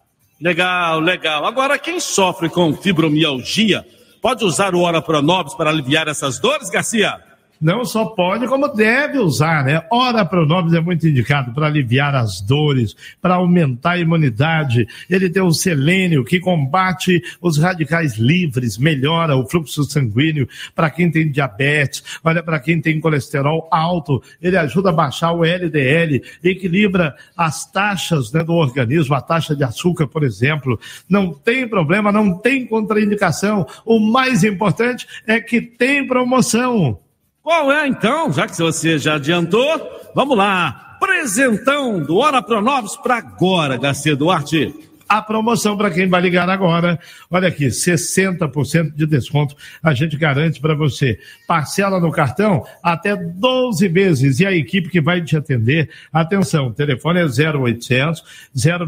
Legal, 0.40 1.01
legal. 1.01 1.45
Agora, 1.45 1.79
quem 1.79 2.01
sofre 2.01 2.49
com 2.49 2.73
fibromialgia 2.73 3.87
pode 4.23 4.42
usar 4.42 4.75
o 4.75 4.81
Ora 4.81 5.03
Pronobis 5.03 5.53
para 5.53 5.69
aliviar 5.69 6.09
essas 6.09 6.38
dores, 6.38 6.71
Garcia? 6.71 7.26
Não 7.61 7.85
só 7.85 8.07
pode, 8.07 8.47
como 8.47 8.69
deve 8.69 9.19
usar, 9.19 9.64
né? 9.64 9.83
Ora 9.90 10.25
Pronobis 10.25 10.75
é 10.75 10.81
muito 10.81 11.07
indicado 11.07 11.53
para 11.53 11.66
aliviar 11.66 12.14
as 12.14 12.40
dores, 12.40 12.97
para 13.21 13.35
aumentar 13.35 13.92
a 13.92 13.99
imunidade. 13.99 14.87
Ele 15.09 15.31
tem 15.31 15.42
o 15.42 15.53
selênio 15.53 16.25
que 16.25 16.40
combate 16.40 17.23
os 17.40 17.59
radicais 17.59 18.16
livres, 18.16 18.79
melhora 18.79 19.37
o 19.37 19.47
fluxo 19.47 19.85
sanguíneo 19.85 20.49
para 20.75 20.90
quem 20.90 21.11
tem 21.11 21.31
diabetes, 21.31 22.03
olha 22.23 22.42
para 22.42 22.61
quem 22.61 22.81
tem 22.81 23.01
colesterol 23.01 23.69
alto, 23.71 24.23
ele 24.40 24.57
ajuda 24.57 24.90
a 24.90 24.92
baixar 24.92 25.33
o 25.33 25.45
LDL, 25.45 26.23
equilibra 26.42 27.14
as 27.37 27.71
taxas 27.71 28.33
né, 28.33 28.42
do 28.42 28.53
organismo, 28.53 29.14
a 29.14 29.21
taxa 29.21 29.55
de 29.55 29.64
açúcar, 29.64 30.07
por 30.07 30.23
exemplo. 30.23 30.79
Não 31.09 31.33
tem 31.33 31.69
problema, 31.69 32.12
não 32.12 32.38
tem 32.38 32.66
contraindicação. 32.66 33.66
O 33.85 33.99
mais 33.99 34.45
importante 34.45 35.07
é 35.27 35.40
que 35.40 35.61
tem 35.61 36.07
promoção. 36.07 36.99
Qual 37.46 37.70
é 37.70 37.87
então? 37.87 38.32
Já 38.32 38.48
que 38.48 38.59
você 38.59 38.98
já 38.98 39.14
adiantou, 39.14 40.11
vamos 40.12 40.37
lá. 40.37 40.96
Presentão 40.98 42.02
do 42.02 42.16
Hora 42.16 42.42
Pronovos 42.42 42.96
para 42.96 43.18
agora, 43.18 43.76
Garcia 43.76 44.16
Duarte. 44.16 44.74
A 45.09 45.22
promoção 45.22 45.76
para 45.76 45.92
quem 45.92 46.09
vai 46.09 46.20
ligar 46.20 46.50
agora, 46.50 46.98
olha 47.30 47.46
aqui, 47.46 47.68
60% 47.68 48.96
de 48.96 49.06
desconto 49.06 49.54
a 49.80 49.94
gente 49.94 50.16
garante 50.16 50.61
para 50.61 50.74
você. 50.74 51.20
Parcela 51.46 52.00
no 52.00 52.11
cartão 52.11 52.66
até 52.82 53.14
12 53.14 53.87
vezes 53.87 54.40
e 54.40 54.44
a 54.44 54.50
equipe 54.50 54.88
que 54.88 55.00
vai 55.00 55.22
te 55.22 55.37
atender, 55.37 55.88
atenção, 56.12 56.66
o 56.66 56.74
telefone 56.74 57.20
é 57.20 57.26
0800 57.26 58.24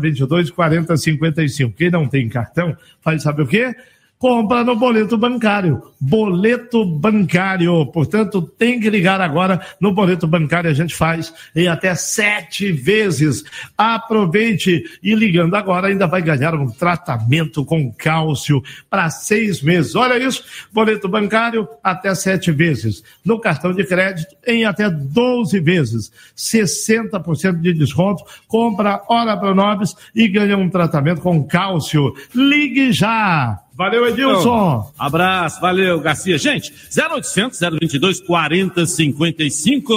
022 0.00 0.50
4055. 0.50 1.76
Quem 1.76 1.92
não 1.92 2.08
tem 2.08 2.28
cartão, 2.28 2.76
faz 3.00 3.22
sabe 3.22 3.42
o 3.42 3.46
quê? 3.46 3.72
Compra 4.18 4.64
no 4.64 4.74
boleto 4.74 5.16
bancário. 5.16 5.83
Boleto 6.00 6.85
bancário. 6.85 7.87
Portanto, 7.87 8.42
tem 8.42 8.81
que 8.81 8.90
ligar 8.90 9.20
agora 9.20 9.61
no 9.81 9.92
boleto 9.92 10.26
bancário. 10.26 10.70
A 10.70 10.74
gente 10.74 10.94
faz 10.94 11.33
em 11.54 11.68
até 11.68 11.94
sete 11.94 12.72
vezes. 12.72 13.44
Aproveite 13.76 14.85
e 15.02 15.14
ligando 15.14 15.54
agora 15.54 15.88
ainda 15.88 16.07
vai 16.07 16.20
ganhar 16.20 16.54
um 16.54 16.68
tratamento 16.68 17.64
com 17.64 17.92
cálcio 17.92 18.62
para 18.90 19.09
seis 19.11 19.62
meses. 19.62 19.94
Olha 19.94 20.18
isso. 20.18 20.44
Boleto 20.72 21.09
bancário 21.09 21.68
até 21.83 22.14
sete 22.14 22.50
vezes. 22.50 23.02
No 23.24 23.40
cartão 23.40 23.72
de 23.72 23.85
crédito 23.85 24.37
em 24.46 24.64
até 24.64 24.90
12 24.90 25.61
vezes. 25.61 26.12
60% 26.37 27.61
de 27.61 27.72
desconto. 27.72 28.24
Compra 28.46 29.02
Hora 29.09 29.37
Pronobis 29.37 29.94
e 30.14 30.26
ganha 30.26 30.57
um 30.57 30.68
tratamento 30.68 31.20
com 31.20 31.44
cálcio. 31.44 32.14
Ligue 32.35 32.92
já! 32.92 33.67
Valeu, 33.78 34.08
Edilson. 34.08 34.90
abraço, 34.98 35.60
valeu, 35.60 36.00
Garcia. 36.00 36.36
Gente, 36.36 36.74
0800 36.90 37.60
022 37.80 38.20
4055. 38.22 39.94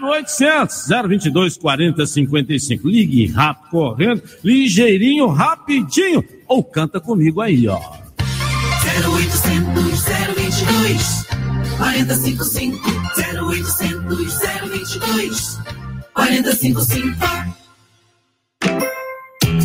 0800 0.00 0.88
022 1.06 1.58
4055. 1.58 2.88
Ligue 2.88 3.26
rápido, 3.26 3.68
correndo, 3.68 4.22
ligeirinho, 4.42 5.26
rapidinho. 5.26 6.24
Ou 6.48 6.64
canta 6.64 6.98
comigo 6.98 7.42
aí, 7.42 7.68
ó. 7.68 7.78
0800 9.04 10.04
022 10.34 11.26
4055. 11.76 12.88
0800 13.50 14.02
2022 14.16 15.58
4055. 16.14 17.57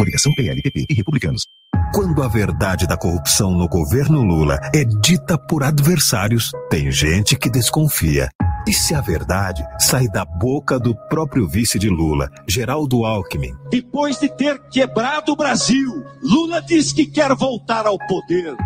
Coligação 0.00 0.32
PLPP 0.32 0.86
e 0.88 0.94
Republicanos. 0.94 1.46
Quando 1.92 2.22
a 2.22 2.28
verdade 2.28 2.86
da 2.86 2.96
corrupção 2.96 3.50
no 3.50 3.68
governo 3.68 4.22
Lula 4.22 4.58
é 4.74 4.82
dita 4.82 5.36
por 5.36 5.62
adversários, 5.62 6.52
tem 6.70 6.90
gente 6.90 7.36
que 7.36 7.50
desconfia. 7.50 8.30
E 8.66 8.72
se 8.72 8.94
a 8.94 9.02
verdade 9.02 9.62
sai 9.78 10.08
da 10.08 10.24
boca 10.24 10.78
do 10.78 10.96
próprio 11.10 11.46
vice 11.46 11.78
de 11.78 11.90
Lula, 11.90 12.30
Geraldo 12.48 13.04
Alckmin? 13.04 13.52
Depois 13.70 14.18
de 14.18 14.30
ter 14.30 14.58
quebrado 14.70 15.32
o 15.32 15.36
Brasil, 15.36 16.02
Lula 16.22 16.62
diz 16.62 16.94
que 16.94 17.04
quer 17.04 17.34
voltar 17.34 17.86
ao 17.86 17.98
poder. 17.98 18.56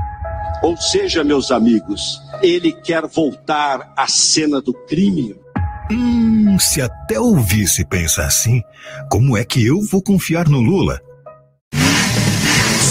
Ou 0.62 0.76
seja, 0.76 1.24
meus 1.24 1.50
amigos, 1.50 2.20
ele 2.44 2.70
quer 2.70 3.08
voltar 3.08 3.92
à 3.96 4.06
cena 4.06 4.60
do 4.60 4.72
crime. 4.72 5.34
Hum, 5.90 6.56
se 6.60 6.80
até 6.80 7.18
o 7.18 7.34
vice 7.34 7.84
pensa 7.84 8.22
assim, 8.24 8.62
como 9.10 9.36
é 9.36 9.44
que 9.44 9.66
eu 9.66 9.82
vou 9.82 10.00
confiar 10.00 10.48
no 10.48 10.60
Lula? 10.60 11.00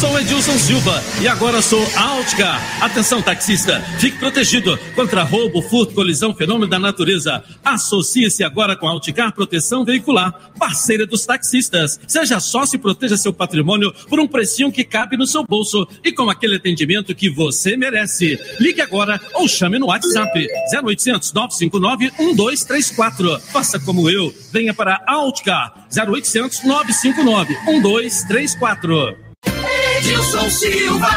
Sou 0.04 0.20
Edilson 0.20 0.60
Silva 0.60 1.02
e 1.22 1.30
agora 1.30 1.62
sou 1.62 1.80
Outcar. 1.80 2.62
Atenção, 2.84 3.22
taxista, 3.22 3.80
fique 4.00 4.20
protegido 4.20 4.78
contra 4.96 5.24
roubo, 5.24 5.62
furto, 5.62 5.94
colisão, 5.94 6.36
fenômeno 6.36 6.68
da 6.68 6.78
natureza. 6.78 7.42
Associe-se 7.64 8.44
agora 8.44 8.76
com 8.76 8.86
a 8.86 8.92
Outcar 8.92 9.32
Proteção 9.32 9.86
Veicular, 9.86 10.52
parceira 10.60 11.06
dos 11.06 11.26
taxistas. 11.26 12.02
Seja 12.06 12.42
sócio 12.42 12.76
e 12.76 12.80
proteja 12.80 13.16
seu 13.16 13.32
patrimônio 13.32 13.94
por 14.10 14.20
um 14.20 14.28
precinho 14.28 14.74
que 14.74 14.84
cabe 14.84 15.16
no 15.16 15.26
seu 15.26 15.46
bolso 15.46 15.88
e 16.04 16.12
com 16.12 16.30
aquele 16.30 16.58
atendimento 16.58 17.16
que 17.16 17.30
você 17.30 17.78
merece. 17.78 18.38
Ligue 18.60 18.82
agora 18.82 19.22
ou 19.36 19.48
chame 19.48 19.80
no 19.80 19.86
WhatsApp 19.86 20.46
0800 20.84 21.32
959 21.32 22.12
1234. 22.20 23.40
Faça 23.54 23.80
como 23.80 24.10
eu, 24.10 24.36
venha 24.52 24.74
para 24.74 25.02
Outcar 25.08 25.88
0800 25.98 26.62
959 26.66 27.58
1234. 27.72 29.23
Edilson 30.04 30.50
Silva. 30.50 31.08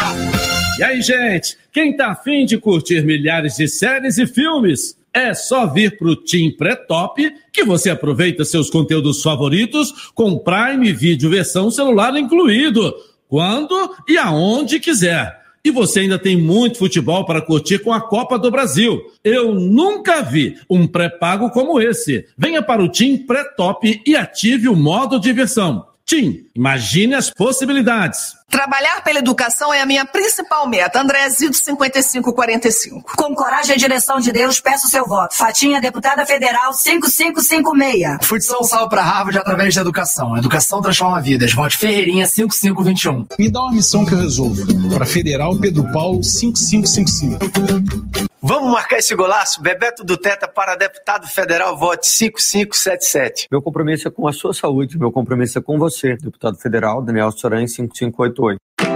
E 0.79 0.85
aí, 0.85 1.03
gente, 1.03 1.59
quem 1.73 1.97
tá 1.97 2.13
afim 2.13 2.47
de 2.47 2.57
curtir 2.57 3.05
milhares 3.05 3.57
de 3.57 3.67
séries 3.67 4.17
e 4.17 4.29
filmes? 4.29 4.97
É 5.13 5.35
só 5.35 5.67
vir 5.67 5.99
pro 5.99 6.15
Team 6.15 6.53
Pré-Top 6.57 7.21
que 7.53 7.65
você 7.65 7.91
aproveita 7.91 8.45
seus 8.45 8.71
conteúdos 8.71 9.25
favoritos 9.25 10.13
com 10.15 10.39
Prime 10.39 10.93
Video 10.93 11.29
versão 11.29 11.69
celular 11.69 12.17
incluído, 12.17 12.95
quando 13.29 13.75
e 14.07 14.17
aonde 14.17 14.79
quiser. 14.79 15.37
E 15.65 15.73
você 15.73 16.01
ainda 16.01 16.17
tem 16.17 16.37
muito 16.37 16.79
futebol 16.79 17.27
para 17.27 17.43
curtir 17.43 17.81
com 17.81 17.93
a 17.93 18.01
Copa 18.01 18.39
do 18.39 18.53
Brasil. 18.53 19.03
Eu 19.25 19.53
nunca 19.53 20.23
vi 20.23 20.59
um 20.71 20.87
pré-pago 20.87 21.51
como 21.51 21.81
esse. 21.81 22.25
Venha 22.39 22.63
para 22.63 22.85
o 22.85 22.89
Team 22.89 23.27
Pré-Top 23.27 24.01
e 24.07 24.15
ative 24.15 24.69
o 24.69 24.77
modo 24.77 25.19
diversão. 25.19 25.85
Tim, 26.05 26.47
imagine 26.55 27.17
as 27.17 27.31
possibilidades. 27.31 28.36
Trabalhar 28.49 29.03
pela 29.03 29.19
educação 29.19 29.75
é 29.75 29.83
a 29.83 29.87
minha 29.87 30.07
principal 30.07 30.69
meta. 30.69 31.01
André 31.01 31.29
Zido 31.31 31.57
5545. 31.57 33.17
Com 33.17 33.35
coragem 33.35 33.75
e 33.75 33.79
direção 33.79 34.21
de 34.21 34.31
Deus, 34.33 34.61
peço 34.61 34.89
seu 34.89 35.05
voto. 35.07 35.37
Fatinha, 35.37 35.81
deputada 35.81 36.25
federal 36.25 36.73
5556. 36.73 38.19
Fui 38.23 38.39
de 38.39 38.45
São 38.45 38.61
Paulo 38.61 38.89
para 38.89 39.03
Harvard 39.03 39.39
através 39.39 39.75
da 39.75 39.81
educação. 39.81 40.37
Educação 40.37 40.81
transforma 40.81 41.21
vidas. 41.21 41.53
Vote 41.53 41.77
Ferreirinha 41.77 42.27
5521. 42.27 43.27
Me 43.39 43.51
dá 43.51 43.63
uma 43.63 43.73
missão 43.73 44.07
que 44.07 44.15
eu 44.15 44.19
resolvo. 44.19 44.63
Para 44.95 45.05
Federal 45.05 45.57
Pedro 45.59 45.91
Paulo 45.93 46.23
5555. 46.23 48.36
Vamos 48.49 48.71
marcar 48.71 48.99
esse 48.99 49.13
golaço? 49.17 49.61
Bebeto 49.61 50.05
do 50.05 50.17
Teta 50.17 50.47
para 50.47 50.77
deputado 50.77 51.27
federal, 51.27 51.77
vote 51.77 52.07
5577. 52.07 53.49
Meu 53.51 53.61
compromisso 53.61 54.07
é 54.07 54.11
com 54.11 54.29
a 54.29 54.33
sua 54.33 54.55
saúde, 54.55 54.97
meu 54.97 55.11
compromisso 55.11 55.59
é 55.59 55.61
com 55.61 55.77
você, 55.77 56.17
deputado 56.17 56.57
federal 56.57 57.03
Daniel 57.03 57.33
Soran 57.33 57.67
5588. 57.67 58.96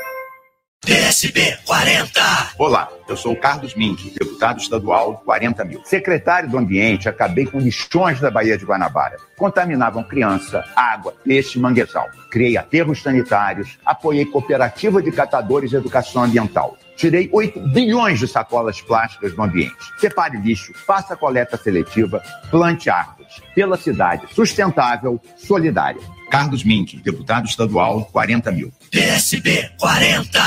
PSB 0.91 1.57
40. 1.65 2.21
Olá, 2.57 2.89
eu 3.07 3.15
sou 3.15 3.31
o 3.31 3.39
Carlos 3.39 3.73
Mink, 3.75 4.13
deputado 4.19 4.59
estadual 4.59 5.21
40 5.23 5.63
mil. 5.63 5.81
Secretário 5.85 6.49
do 6.49 6.57
Ambiente, 6.57 7.07
acabei 7.07 7.45
com 7.45 7.59
lixões 7.59 8.19
da 8.19 8.29
Baía 8.29 8.57
de 8.57 8.65
Guanabara. 8.65 9.15
Contaminavam 9.37 10.03
criança, 10.03 10.65
água, 10.75 11.13
peixe 11.23 11.57
e 11.57 11.61
manguezal. 11.61 12.09
Criei 12.29 12.57
aterros 12.57 13.01
sanitários, 13.01 13.79
apoiei 13.85 14.25
cooperativa 14.25 15.01
de 15.01 15.13
catadores 15.13 15.69
de 15.69 15.77
educação 15.77 16.25
ambiental. 16.25 16.77
Tirei 16.97 17.29
8 17.31 17.57
bilhões 17.69 18.19
de 18.19 18.27
sacolas 18.27 18.81
plásticas 18.81 19.33
do 19.33 19.41
ambiente. 19.41 19.77
Separe 19.97 20.37
lixo, 20.41 20.73
faça 20.73 21.15
coleta 21.15 21.55
seletiva, 21.55 22.21
plante 22.49 22.89
árvores. 22.89 23.41
Pela 23.55 23.77
cidade 23.77 24.27
sustentável, 24.33 25.21
solidária. 25.37 26.01
Carlos 26.31 26.63
Mink, 26.63 26.95
deputado 27.03 27.45
estadual 27.45 28.05
40 28.05 28.53
mil. 28.53 28.71
PSB 28.89 29.69
40. 29.77 30.39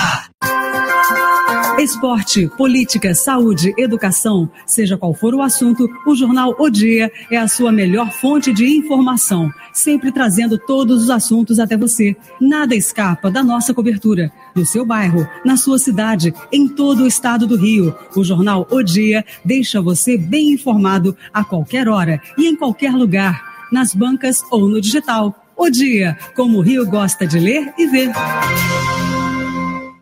Esporte, 1.78 2.48
política, 2.56 3.14
saúde, 3.14 3.74
educação, 3.76 4.48
seja 4.64 4.96
qual 4.96 5.12
for 5.12 5.34
o 5.34 5.42
assunto, 5.42 5.86
o 6.06 6.14
Jornal 6.14 6.56
O 6.58 6.70
Dia 6.70 7.12
é 7.30 7.36
a 7.36 7.46
sua 7.46 7.70
melhor 7.70 8.10
fonte 8.10 8.50
de 8.50 8.64
informação, 8.64 9.50
sempre 9.74 10.10
trazendo 10.10 10.56
todos 10.56 11.02
os 11.02 11.10
assuntos 11.10 11.58
até 11.58 11.76
você. 11.76 12.16
Nada 12.40 12.74
escapa 12.74 13.30
da 13.30 13.42
nossa 13.42 13.74
cobertura, 13.74 14.32
no 14.54 14.64
seu 14.64 14.86
bairro, 14.86 15.28
na 15.44 15.58
sua 15.58 15.78
cidade, 15.78 16.32
em 16.50 16.66
todo 16.66 17.02
o 17.02 17.06
estado 17.06 17.46
do 17.46 17.58
Rio. 17.58 17.94
O 18.16 18.24
Jornal 18.24 18.66
O 18.70 18.82
Dia 18.82 19.22
deixa 19.44 19.82
você 19.82 20.16
bem 20.16 20.52
informado 20.52 21.14
a 21.30 21.44
qualquer 21.44 21.88
hora 21.88 22.22
e 22.38 22.46
em 22.46 22.56
qualquer 22.56 22.92
lugar, 22.92 23.68
nas 23.70 23.94
bancas 23.94 24.42
ou 24.50 24.66
no 24.66 24.80
digital. 24.80 25.43
O 25.56 25.70
Dia, 25.70 26.16
como 26.34 26.58
o 26.58 26.60
Rio 26.60 26.84
gosta 26.86 27.26
de 27.26 27.38
ler 27.38 27.72
e 27.78 27.86
ver. 27.86 28.10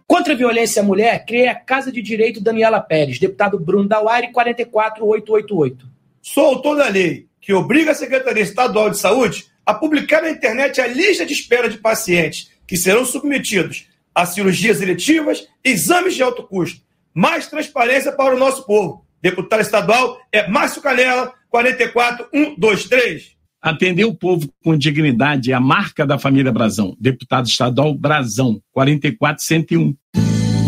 Contra 0.06 0.32
a 0.32 0.36
violência 0.36 0.80
à 0.80 0.84
mulher, 0.84 1.24
criei 1.24 1.48
a 1.48 1.54
Casa 1.54 1.92
de 1.92 2.00
Direito 2.00 2.40
Daniela 2.40 2.80
Pérez, 2.80 3.18
deputado 3.18 3.58
Bruno 3.58 3.88
Dauari, 3.88 4.32
44888. 4.32 5.86
Sou 6.20 6.46
autor 6.46 6.76
da 6.76 6.88
lei 6.88 7.26
que 7.40 7.52
obriga 7.52 7.90
a 7.90 7.94
Secretaria 7.94 8.42
Estadual 8.42 8.90
de 8.90 8.98
Saúde 8.98 9.46
a 9.64 9.74
publicar 9.74 10.22
na 10.22 10.30
internet 10.30 10.80
a 10.80 10.86
lista 10.86 11.26
de 11.26 11.32
espera 11.32 11.68
de 11.68 11.78
pacientes 11.78 12.50
que 12.66 12.76
serão 12.76 13.04
submetidos 13.04 13.88
a 14.14 14.24
cirurgias 14.26 14.80
eletivas 14.80 15.46
e 15.64 15.70
exames 15.70 16.14
de 16.14 16.22
alto 16.22 16.42
custo. 16.44 16.80
Mais 17.14 17.46
transparência 17.46 18.12
para 18.12 18.34
o 18.34 18.38
nosso 18.38 18.64
povo. 18.64 19.04
Deputado 19.20 19.60
estadual 19.60 20.18
é 20.30 20.48
Márcio 20.48 20.80
Canela, 20.80 21.34
44123. 21.50 23.41
Atender 23.62 24.04
o 24.04 24.12
povo 24.12 24.52
com 24.64 24.76
dignidade 24.76 25.52
é 25.52 25.54
a 25.54 25.60
marca 25.60 26.04
da 26.04 26.18
família 26.18 26.50
Brazão. 26.50 26.96
Deputado 26.98 27.46
estadual 27.46 27.94
Brazão, 27.94 28.60
44101. 28.72 29.94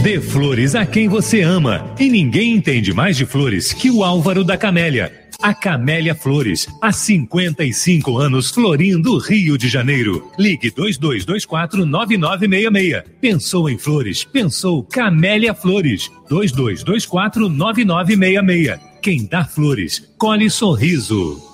Dê 0.05 0.21
flores 0.21 0.77
a 0.77 0.87
quem 0.87 1.09
você 1.09 1.41
ama. 1.41 1.93
E 1.99 2.09
ninguém 2.09 2.55
entende 2.55 2.93
mais 2.93 3.17
de 3.17 3.27
flores 3.27 3.73
que 3.73 3.91
o 3.91 4.05
Álvaro 4.05 4.45
da 4.45 4.57
Camélia. 4.57 5.11
A 5.43 5.53
Camélia 5.53 6.15
Flores, 6.15 6.69
há 6.81 6.93
55 6.93 8.17
anos 8.17 8.51
florindo 8.51 9.19
Rio 9.19 9.59
de 9.59 9.69
Janeiro. 9.69 10.31
Ligue 10.39 10.71
2224-9966. 10.71 13.03
Pensou 13.21 13.69
em 13.69 13.77
flores? 13.77 14.23
Pensou 14.23 14.85
Camélia 14.85 15.53
Flores. 15.53 16.09
2224-9966. 16.31 18.79
Quem 19.03 19.27
dá 19.27 19.45
flores, 19.45 20.15
colhe 20.17 20.49
sorriso. 20.49 21.54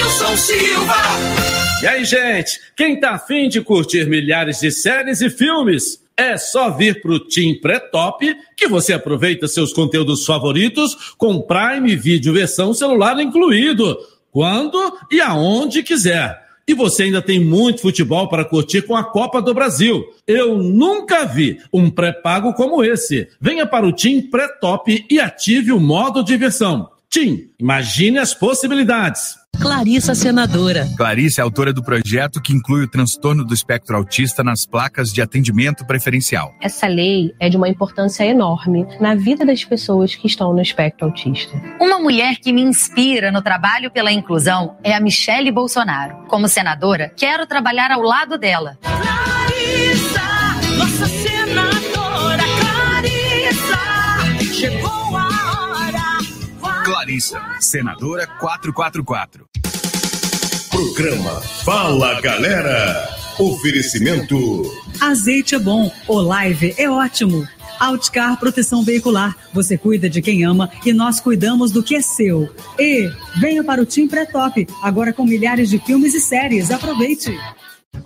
Edilson 0.00 0.36
Silva. 0.36 0.94
E 1.82 1.86
aí, 1.86 2.04
gente, 2.06 2.58
quem 2.74 2.98
tá 2.98 3.12
afim 3.12 3.50
de 3.50 3.60
curtir 3.60 4.06
milhares 4.08 4.60
de 4.60 4.70
séries 4.70 5.20
e 5.20 5.28
filmes? 5.28 6.02
É 6.16 6.38
só 6.38 6.70
vir 6.70 7.02
pro 7.02 7.20
Team 7.20 7.60
Pré-Top 7.60 8.34
que 8.56 8.66
você 8.66 8.94
aproveita 8.94 9.46
seus 9.46 9.74
conteúdos 9.74 10.24
favoritos 10.24 11.14
com 11.18 11.42
Prime 11.42 11.94
Video 11.96 12.32
versão 12.32 12.72
celular 12.72 13.20
incluído, 13.20 13.94
quando 14.32 14.78
e 15.10 15.20
aonde 15.20 15.82
quiser. 15.82 16.40
E 16.66 16.72
você 16.72 17.04
ainda 17.04 17.20
tem 17.20 17.38
muito 17.38 17.82
futebol 17.82 18.26
para 18.26 18.44
curtir 18.44 18.82
com 18.82 18.96
a 18.96 19.04
Copa 19.04 19.42
do 19.42 19.52
Brasil. 19.52 20.02
Eu 20.26 20.56
nunca 20.56 21.26
vi 21.26 21.60
um 21.70 21.90
pré-pago 21.90 22.54
como 22.54 22.82
esse. 22.82 23.28
Venha 23.38 23.66
para 23.66 23.86
o 23.86 23.92
Team 23.92 24.22
Pré-Top 24.30 25.06
e 25.10 25.20
ative 25.20 25.72
o 25.72 25.80
modo 25.80 26.24
diversão. 26.24 26.88
Tim, 27.10 27.50
imagine 27.58 28.18
as 28.18 28.32
possibilidades. 28.32 29.39
Clarissa 29.60 30.14
Senadora. 30.14 30.88
Clarice 30.96 31.38
é 31.38 31.42
autora 31.42 31.70
do 31.70 31.82
projeto 31.82 32.40
que 32.40 32.52
inclui 32.52 32.84
o 32.84 32.88
transtorno 32.88 33.44
do 33.44 33.52
espectro 33.52 33.94
autista 33.94 34.42
nas 34.42 34.64
placas 34.64 35.12
de 35.12 35.20
atendimento 35.20 35.84
preferencial. 35.84 36.54
Essa 36.62 36.86
lei 36.86 37.34
é 37.38 37.50
de 37.50 37.58
uma 37.58 37.68
importância 37.68 38.24
enorme 38.24 38.86
na 38.98 39.14
vida 39.14 39.44
das 39.44 39.62
pessoas 39.62 40.14
que 40.14 40.26
estão 40.26 40.54
no 40.54 40.62
espectro 40.62 41.06
autista. 41.06 41.60
Uma 41.78 41.98
mulher 41.98 42.36
que 42.36 42.54
me 42.54 42.62
inspira 42.62 43.30
no 43.30 43.42
trabalho 43.42 43.90
pela 43.90 44.10
inclusão 44.10 44.78
é 44.82 44.94
a 44.94 45.00
Michele 45.00 45.52
Bolsonaro. 45.52 46.24
Como 46.26 46.48
senadora, 46.48 47.12
quero 47.14 47.46
trabalhar 47.46 47.90
ao 47.90 48.00
lado 48.00 48.38
dela. 48.38 48.78
Clarissa, 48.80 50.22
nossa 50.78 51.06
senadora 51.06 52.44
Clarissa, 52.60 53.78
chegou 54.54 55.16
a 55.16 55.28
hora. 56.56 56.82
Clarissa, 56.82 57.40
senadora 57.60 58.26
444. 58.26 59.49
Programa 60.80 61.42
Fala 61.62 62.18
Galera. 62.22 63.06
Oferecimento. 63.38 64.62
Azeite 64.98 65.54
é 65.54 65.58
bom, 65.58 65.92
o 66.08 66.18
live 66.22 66.74
é 66.78 66.88
ótimo. 66.88 67.46
Outcar 67.78 68.40
Proteção 68.40 68.82
Veicular. 68.82 69.36
Você 69.52 69.76
cuida 69.76 70.08
de 70.08 70.22
quem 70.22 70.42
ama 70.42 70.70
e 70.84 70.94
nós 70.94 71.20
cuidamos 71.20 71.70
do 71.70 71.82
que 71.82 71.96
é 71.96 72.00
seu. 72.00 72.48
E 72.78 73.10
venha 73.38 73.62
para 73.62 73.82
o 73.82 73.84
Team 73.84 74.08
Pré-Top, 74.08 74.66
agora 74.82 75.12
com 75.12 75.26
milhares 75.26 75.68
de 75.68 75.78
filmes 75.80 76.14
e 76.14 76.20
séries. 76.20 76.70
Aproveite. 76.70 77.30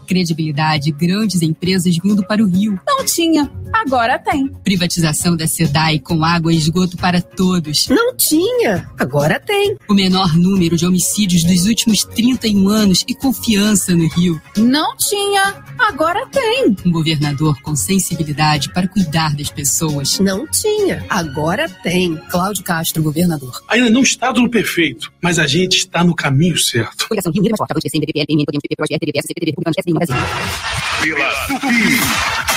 Credibilidade, 0.06 0.92
grandes 0.92 1.42
empresas 1.42 1.96
vindo 2.02 2.24
para 2.26 2.42
o 2.42 2.46
Rio. 2.46 2.78
Não 2.86 3.04
tinha, 3.04 3.50
agora 3.72 4.18
tem. 4.18 4.48
Privatização 4.62 5.36
da 5.36 5.46
SEDAI 5.46 5.98
com 5.98 6.22
água 6.24 6.52
e 6.52 6.56
esgoto 6.56 6.96
para 6.96 7.20
todos. 7.20 7.88
Não 7.88 8.14
tinha, 8.16 8.90
agora 8.98 9.40
tem. 9.40 9.76
O 9.88 9.94
menor 9.94 10.36
número 10.36 10.76
de 10.76 10.86
homicídios 10.86 11.44
dos 11.44 11.66
últimos 11.66 12.04
31 12.04 12.68
anos 12.68 13.04
e 13.08 13.14
confiança 13.14 13.94
no 13.94 14.06
Rio. 14.08 14.40
Não 14.56 14.96
tinha, 14.96 15.64
agora 15.78 16.26
tem. 16.26 16.76
Um 16.84 16.92
governador 16.92 17.60
com 17.62 17.74
sensibilidade 17.74 18.72
para 18.72 18.88
cuidar 18.88 19.34
das 19.34 19.50
pessoas. 19.50 20.18
Não 20.18 20.46
tinha, 20.46 21.04
agora 21.08 21.68
tem. 21.68 22.16
Cláudio 22.30 22.62
Castro, 22.62 23.02
governador. 23.02 23.62
Ainda 23.68 23.90
não 23.90 24.02
está 24.02 24.32
tudo 24.32 24.50
perfeito, 24.50 25.12
mas 25.20 25.38
a 25.38 25.46
gente 25.46 25.78
está 25.78 26.04
no 26.04 26.14
caminho 26.14 26.58
certo. 26.58 27.08
Pela 29.82 30.00
Tupi. 31.46 31.98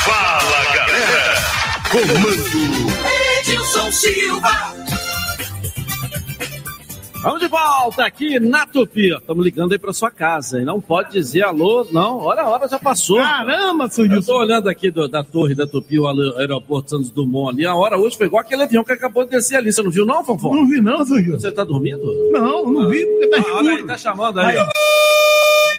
Fala 0.06 0.64
Galera. 0.76 1.36
Comando. 1.92 2.94
Edilson 3.40 3.92
Silva. 3.92 4.76
Vamos 7.24 7.40
de 7.42 7.48
volta 7.48 8.06
aqui 8.06 8.40
na 8.40 8.66
Tupi. 8.68 9.12
Estamos 9.14 9.44
ligando 9.44 9.72
aí 9.74 9.80
para 9.80 9.92
sua 9.92 10.12
casa. 10.12 10.62
E 10.62 10.66
não 10.66 10.80
pode 10.80 11.12
dizer 11.12 11.42
alô, 11.44 11.86
não. 11.92 12.20
Hora 12.20 12.44
a 12.44 12.50
hora 12.50 12.68
já 12.70 12.78
passou. 12.80 13.18
Caramba, 13.18 13.90
Eu 14.12 14.24
tô 14.24 14.38
olhando 14.38 14.70
aqui 14.70 14.92
do- 14.92 15.08
da 15.08 15.24
torre 15.24 15.56
da 15.56 15.66
Tupi, 15.66 16.00
o 16.00 16.08
aer- 16.08 16.38
aeroporto 16.38 16.92
Santos 16.92 17.10
Dumont 17.10 17.50
ali. 17.56 17.66
A 17.66 17.74
hora 17.76 17.98
hoje 17.98 18.16
foi 18.16 18.28
igual 18.28 18.42
aquele 18.42 18.64
avião 18.64 18.84
que 18.84 18.94
acabou 18.94 19.24
de 19.26 19.32
descer 19.32 19.58
ali. 19.58 19.74
Você 19.74 19.82
não 19.82 19.92
viu, 19.92 20.06
não, 20.06 20.24
Fonfon? 20.24 20.56
Não 20.56 20.68
vi, 20.68 20.80
não, 20.80 21.04
Gil. 21.06 21.40
Você 21.40 21.52
tá 21.52 21.64
dormindo? 21.64 22.06
Não, 22.32 22.64
não 22.72 22.88
vi, 22.90 23.04
porque 23.06 23.28
tá 23.28 23.38
Ah, 23.40 23.54
olha 23.56 23.72
aí, 23.72 23.84
tá 23.86 23.98
chamando 23.98 24.40
aí. 24.40 24.56
ó. 24.58 24.68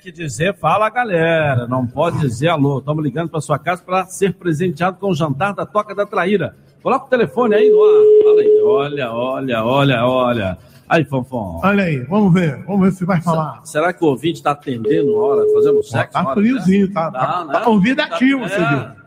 Tem 0.01 0.13
que 0.13 0.13
dizer, 0.13 0.55
fala 0.55 0.89
galera. 0.89 1.67
Não 1.67 1.85
pode 1.85 2.19
dizer 2.21 2.49
alô. 2.49 2.79
Estamos 2.79 3.03
ligando 3.03 3.29
para 3.31 3.41
sua 3.41 3.59
casa 3.59 3.83
para 3.83 4.07
ser 4.07 4.33
presenteado 4.35 4.97
com 4.99 5.11
o 5.11 5.15
jantar 5.15 5.53
da 5.53 5.67
Toca 5.67 5.93
da 5.93 6.07
Traíra. 6.07 6.55
Coloca 6.81 7.07
o 7.07 7.09
telefone 7.09 7.57
aí 7.57 7.69
no 7.69 7.83
ar. 7.83 8.25
Fala 8.25 8.41
aí. 8.41 8.63
Olha, 8.65 9.13
olha, 9.13 9.65
olha, 9.65 10.07
olha. 10.07 10.59
Aí, 10.89 11.05
Fonfon. 11.05 11.61
Olha 11.65 11.83
aí, 11.85 11.99
vamos 12.05 12.33
ver, 12.33 12.65
vamos 12.65 12.81
ver 12.89 12.93
se 12.93 13.05
vai 13.05 13.21
falar. 13.21 13.61
Será 13.65 13.93
que 13.93 14.03
o 14.03 14.09
ouvinte 14.09 14.37
está 14.37 14.53
atendendo 14.53 15.15
hora, 15.17 15.43
fazendo 15.53 15.83
sexo? 15.83 16.13
Tá 16.13 16.23
hora, 16.25 16.33
friozinho, 16.41 16.87
né? 16.87 16.93
tá, 16.95 17.11
tá, 17.11 17.19
Tá, 17.27 17.45
né? 17.45 17.53
tá 17.53 17.61
convidativo, 17.61 18.43
Tá- 18.43 18.49
seu 18.49 18.63
é. 18.63 18.69
Gil. 18.71 18.98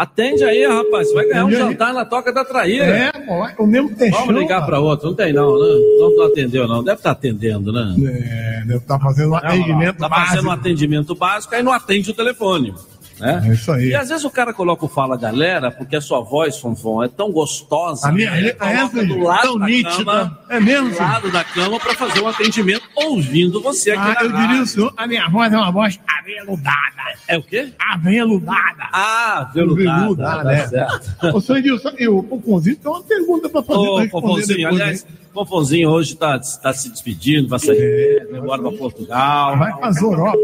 Atende 0.00 0.42
aí, 0.44 0.66
rapaz. 0.66 1.08
Você 1.08 1.14
vai 1.14 1.26
ganhar 1.26 1.44
um 1.44 1.50
jantar 1.50 1.92
na 1.92 2.06
Toca 2.06 2.32
da 2.32 2.42
Traíra. 2.42 2.86
É, 2.86 3.12
pô, 3.12 3.64
o 3.64 3.66
mesmo 3.66 3.94
textão. 3.94 4.24
Vamos 4.24 4.40
ligar 4.40 4.64
para 4.64 4.80
outro. 4.80 5.08
Não 5.08 5.14
tem 5.14 5.30
não, 5.30 5.58
né? 5.58 5.68
Não, 5.98 6.16
não 6.16 6.24
atendeu 6.24 6.66
não. 6.66 6.82
Deve 6.82 7.00
estar 7.00 7.10
atendendo, 7.10 7.70
né? 7.70 7.94
É, 7.98 8.62
deve 8.64 8.78
estar 8.78 8.98
fazendo 8.98 9.32
um 9.32 9.34
atendimento 9.34 9.98
Tá 9.98 10.08
fazendo 10.08 10.38
um 10.40 10.46
básico. 10.46 10.50
atendimento 10.52 11.14
básico, 11.14 11.54
aí 11.54 11.62
não 11.62 11.72
atende 11.72 12.10
o 12.10 12.14
telefone. 12.14 12.74
Né? 13.20 13.42
É 13.46 13.52
isso 13.52 13.70
aí. 13.70 13.88
E 13.88 13.94
às 13.94 14.08
vezes 14.08 14.24
o 14.24 14.30
cara 14.30 14.52
coloca 14.54 14.84
o 14.84 14.88
Fala 14.88 15.16
Galera, 15.16 15.70
porque 15.70 15.96
a 15.96 16.00
sua 16.00 16.20
voz, 16.20 16.58
Fonfon, 16.58 17.02
é 17.04 17.08
tão 17.08 17.30
gostosa. 17.30 18.08
A 18.08 18.12
minha 18.12 18.30
né? 18.30 18.40
Letra 18.40 18.70
é 18.70 18.74
essa, 18.76 19.04
do 19.04 19.18
lado 19.20 19.42
tão 19.42 19.58
da 19.58 19.66
nítida. 19.66 20.04
cama, 20.04 20.38
É 20.48 20.60
mesmo, 20.60 20.90
do 20.90 20.98
lado 20.98 21.30
da 21.30 21.44
cama 21.44 21.78
para 21.78 21.94
fazer 21.94 22.20
um 22.20 22.28
atendimento 22.28 22.82
ouvindo 22.96 23.60
você 23.60 23.90
aqui 23.92 24.00
Ah, 24.00 24.24
eu 24.24 24.30
rádio. 24.30 24.46
diria 24.48 24.62
o 24.62 24.66
senhor, 24.66 24.92
a 24.96 25.06
minha 25.06 25.28
voz 25.28 25.52
é 25.52 25.56
uma 25.56 25.70
voz 25.70 26.00
aveludada. 26.18 27.00
É 27.28 27.38
o 27.38 27.42
quê? 27.42 27.72
Aveludada. 27.78 28.88
Ah, 28.92 29.50
veludada. 29.54 30.00
Veludada, 30.00 30.42
tá 30.44 30.52
é. 30.52 30.66
certo. 30.68 31.36
Ô, 31.36 31.40
senhor 31.40 31.58
Edilson, 31.58 31.92
e 31.98 32.08
o 32.08 32.22
Poconzinho 32.22 32.76
tem 32.76 32.90
uma 32.90 33.02
pergunta 33.02 33.48
para 33.48 33.62
fazer 33.62 33.78
Ô, 33.88 34.00
depois, 34.00 34.50
aliás? 34.50 35.06
Fofonzinho 35.32 35.90
hoje 35.90 36.14
está 36.14 36.38
tá 36.38 36.72
se 36.72 36.90
despedindo, 36.90 37.48
vai 37.48 37.58
sair 37.58 38.28
agora 38.34 38.62
para 38.62 38.72
Portugal. 38.72 39.56
Vai 39.56 39.72
pra 39.78 39.90
Europa. 40.00 40.38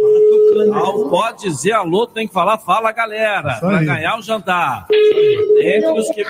Não 0.67 1.09
pode 1.11 1.43
dizer 1.43 1.73
alô, 1.73 2.07
tem 2.07 2.27
que 2.27 2.33
falar, 2.33 2.59
fala 2.59 2.93
galera, 2.93 3.59
para 3.61 3.83
ganhar 3.83 4.19
o 4.19 4.23
jantar. 4.23 4.87
Entre 4.91 5.91
os, 5.91 6.09
que, 6.11 6.25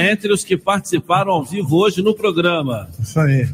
entre 0.00 0.32
os 0.32 0.42
que 0.42 0.56
participaram 0.56 1.32
ao 1.32 1.44
vivo 1.44 1.76
hoje 1.76 2.02
no 2.02 2.14
programa. 2.14 2.88
Isso 2.98 3.20
aí. 3.20 3.48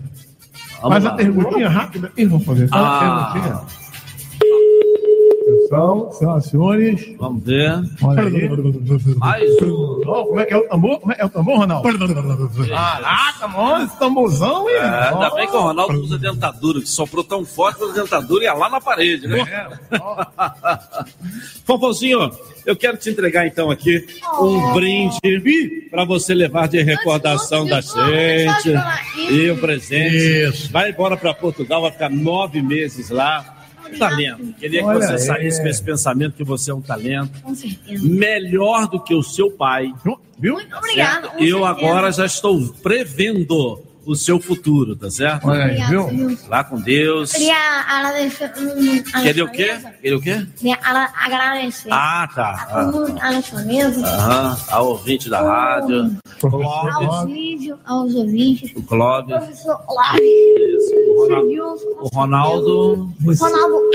Vamos 0.80 0.90
Mas 0.90 1.04
lá. 1.04 1.10
a 1.10 1.14
perguntinha 1.14 1.68
rápida. 1.68 2.12
Ih, 2.16 2.24
vamos 2.26 2.46
fazer. 2.46 2.68
Ah. 2.70 3.30
a 3.30 3.32
perguntinha. 3.32 3.87
Atenção, 5.48 6.12
senhoras 6.12 6.44
senhores. 6.44 7.16
Vamos 7.18 7.42
ver. 7.42 7.72
Olha 8.02 8.22
aí. 8.22 9.16
Mais 9.16 9.62
um. 9.62 10.02
Ó, 10.06 10.24
como 10.24 10.40
é 10.40 10.44
que 10.44 10.52
é 10.52 10.56
o 10.56 10.68
tambor? 10.68 11.00
Como 11.00 11.12
é, 11.12 11.16
é 11.18 11.24
o 11.24 11.28
tambor, 11.28 11.58
Ronaldo? 11.58 11.88
Caraca, 12.68 13.48
mano, 13.48 13.84
esse 13.84 13.98
tamborzão, 13.98 14.68
hein? 14.68 14.76
É, 14.76 15.08
ainda 15.08 15.30
bem 15.30 15.46
que 15.48 15.56
o 15.56 15.60
Ronaldo 15.60 16.00
usa 16.00 16.18
dentadura, 16.18 16.80
que 16.80 16.88
soprou 16.88 17.24
tão 17.24 17.44
forte 17.44 17.78
que 17.78 17.84
a 17.84 18.02
dentadura 18.02 18.44
ia 18.44 18.52
lá 18.52 18.68
na 18.68 18.80
parede, 18.80 19.26
né? 19.26 19.78
Fofozinho, 21.64 22.30
eu 22.66 22.76
quero 22.76 22.96
te 22.96 23.10
entregar 23.10 23.46
então 23.46 23.70
aqui 23.70 24.06
um 24.40 24.72
brinde 24.74 25.88
para 25.90 26.04
você 26.04 26.34
levar 26.34 26.68
de 26.68 26.82
recordação 26.82 27.66
da 27.66 27.80
gente 27.80 28.72
e 29.30 29.50
o 29.50 29.56
presente. 29.58 30.70
Vai 30.70 30.90
embora 30.90 31.16
para 31.16 31.32
Portugal, 31.32 31.82
vai 31.82 31.90
ficar 31.90 32.10
nove 32.10 32.60
meses 32.60 33.10
lá. 33.10 33.57
Um 33.94 33.98
talento. 33.98 34.54
Queria 34.58 34.80
que 34.80 34.86
Olha 34.86 35.06
você 35.06 35.12
aí. 35.12 35.18
saísse 35.18 35.60
com 35.62 35.68
esse 35.68 35.82
pensamento 35.82 36.34
que 36.34 36.44
você 36.44 36.70
é 36.70 36.74
um 36.74 36.80
talento. 36.80 37.40
Com 37.42 37.54
certeza. 37.54 38.06
Melhor 38.06 38.88
do 38.88 39.00
que 39.02 39.14
o 39.14 39.22
seu 39.22 39.50
pai. 39.50 39.92
Viu? 40.38 40.54
Obrigada, 40.54 41.28
certo? 41.28 41.36
com 41.36 41.44
Eu 41.44 41.58
certeza. 41.60 41.68
agora 41.68 42.12
já 42.12 42.26
estou 42.26 42.60
prevendo 42.82 43.82
o 44.08 44.16
seu 44.16 44.40
futuro, 44.40 44.96
tá 44.96 45.10
certo? 45.10 45.46
Olha 45.48 45.64
aí, 45.64 45.82
viu? 45.86 46.38
Lá 46.48 46.64
com 46.64 46.80
Deus. 46.80 47.32
Queria 47.32 47.54
agradecer. 47.86 48.44
a 49.12 49.20
Queria 49.20 49.44
o 49.44 49.50
quê? 49.52 49.78
Queria 50.00 50.16
o 50.16 50.20
quê? 50.20 50.46
Queria 50.56 50.78
agradecer 50.82 51.88
Ah, 51.92 52.26
tá. 52.34 52.66
a 52.70 52.84
todo 52.86 53.06
mundo 53.06 53.20
ao 54.70 54.86
ouvinte 54.88 55.28
da 55.28 55.42
rádio, 55.42 56.16
aos 56.42 57.24
vídeos, 57.26 57.78
aos 57.84 58.14
ouvintes, 58.14 58.72
o 58.74 58.82
Clóvis, 58.82 59.36
professor 59.36 59.78
Olavo, 59.86 60.18
o 60.18 61.22
Ronaldo, 61.28 61.94
o 62.00 62.08
Ronaldo. 62.14 63.10
Ronaldo. 63.38 63.90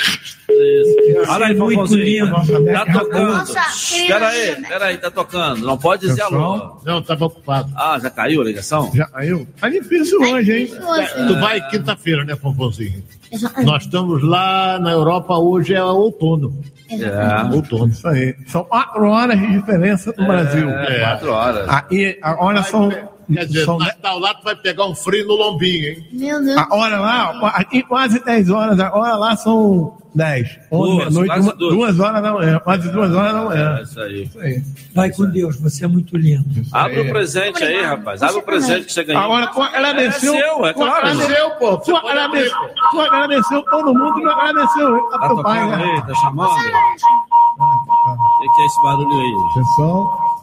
Olha 1.30 1.46
aí, 1.48 1.56
muito 1.56 1.96
lindo. 1.96 2.32
Tá 2.74 2.86
tocando. 2.92 3.44
Espera 3.70 4.28
aí, 4.28 4.50
amiga. 4.50 4.62
espera 4.62 4.86
aí, 4.86 4.98
tá 4.98 5.12
tocando. 5.12 5.66
Não 5.66 5.78
pode 5.78 6.06
dizer 6.08 6.22
alô. 6.22 6.78
Não, 6.86 7.02
tava 7.02 7.26
ocupado. 7.26 7.72
Ah, 7.76 7.98
já 8.02 8.10
caiu 8.10 8.42
a 8.42 8.44
ligação? 8.44 8.92
Já 8.94 9.06
caiu? 9.08 9.48
Tá 9.60 9.70
difícil 9.70 10.20
hoje, 10.22 10.52
hein? 10.52 10.70
hoje. 10.86 11.28
Tu 11.28 11.40
vai 11.40 11.62
quinta-feira, 11.70 12.26
né, 12.26 12.36
Pompozinho? 12.36 13.04
Exatamente. 13.32 13.66
Nós 13.72 13.84
estamos 13.84 14.24
lá 14.24 14.78
na 14.80 14.92
Europa, 14.92 15.38
hoje 15.38 15.74
é 15.74 15.84
outono. 15.84 16.54
É. 16.92 17.56
Outono, 17.56 17.88
isso 17.92 18.08
aí. 18.08 18.36
São 18.48 18.64
quatro 18.66 19.08
horas 19.10 19.40
de 19.40 19.48
diferença 19.60 20.12
do 20.14 20.26
Brasil. 20.26 20.70
É, 20.70 21.00
quatro 21.00 21.32
horas. 21.32 21.68
Aí, 21.70 22.20
a- 22.22 22.36
olha, 22.46 22.62
são 22.64 22.92
Quer 23.32 23.46
dizer, 23.46 23.68
no 23.68 23.78
Natal 23.78 24.20
lá 24.20 24.34
tu 24.34 24.44
vai 24.44 24.56
pegar 24.56 24.86
um 24.86 24.96
frio 24.96 25.28
no 25.28 25.36
lombinho, 25.36 25.90
hein? 25.90 26.08
Meu 26.12 26.44
Deus. 26.44 26.58
A 26.58 26.76
hora 26.76 27.00
lá, 27.00 27.50
aqui 27.56 27.84
quase 27.84 28.24
10 28.24 28.50
horas, 28.50 28.80
a 28.80 28.94
hora 28.94 29.16
lá 29.16 29.36
são 29.36 29.96
10. 30.14 30.60
11 30.72 30.92
Duas, 30.92 30.98
meia-noite, 30.98 31.28
quase 31.28 31.48
uma- 31.48 31.56
duas. 31.56 31.74
duas 31.76 32.00
horas 32.00 32.22
da 32.22 32.34
manhã, 32.34 32.60
quase 32.60 32.92
duas 32.92 33.14
horas 33.14 33.34
da 33.34 33.42
manhã. 33.44 33.78
É 33.78 33.82
isso 33.84 34.00
aí. 34.02 34.64
Vai 34.94 35.10
com 35.12 35.26
Deus, 35.26 35.60
você 35.60 35.86
é 35.86 35.88
muito 35.88 36.16
lindo. 36.18 36.46
Abre 36.72 37.00
o 37.02 37.10
presente 37.10 37.64
aí, 37.64 37.82
rapaz. 37.82 38.22
Abre 38.22 38.38
o 38.38 38.44
presente 38.44 38.86
que 38.86 38.94
você 38.94 39.04
ganhou. 39.04 39.24
Agora, 39.24 39.48
tu 39.48 39.62
agradeceu. 39.62 40.34
É 40.36 40.38
seu, 40.40 40.66
é 40.66 40.74
tu 40.74 40.80
claro. 40.80 41.08
agradeceu, 41.08 41.50
pô. 41.52 41.78
Tu 41.78 41.96
agradeceu, 41.96 42.58
tu 42.92 43.00
agradeceu 43.02 43.62
todo 43.64 43.94
mundo 43.94 44.20
e 44.20 44.24
não 44.24 44.32
agradeceu 44.32 44.98
a 45.14 45.18
Tá 45.20 45.28
teu 45.28 45.44
pai, 45.44 45.68
né? 45.68 45.76
aí? 45.96 46.02
Tá 46.08 46.14
chamando? 46.16 46.52
O 46.52 48.42
que, 48.42 48.50
que 48.56 48.62
é 48.62 48.66
esse 48.66 48.82
barulho 48.84 49.20
aí? 49.20 49.54
Pessoal. 49.56 50.34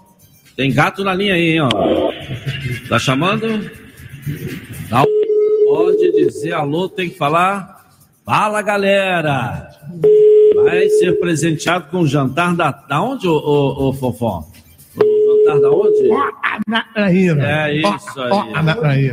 Tem 0.57 0.73
gato 0.75 1.03
na 1.05 1.15
linha 1.15 1.35
aí, 1.35 1.53
hein, 1.55 1.61
ó. 1.63 1.69
Tá 2.91 2.99
chamando? 2.99 3.47
Não 4.91 5.05
pode 5.69 6.11
dizer 6.11 6.55
alô, 6.55 6.89
tem 6.89 7.09
que 7.09 7.17
falar. 7.17 7.87
Fala, 8.27 8.61
galera! 8.63 9.71
Vai 10.57 10.89
ser 10.89 11.13
presenteado 11.21 11.87
com 11.89 12.01
o 12.01 12.07
jantar 12.07 12.57
da. 12.57 12.73
Da 12.73 13.01
onde, 13.01 13.29
ô, 13.29 13.33
ô, 13.33 13.89
ô 13.91 13.93
Fofó? 13.93 14.45
O 14.97 15.45
jantar 15.45 15.61
da 15.61 15.71
onde? 15.71 16.09
Na 16.67 16.83
traíra. 16.93 17.69
É 17.69 17.75
isso 17.77 18.21
aí. 18.21 18.31
ó, 18.33 18.61
na 18.61 18.75
vai. 18.75 19.09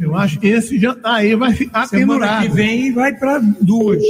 Eu 0.00 0.14
acho 0.16 0.38
que 0.38 0.48
esse 0.48 0.78
jantar 0.78 1.14
aí 1.16 1.34
vai 1.34 1.52
ficar 1.52 1.86
Semana 1.86 2.12
pendurado. 2.12 2.42
que 2.42 2.48
vem 2.54 2.92
vai 2.92 3.12
para 3.14 3.40
duas. 3.60 4.02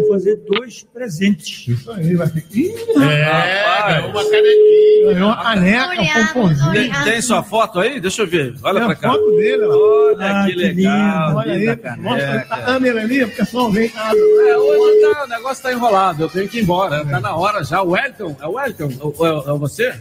Vou 0.00 0.08
fazer 0.08 0.36
dois 0.48 0.82
presentes. 0.92 1.68
Isso 1.68 1.90
aí, 1.92 2.14
vai 2.14 2.26
ficar. 2.28 2.56
Ih, 2.56 2.72
É, 3.12 3.92
ganhou 3.94 4.10
uma 4.10 4.24
canequinha. 4.24 5.12
Ganhou 5.14 5.28
uma 5.28 5.42
caneca, 5.42 6.20
um 6.20 6.26
pomponzinho. 6.26 6.72
Tem, 6.72 6.92
tem 7.04 7.22
sua 7.22 7.42
foto 7.42 7.78
aí? 7.80 8.00
Deixa 8.00 8.22
eu 8.22 8.26
ver. 8.26 8.54
Olha 8.62 8.78
Tem 8.80 8.88
pra 8.88 8.92
a 8.92 8.96
cá. 8.96 9.10
foto 9.12 9.30
dele, 9.36 9.64
ó. 9.64 10.08
Olha 10.08 10.16
Ah, 10.26 10.44
que 10.46 10.52
que 10.52 10.58
legal. 10.58 11.28
lindo, 11.28 11.38
olha 11.38 11.52
aí. 11.52 11.64
caneca. 11.76 11.96
Mostra 12.02 12.46
a 12.50 12.62
câmera 12.62 13.00
ali, 13.02 13.24
o 13.24 13.28
pessoal 13.36 13.70
vem. 13.70 13.92
Ah, 13.96 14.12
É, 14.12 14.56
hoje 14.56 15.00
tá- 15.14 15.24
o 15.24 15.28
negócio 15.28 15.62
tá 15.62 15.72
enrolado, 15.72 16.22
eu 16.24 16.28
tenho 16.28 16.48
que 16.48 16.58
ir 16.58 16.62
embora. 16.62 17.04
Tá 17.04 17.20
na 17.20 17.36
hora 17.36 17.62
já. 17.64 17.82
O 17.82 17.90
Wellington, 17.90 18.36
é 18.40 18.46
o 18.46 18.52
Wellington? 18.52 18.88
É, 18.88 19.50
é- 19.50 19.54
é 19.54 19.58
você? 19.58 19.94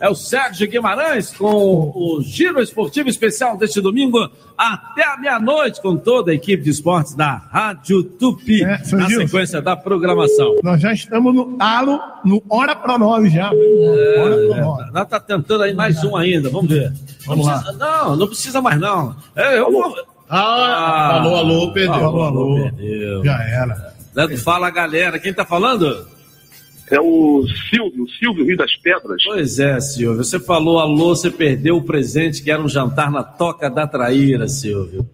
É 0.00 0.08
o 0.08 0.14
Sérgio 0.14 0.68
Guimarães 0.68 1.32
com 1.36 1.46
o 1.94 2.20
Giro 2.22 2.60
Esportivo 2.62 3.08
Especial 3.08 3.56
deste 3.56 3.80
domingo 3.80 4.30
até 4.56 5.04
a 5.04 5.16
meia-noite 5.16 5.80
com 5.82 5.96
toda 5.96 6.30
a 6.30 6.34
equipe 6.34 6.62
de 6.62 6.70
esportes 6.70 7.14
da 7.14 7.32
Rádio 7.50 8.02
Tupi 8.04 8.62
É, 8.62 8.78
na 8.92 9.08
Gilson. 9.08 9.26
sequência 9.26 9.60
da 9.62 9.74
programação. 9.76 10.56
Nós 10.62 10.80
já 10.80 10.92
estamos 10.92 11.34
no 11.34 11.56
talo, 11.56 11.98
no 12.24 12.42
Hora 12.48 12.76
para 12.76 12.96
Nove 12.98 13.28
já. 13.30 13.46
Hora 13.50 13.56
pra 14.48 14.56
É, 14.56 14.60
nove. 14.60 14.90
nós 14.92 15.08
tá 15.08 15.18
tentando 15.18 15.62
aí 15.64 15.74
mais 15.74 16.02
um 16.04 16.16
ainda, 16.16 16.48
vamos 16.48 16.68
ver. 16.70 16.92
Vamos 17.26 17.44
não 17.46 17.52
lá. 17.52 17.58
Precisa, 17.60 17.78
não, 17.78 18.16
não 18.16 18.26
precisa 18.28 18.62
mais 18.62 18.80
não. 18.80 19.16
É, 19.34 19.58
eu 19.58 19.70
vou... 19.72 19.94
Ah, 20.30 21.16
alô, 21.20 21.36
alô, 21.36 21.72
perdeu. 21.72 21.94
Alô, 21.94 22.22
alô, 22.22 22.40
Alô. 22.42 22.62
perdeu. 22.64 23.24
Já 23.24 23.42
era. 23.42 23.94
Leandro, 24.14 24.36
Fala, 24.38 24.68
galera. 24.70 25.18
Quem 25.18 25.32
tá 25.32 25.44
falando? 25.44 26.06
É 26.90 27.00
o 27.00 27.44
Silvio, 27.70 28.06
Silvio 28.18 28.44
Rio 28.46 28.56
das 28.56 28.74
Pedras. 28.76 29.22
Pois 29.24 29.58
é, 29.58 29.78
Silvio. 29.80 30.24
Você 30.24 30.38
falou 30.40 30.78
alô, 30.78 31.14
você 31.14 31.30
perdeu 31.30 31.76
o 31.76 31.82
presente 31.82 32.42
que 32.42 32.50
era 32.50 32.62
um 32.62 32.68
jantar 32.68 33.10
na 33.10 33.22
Toca 33.22 33.68
da 33.70 33.86
Traíra, 33.86 34.48
Silvio. 34.48 35.08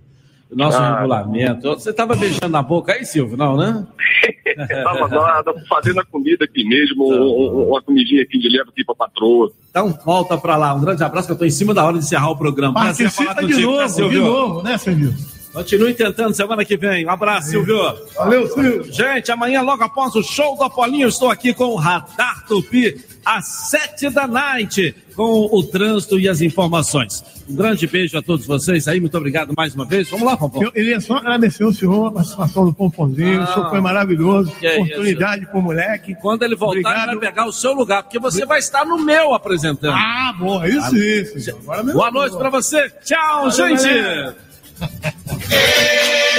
O 0.50 0.56
nosso 0.56 0.76
Ah. 0.78 0.96
regulamento. 1.00 1.68
Você 1.70 1.92
tava 1.92 2.14
beijando 2.14 2.48
na 2.48 2.62
boca 2.62 2.92
aí, 2.92 3.04
Silvio? 3.04 3.36
Não, 3.36 3.56
né? 3.56 3.84
Tava 4.84 5.06
lá 5.08 5.42
fazendo 5.68 5.98
a 6.00 6.04
comida 6.04 6.44
aqui 6.44 6.62
mesmo, 6.64 7.10
um- 7.12 7.70
uma 7.70 7.82
comidinha 7.82 8.22
aqui 8.22 8.38
de 8.38 8.48
leva 8.48 8.70
aqui 8.70 8.84
pra 8.84 8.94
patroa. 8.94 9.50
Então 9.68 9.98
volta 10.04 10.38
pra 10.38 10.56
lá. 10.56 10.72
Um 10.74 10.80
grande 10.80 11.02
abraço 11.02 11.26
que 11.26 11.32
eu 11.32 11.38
tô 11.38 11.44
em 11.44 11.50
cima 11.50 11.74
da 11.74 11.84
hora 11.84 11.94
de 11.98 12.04
encerrar 12.04 12.30
o 12.30 12.36
programa. 12.36 12.74
Prazer 12.80 13.06
Participa 13.06 13.34
falar 13.34 13.46
de 13.48 13.52
contigo, 13.52 13.72
né, 13.72 13.78
novo, 13.88 14.08
de 14.10 14.18
novo, 14.20 14.62
né, 14.62 14.78
Silvio? 14.78 15.12
Continue 15.54 15.94
tentando 15.94 16.34
semana 16.34 16.64
que 16.64 16.76
vem. 16.76 17.06
Um 17.06 17.10
abraço, 17.10 17.50
Silvio. 17.50 17.78
Valeu, 18.16 18.46
Silvio. 18.48 18.92
Gente, 18.92 19.30
amanhã, 19.30 19.62
logo 19.62 19.84
após 19.84 20.14
o 20.16 20.22
show 20.22 20.56
do 20.56 20.64
Apolinho, 20.64 21.06
estou 21.08 21.30
aqui 21.30 21.54
com 21.54 21.66
o 21.66 21.76
Radar 21.76 22.44
Tupi, 22.48 23.00
às 23.24 23.46
sete 23.70 24.10
da 24.10 24.26
noite, 24.26 24.94
com 25.14 25.48
o 25.52 25.62
trânsito 25.62 26.18
e 26.18 26.28
as 26.28 26.40
informações. 26.40 27.22
Um 27.48 27.54
grande 27.54 27.86
beijo 27.86 28.18
a 28.18 28.22
todos 28.22 28.46
vocês 28.46 28.88
aí, 28.88 28.98
muito 28.98 29.16
obrigado 29.16 29.52
mais 29.56 29.74
uma 29.76 29.84
vez. 29.84 30.08
Vamos 30.10 30.26
lá, 30.26 30.36
Pompom. 30.36 30.62
Eu 30.62 30.72
queria 30.72 31.00
só 31.00 31.18
agradecer 31.18 31.62
o 31.64 31.72
senhor 31.72 32.06
a 32.06 32.10
participação 32.10 32.64
do 32.64 32.72
Pomponzinho. 32.74 33.42
Ah, 33.42 33.44
o 33.44 33.54
senhor 33.54 33.70
foi 33.70 33.80
maravilhoso. 33.80 34.52
é 34.60 34.78
Oportunidade 34.80 35.46
pro 35.46 35.62
moleque. 35.62 36.16
Quando 36.16 36.42
ele 36.42 36.56
voltar, 36.56 36.78
Obrigado. 36.80 37.10
ele 37.10 37.20
vai 37.20 37.28
pegar 37.28 37.46
o 37.46 37.52
seu 37.52 37.72
lugar, 37.74 38.02
porque 38.02 38.18
você 38.18 38.44
vai 38.44 38.58
estar 38.58 38.84
no 38.84 38.98
meu 38.98 39.34
apresentando. 39.34 39.94
Ah, 39.94 40.34
bom, 40.36 40.64
isso, 40.64 40.96
isso. 40.96 41.50
Agora 41.50 41.82
mesmo. 41.84 41.98
Boa 42.00 42.10
noite 42.10 42.36
pra 42.36 42.50
você. 42.50 42.90
Tchau, 43.04 43.50
Valeu, 43.50 43.50
gente. 43.50 43.84
galera. 43.84 44.36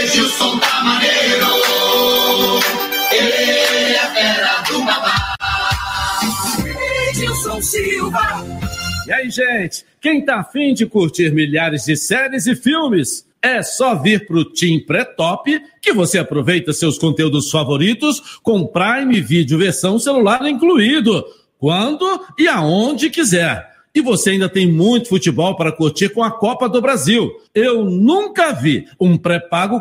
Edilson 0.01 0.59
tá 0.59 0.83
maneiro. 0.83 1.45
Ele 3.11 3.93
é 3.93 4.07
fera 4.13 4.61
do 4.67 4.83
babá. 4.83 5.35
Edilson 7.09 7.61
Silva. 7.61 8.45
E 9.07 9.13
aí, 9.13 9.29
gente? 9.29 9.85
Quem 10.01 10.25
tá 10.25 10.39
afim 10.39 10.73
de 10.73 10.85
curtir 10.85 11.31
milhares 11.31 11.85
de 11.85 11.95
séries 11.95 12.45
e 12.47 12.55
filmes? 12.55 13.25
É 13.41 13.61
só 13.61 13.95
vir 13.95 14.25
pro 14.25 14.43
Team 14.43 14.79
Pré-Top 14.85 15.61
que 15.79 15.93
você 15.93 16.17
aproveita 16.17 16.73
seus 16.73 16.97
conteúdos 16.97 17.51
favoritos 17.51 18.39
com 18.41 18.65
Prime 18.65 19.21
Video 19.21 19.59
versão 19.59 19.99
celular 19.99 20.43
incluído, 20.47 21.23
quando 21.59 22.25
e 22.39 22.47
aonde 22.47 23.11
quiser. 23.11 23.74
E 23.95 24.01
você 24.01 24.31
ainda 24.31 24.49
tem 24.49 24.69
muito 24.69 25.07
futebol 25.07 25.55
para 25.55 25.71
curtir 25.71 26.09
com 26.09 26.21
a 26.21 26.29
Copa 26.29 26.67
do 26.67 26.81
Brasil. 26.81 27.31
Eu 27.53 27.85
nunca 27.85 28.51
vi 28.51 28.85
um 28.99 29.17
pré-pago 29.17 29.79